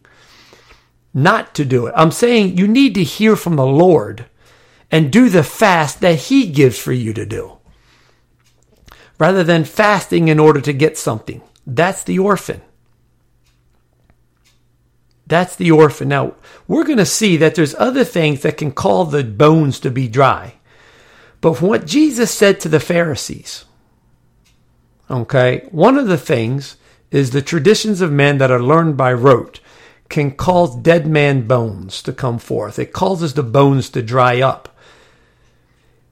not 1.17 1.55
to 1.55 1.65
do 1.65 1.87
it. 1.87 1.95
I'm 1.97 2.11
saying 2.11 2.59
you 2.59 2.69
need 2.69 2.95
to 2.95 3.03
hear 3.03 3.35
from 3.37 3.57
the 3.57 3.67
Lord 3.67 4.27
and 4.91 5.11
do 5.11 5.29
the 5.29 5.43
fast 5.43 6.01
that 6.01 6.17
He 6.17 6.47
gives 6.47 6.79
for 6.79 6.93
you 6.93 7.13
to 7.15 7.25
do 7.25 7.59
rather 9.19 9.43
than 9.43 9.65
fasting 9.65 10.29
in 10.29 10.39
order 10.39 10.61
to 10.61 10.73
get 10.75 10.99
something. 10.99 11.41
That's 11.67 12.05
the 12.05 12.19
orphan. 12.19 12.61
That's 15.27 15.57
the 15.57 15.71
orphan. 15.71 16.09
Now, 16.09 16.35
we're 16.69 16.85
going 16.85 16.99
to 16.99 17.07
see 17.07 17.39
that 17.39 17.55
there's 17.55 17.75
other 17.77 18.05
things 18.05 18.43
that 18.43 18.59
can 18.59 18.71
call 18.71 19.07
the 19.07 19.25
bones 19.25 19.81
to 19.81 19.91
be 19.91 20.07
dry. 20.07 20.57
But 21.41 21.63
what 21.63 21.87
Jesus 21.87 22.31
said 22.31 22.61
to 22.61 22.69
the 22.69 22.79
Pharisees, 22.79 23.65
Okay. 25.11 25.69
One 25.71 25.97
of 25.99 26.09
the 26.09 26.19
things 26.19 26.77
is 27.11 27.31
the 27.31 27.43
traditions 27.43 28.01
of 28.01 28.11
men 28.11 28.39
that 28.39 28.51
are 28.51 28.63
learned 28.63 28.97
by 28.97 29.13
rote 29.13 29.61
can 30.09 30.31
cause 30.31 30.77
dead 30.77 31.07
man 31.07 31.47
bones 31.47 32.03
to 32.03 32.13
come 32.13 32.39
forth. 32.39 32.79
It 32.79 32.93
causes 32.93 33.35
the 33.35 33.43
bones 33.43 33.91
to 33.91 34.03
dry 34.03 34.41
up. 34.41 34.77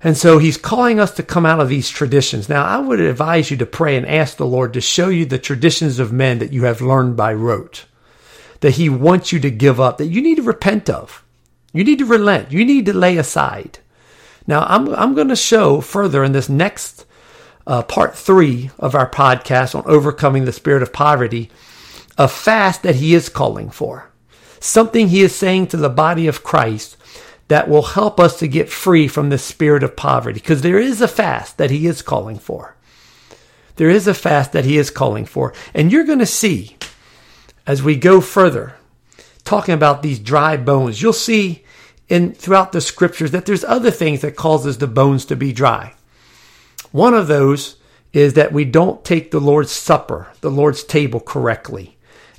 And 0.00 0.18
so 0.18 0.38
he's 0.38 0.58
calling 0.58 1.00
us 1.00 1.12
to 1.12 1.22
come 1.22 1.46
out 1.46 1.60
of 1.60 1.70
these 1.70 1.88
traditions. 1.88 2.48
Now, 2.48 2.64
I 2.64 2.78
would 2.78 3.00
advise 3.00 3.50
you 3.50 3.56
to 3.56 3.66
pray 3.66 3.96
and 3.96 4.06
ask 4.06 4.36
the 4.36 4.46
Lord 4.46 4.74
to 4.74 4.80
show 4.80 5.08
you 5.08 5.24
the 5.24 5.38
traditions 5.38 5.98
of 5.98 6.12
men 6.12 6.40
that 6.40 6.52
you 6.52 6.64
have 6.64 6.82
learned 6.82 7.16
by 7.16 7.32
rote, 7.32 7.86
that 8.60 8.72
he 8.72 8.90
wants 8.90 9.32
you 9.32 9.40
to 9.40 9.50
give 9.50 9.80
up, 9.80 9.96
that 9.96 10.08
you 10.08 10.20
need 10.20 10.36
to 10.36 10.42
repent 10.42 10.90
of. 10.90 11.24
You 11.72 11.84
need 11.84 12.00
to 12.00 12.04
relent. 12.04 12.52
You 12.52 12.66
need 12.66 12.84
to 12.86 12.92
lay 12.92 13.16
aside. 13.16 13.78
Now, 14.46 14.64
I'm, 14.68 14.94
I'm 14.94 15.14
going 15.14 15.28
to 15.28 15.36
show 15.36 15.80
further 15.80 16.22
in 16.22 16.32
this 16.32 16.50
next 16.50 17.06
uh, 17.66 17.82
part 17.82 18.14
three 18.14 18.70
of 18.78 18.94
our 18.94 19.08
podcast 19.08 19.74
on 19.74 19.84
overcoming 19.86 20.44
the 20.44 20.52
spirit 20.52 20.82
of 20.82 20.92
poverty, 20.92 21.50
a 22.16 22.28
fast 22.28 22.82
that 22.82 22.96
he 22.96 23.14
is 23.14 23.28
calling 23.28 23.70
for. 23.70 24.10
Something 24.60 25.08
he 25.08 25.22
is 25.22 25.34
saying 25.34 25.68
to 25.68 25.76
the 25.76 25.88
body 25.88 26.26
of 26.26 26.42
Christ 26.42 26.96
that 27.48 27.68
will 27.68 27.82
help 27.82 28.18
us 28.18 28.38
to 28.38 28.48
get 28.48 28.70
free 28.70 29.06
from 29.08 29.28
the 29.28 29.38
spirit 29.38 29.82
of 29.82 29.96
poverty. 29.96 30.40
Because 30.40 30.62
there 30.62 30.78
is 30.78 31.00
a 31.00 31.08
fast 31.08 31.58
that 31.58 31.70
he 31.70 31.86
is 31.86 32.02
calling 32.02 32.38
for. 32.38 32.76
There 33.76 33.90
is 33.90 34.06
a 34.06 34.14
fast 34.14 34.52
that 34.52 34.64
he 34.64 34.78
is 34.78 34.90
calling 34.90 35.26
for. 35.26 35.52
And 35.74 35.92
you're 35.92 36.04
going 36.04 36.20
to 36.20 36.26
see 36.26 36.76
as 37.66 37.82
we 37.82 37.96
go 37.96 38.20
further, 38.20 38.74
talking 39.44 39.74
about 39.74 40.02
these 40.02 40.18
dry 40.18 40.56
bones, 40.56 41.00
you'll 41.00 41.12
see 41.12 41.64
in 42.08 42.32
throughout 42.32 42.72
the 42.72 42.80
scriptures 42.80 43.30
that 43.30 43.46
there's 43.46 43.64
other 43.64 43.90
things 43.90 44.20
that 44.20 44.36
causes 44.36 44.78
the 44.78 44.86
bones 44.86 45.24
to 45.24 45.36
be 45.36 45.52
dry. 45.52 45.94
One 46.92 47.14
of 47.14 47.26
those 47.26 47.76
is 48.12 48.34
that 48.34 48.52
we 48.52 48.64
don't 48.64 49.04
take 49.04 49.30
the 49.30 49.40
Lord's 49.40 49.72
Supper, 49.72 50.28
the 50.40 50.50
Lord's 50.50 50.84
table 50.84 51.20
correctly. 51.20 51.93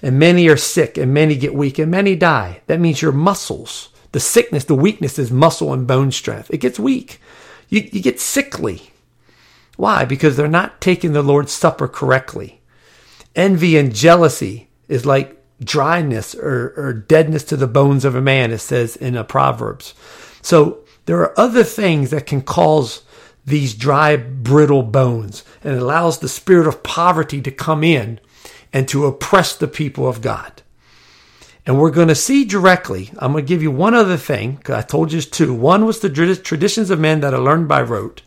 And 0.06 0.20
many 0.20 0.47
are 0.49 0.56
sick, 0.56 0.99
and 0.99 1.12
many 1.16 1.36
get 1.36 1.56
weak, 1.56 1.80
and 1.80 1.89
many 1.89 2.16
die. 2.16 2.62
That 2.68 2.80
means 2.80 3.01
your 3.01 3.12
muscles, 3.12 3.89
the 4.12 4.20
sickness, 4.20 4.64
the 4.64 4.76
weakness 4.76 5.18
is 5.18 5.32
muscle 5.32 5.74
and 5.74 5.88
bone 5.88 6.12
strength. 6.12 6.53
It 6.53 6.60
gets 6.60 6.78
weak. 6.78 7.20
You, 7.70 7.89
you 7.91 8.03
get 8.03 8.20
sickly. 8.20 8.91
Why? 9.78 10.06
Because 10.06 10.38
they're 10.38 10.47
not 10.47 10.80
taking 10.80 11.14
the 11.14 11.24
Lord's 11.24 11.53
Supper 11.53 11.88
correctly. 11.88 12.62
Envy 13.36 13.78
and 13.78 13.95
jealousy 13.95 14.68
is 14.88 15.08
like 15.08 15.41
dryness 15.60 16.36
or, 16.36 16.76
or 16.78 16.93
deadness 16.93 17.43
to 17.45 17.58
the 17.58 17.66
bones 17.66 18.06
of 18.06 18.14
a 18.14 18.22
man, 18.22 18.51
it 18.51 18.60
says 18.60 18.95
in 18.95 19.18
a 19.18 19.24
Proverbs. 19.24 19.95
So 20.43 20.84
there 21.08 21.18
are 21.22 21.39
other 21.39 21.64
things 21.64 22.12
that 22.12 22.28
can 22.28 22.43
cause 22.43 23.01
these 23.43 23.74
dry, 23.74 24.18
brittle 24.18 24.84
bones 24.84 25.43
and 25.64 25.76
allows 25.76 26.20
the 26.20 26.30
spirit 26.30 26.68
of 26.68 26.84
poverty 26.84 27.41
to 27.41 27.49
come 27.49 27.84
in 27.84 28.20
and 28.76 28.89
to 28.89 29.05
oppress 29.05 29.55
the 29.55 29.69
people 29.69 30.05
of 30.05 30.19
God. 30.21 30.61
And 31.65 31.80
we're 31.80 31.91
going 31.91 32.09
to 32.09 32.15
see 32.15 32.43
directly. 32.43 33.09
I'm 33.17 33.32
going 33.32 33.45
to 33.45 33.47
give 33.47 33.63
you 33.63 33.71
one 33.71 33.93
other 33.93 34.17
thing. 34.17 34.61
I 34.67 34.82
told 34.82 35.13
you 35.13 35.21
two. 35.21 35.53
One 35.53 35.86
was 35.86 36.01
the 36.01 36.09
traditions 36.09 36.89
of 36.89 36.99
men 36.99 37.21
that 37.21 37.34
are 37.34 37.39
learned 37.39 37.69
by 37.69 37.82
rote. 37.82 38.21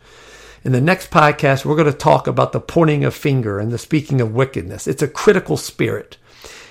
In 0.63 0.71
the 0.71 0.81
next 0.81 1.11
podcast, 1.11 1.63
we're 1.63 1.75
going 1.75 1.85
to 1.85 1.97
talk 1.97 2.25
about 2.25 2.51
the 2.51 2.59
pointing 2.59 3.05
of 3.05 3.13
finger 3.13 3.59
and 3.59 3.71
the 3.71 3.77
speaking 3.77 4.21
of 4.21 4.33
wickedness. 4.33 4.87
It's 4.87 5.03
a 5.03 5.07
critical 5.07 5.55
spirit. 5.55 6.17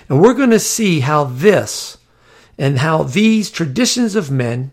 And 0.09 0.21
we're 0.21 0.33
going 0.33 0.49
to 0.49 0.59
see 0.59 0.99
how 0.99 1.23
this 1.23 1.97
and 2.57 2.79
how 2.79 3.03
these 3.03 3.49
traditions 3.49 4.15
of 4.15 4.29
men 4.29 4.71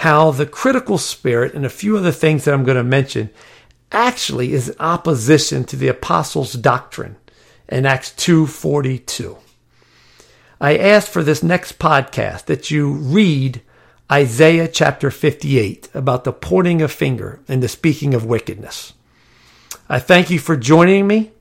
how 0.00 0.30
the 0.30 0.46
critical 0.46 0.98
spirit 0.98 1.54
and 1.54 1.64
a 1.64 1.70
few 1.70 1.96
other 1.96 2.12
things 2.12 2.44
that 2.44 2.52
I'm 2.52 2.64
going 2.64 2.76
to 2.76 2.84
mention 2.84 3.30
actually 3.92 4.52
is 4.52 4.76
opposition 4.78 5.64
to 5.64 5.76
the 5.76 5.88
apostles' 5.88 6.52
doctrine 6.52 7.16
in 7.68 7.86
Acts 7.86 8.10
2:42. 8.10 9.38
I 10.60 10.76
ask 10.76 11.08
for 11.08 11.22
this 11.22 11.42
next 11.42 11.78
podcast 11.78 12.46
that 12.46 12.70
you 12.70 12.92
read 12.92 13.60
Isaiah 14.10 14.68
chapter 14.68 15.10
58 15.10 15.88
about 15.92 16.24
the 16.24 16.32
pointing 16.32 16.80
of 16.80 16.92
finger 16.92 17.40
and 17.48 17.62
the 17.62 17.68
speaking 17.68 18.14
of 18.14 18.24
wickedness. 18.24 18.92
I 19.88 19.98
thank 19.98 20.30
you 20.30 20.38
for 20.38 20.56
joining 20.56 21.06
me. 21.06 21.32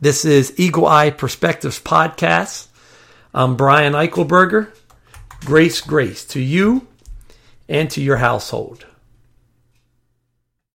This 0.00 0.24
is 0.24 0.54
Eagle 0.58 0.86
Eye 0.86 1.10
Perspectives 1.10 1.80
Podcast. 1.80 2.68
I'm 3.32 3.56
Brian 3.56 3.94
Eichelberger. 3.94 4.68
Grace, 5.44 5.80
grace 5.80 6.24
to 6.26 6.40
you 6.40 6.86
and 7.68 7.90
to 7.90 8.00
your 8.00 8.16
household. 8.18 8.86